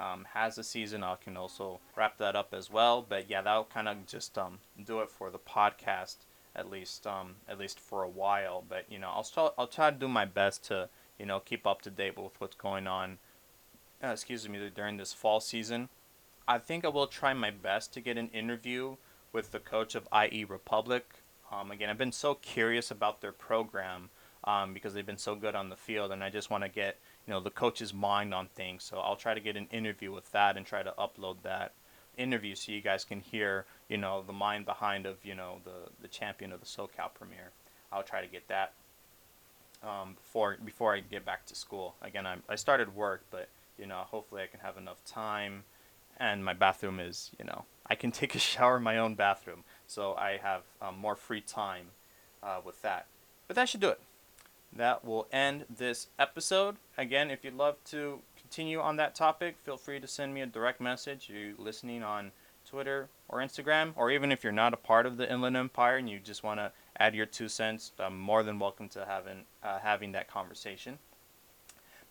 um, 0.00 0.26
has 0.34 0.58
a 0.58 0.64
season, 0.64 1.02
I 1.02 1.16
can 1.16 1.36
also 1.36 1.80
wrap 1.96 2.18
that 2.18 2.36
up 2.36 2.52
as 2.52 2.70
well. 2.70 3.04
But 3.06 3.28
yeah, 3.28 3.42
that'll 3.42 3.64
kind 3.64 3.88
of 3.88 4.06
just 4.06 4.36
um, 4.38 4.58
do 4.84 5.00
it 5.00 5.10
for 5.10 5.30
the 5.30 5.38
podcast 5.38 6.16
at 6.56 6.70
least 6.70 7.06
um, 7.06 7.36
at 7.48 7.58
least 7.58 7.78
for 7.78 8.02
a 8.02 8.08
while. 8.08 8.64
But 8.66 8.86
you 8.90 8.98
know, 8.98 9.10
I'll 9.14 9.22
try, 9.22 9.50
I'll 9.56 9.66
try 9.66 9.90
to 9.90 9.96
do 9.96 10.08
my 10.08 10.24
best 10.24 10.64
to 10.64 10.88
you 11.18 11.26
know 11.26 11.38
keep 11.38 11.66
up 11.66 11.82
to 11.82 11.90
date 11.90 12.18
with 12.18 12.40
what's 12.40 12.56
going 12.56 12.86
on. 12.86 13.18
Uh, 14.02 14.08
excuse 14.08 14.48
me, 14.48 14.70
during 14.74 14.96
this 14.96 15.12
fall 15.12 15.40
season. 15.40 15.88
I 16.48 16.58
think 16.58 16.84
I 16.84 16.88
will 16.88 17.06
try 17.06 17.34
my 17.34 17.50
best 17.50 17.92
to 17.94 18.00
get 18.00 18.16
an 18.16 18.28
interview 18.28 18.96
with 19.32 19.50
the 19.50 19.58
coach 19.58 19.94
of 19.94 20.08
IE 20.12 20.44
Republic. 20.44 21.22
Um, 21.50 21.70
again, 21.70 21.90
I've 21.90 21.98
been 21.98 22.12
so 22.12 22.34
curious 22.34 22.90
about 22.90 23.20
their 23.20 23.32
program 23.32 24.10
um, 24.44 24.72
because 24.72 24.94
they've 24.94 25.06
been 25.06 25.18
so 25.18 25.34
good 25.34 25.54
on 25.54 25.70
the 25.70 25.76
field, 25.76 26.12
and 26.12 26.22
I 26.22 26.30
just 26.30 26.50
want 26.50 26.62
to 26.62 26.68
get 26.68 26.98
you 27.26 27.32
know 27.32 27.40
the 27.40 27.50
coach's 27.50 27.92
mind 27.92 28.32
on 28.32 28.46
things. 28.48 28.84
So 28.84 28.98
I'll 28.98 29.16
try 29.16 29.34
to 29.34 29.40
get 29.40 29.56
an 29.56 29.66
interview 29.70 30.12
with 30.12 30.30
that 30.32 30.56
and 30.56 30.64
try 30.64 30.82
to 30.82 30.94
upload 30.98 31.42
that 31.42 31.72
interview 32.16 32.54
so 32.54 32.72
you 32.72 32.80
guys 32.80 33.04
can 33.04 33.20
hear, 33.20 33.66
you 33.88 33.96
know, 33.96 34.22
the 34.26 34.32
mind 34.32 34.64
behind 34.64 35.06
of, 35.06 35.24
you 35.24 35.34
know, 35.34 35.60
the, 35.64 35.90
the 36.00 36.08
champion 36.08 36.52
of 36.52 36.60
the 36.60 36.66
SoCal 36.66 37.12
Premier. 37.14 37.50
I'll 37.92 38.02
try 38.02 38.20
to 38.20 38.26
get 38.26 38.48
that 38.48 38.72
um, 39.82 40.14
before 40.14 40.56
before 40.64 40.94
I 40.94 41.00
get 41.00 41.24
back 41.24 41.46
to 41.46 41.54
school. 41.54 41.94
Again, 42.02 42.26
I'm, 42.26 42.42
I 42.48 42.56
started 42.56 42.94
work, 42.94 43.24
but, 43.30 43.48
you 43.78 43.86
know, 43.86 43.98
hopefully 43.98 44.42
I 44.42 44.46
can 44.46 44.60
have 44.60 44.76
enough 44.76 45.04
time. 45.04 45.64
And 46.18 46.44
my 46.44 46.54
bathroom 46.54 46.98
is, 47.00 47.30
you 47.38 47.44
know, 47.44 47.64
I 47.86 47.94
can 47.94 48.10
take 48.10 48.34
a 48.34 48.38
shower 48.50 48.78
in 48.78 48.82
my 48.82 48.98
own 48.98 49.14
bathroom. 49.14 49.64
So 49.86 50.14
I 50.14 50.38
have 50.42 50.62
um, 50.80 50.98
more 50.98 51.16
free 51.16 51.40
time 51.40 51.86
uh, 52.42 52.60
with 52.64 52.82
that. 52.82 53.06
But 53.46 53.56
that 53.56 53.68
should 53.68 53.80
do 53.80 53.88
it. 53.88 54.00
That 54.72 55.04
will 55.04 55.26
end 55.32 55.64
this 55.74 56.08
episode. 56.18 56.76
Again, 56.98 57.30
if 57.30 57.44
you'd 57.44 57.54
love 57.54 57.76
to 57.86 58.20
continue 58.38 58.80
on 58.80 58.96
that 58.96 59.14
topic, 59.14 59.56
feel 59.64 59.76
free 59.76 60.00
to 60.00 60.06
send 60.06 60.34
me 60.34 60.42
a 60.42 60.46
direct 60.46 60.80
message. 60.80 61.30
You 61.30 61.54
listening 61.56 62.02
on 62.02 62.32
Twitter 62.68 63.08
or 63.28 63.38
Instagram, 63.38 63.92
or 63.96 64.10
even 64.10 64.30
if 64.32 64.42
you're 64.42 64.52
not 64.52 64.74
a 64.74 64.76
part 64.76 65.06
of 65.06 65.16
the 65.16 65.30
Inland 65.30 65.56
Empire 65.56 65.96
and 65.96 66.10
you 66.10 66.18
just 66.18 66.42
want 66.42 66.60
to 66.60 66.72
add 66.98 67.14
your 67.14 67.26
two 67.26 67.48
cents, 67.48 67.92
I'm 67.98 68.18
more 68.18 68.42
than 68.42 68.58
welcome 68.58 68.88
to 68.90 69.06
having 69.06 69.44
uh, 69.62 69.78
having 69.78 70.12
that 70.12 70.28
conversation. 70.28 70.98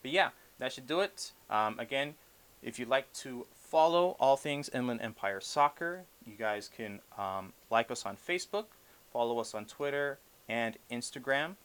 But 0.02 0.12
yeah, 0.12 0.30
that 0.60 0.72
should 0.72 0.88
do 0.88 1.02
it. 1.02 1.32
Um, 1.50 1.78
again, 1.80 2.16
if 2.62 2.80
you'd 2.80 2.90
like 2.90 3.12
to 3.14 3.46
follow 3.56 4.16
all 4.20 4.38
things 4.38 4.70
Inland 4.74 5.02
Empire 5.02 5.40
Soccer, 5.42 6.04
you 6.26 6.36
guys 6.36 6.70
can 6.76 7.00
um, 7.18 7.54
like 7.70 7.92
us 7.92 8.06
on 8.06 8.16
Facebook, 8.16 8.66
follow 9.12 9.40
us 9.40 9.54
on 9.54 9.66
Twitter 9.66 10.20
and 10.48 10.78
Instagram 10.92 11.56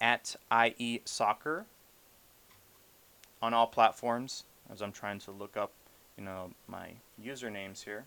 at 0.00 0.36
IE 0.52 1.02
Soccer 1.04 1.66
on 3.42 3.54
all 3.54 3.66
platforms 3.66 4.44
as 4.72 4.80
I'm 4.82 4.92
trying 4.92 5.18
to 5.20 5.30
look 5.30 5.56
up, 5.56 5.72
you 6.16 6.24
know, 6.24 6.50
my 6.66 6.90
usernames 7.22 7.84
here. 7.84 8.06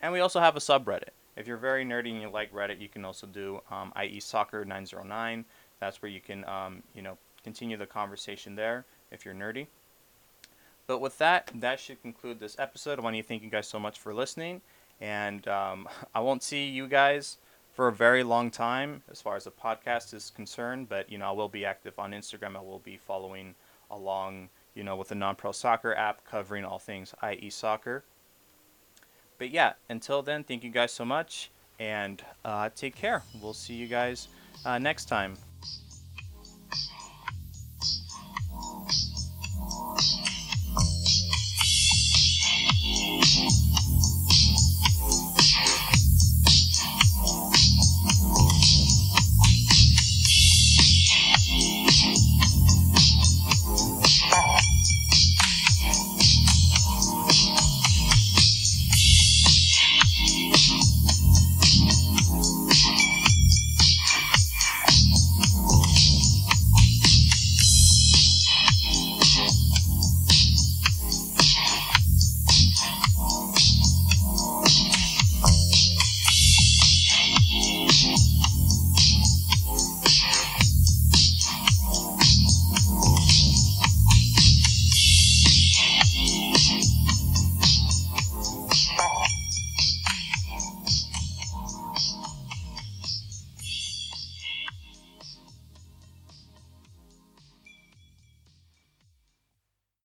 And 0.00 0.12
we 0.12 0.20
also 0.20 0.40
have 0.40 0.56
a 0.56 0.60
subreddit. 0.60 1.10
If 1.36 1.46
you're 1.46 1.56
very 1.56 1.84
nerdy 1.84 2.10
and 2.10 2.20
you 2.20 2.30
like 2.30 2.52
Reddit, 2.52 2.80
you 2.80 2.88
can 2.88 3.04
also 3.04 3.26
do 3.26 3.60
um, 3.70 3.92
IE 4.02 4.20
Soccer 4.20 4.64
909. 4.64 5.44
That's 5.80 6.00
where 6.00 6.10
you 6.10 6.20
can, 6.20 6.44
um, 6.46 6.82
you 6.94 7.02
know, 7.02 7.18
continue 7.44 7.76
the 7.76 7.86
conversation 7.86 8.56
there 8.56 8.84
if 9.10 9.24
you're 9.24 9.34
nerdy. 9.34 9.66
But 10.86 11.00
with 11.00 11.18
that, 11.18 11.50
that 11.54 11.80
should 11.80 12.00
conclude 12.02 12.38
this 12.38 12.56
episode. 12.58 12.98
I 12.98 13.02
want 13.02 13.16
to 13.16 13.22
thank 13.22 13.42
you 13.42 13.50
guys 13.50 13.66
so 13.66 13.78
much 13.78 13.98
for 13.98 14.14
listening. 14.14 14.60
And 15.00 15.46
um, 15.48 15.88
I 16.14 16.20
won't 16.20 16.42
see 16.42 16.66
you 16.66 16.86
guys 16.86 17.38
for 17.72 17.88
a 17.88 17.92
very 17.92 18.22
long 18.22 18.50
time 18.50 19.02
as 19.10 19.20
far 19.20 19.36
as 19.36 19.44
the 19.44 19.50
podcast 19.50 20.14
is 20.14 20.30
concerned. 20.30 20.88
But 20.88 21.10
you 21.10 21.18
know, 21.18 21.28
I 21.28 21.32
will 21.32 21.48
be 21.48 21.64
active 21.64 21.98
on 21.98 22.12
Instagram. 22.12 22.56
I 22.56 22.60
will 22.60 22.78
be 22.78 22.96
following 22.96 23.54
along, 23.90 24.48
you 24.74 24.84
know, 24.84 24.96
with 24.96 25.08
the 25.08 25.14
non-pro 25.14 25.52
soccer 25.52 25.94
app 25.94 26.24
covering 26.24 26.64
all 26.64 26.78
things 26.78 27.14
IE 27.22 27.50
soccer. 27.50 28.04
But 29.38 29.50
yeah, 29.50 29.74
until 29.90 30.22
then, 30.22 30.44
thank 30.44 30.64
you 30.64 30.70
guys 30.70 30.92
so 30.92 31.04
much, 31.04 31.50
and 31.78 32.22
uh, 32.44 32.70
take 32.74 32.94
care. 32.94 33.22
We'll 33.42 33.52
see 33.52 33.74
you 33.74 33.86
guys 33.86 34.28
uh, 34.64 34.78
next 34.78 35.06
time. 35.06 35.36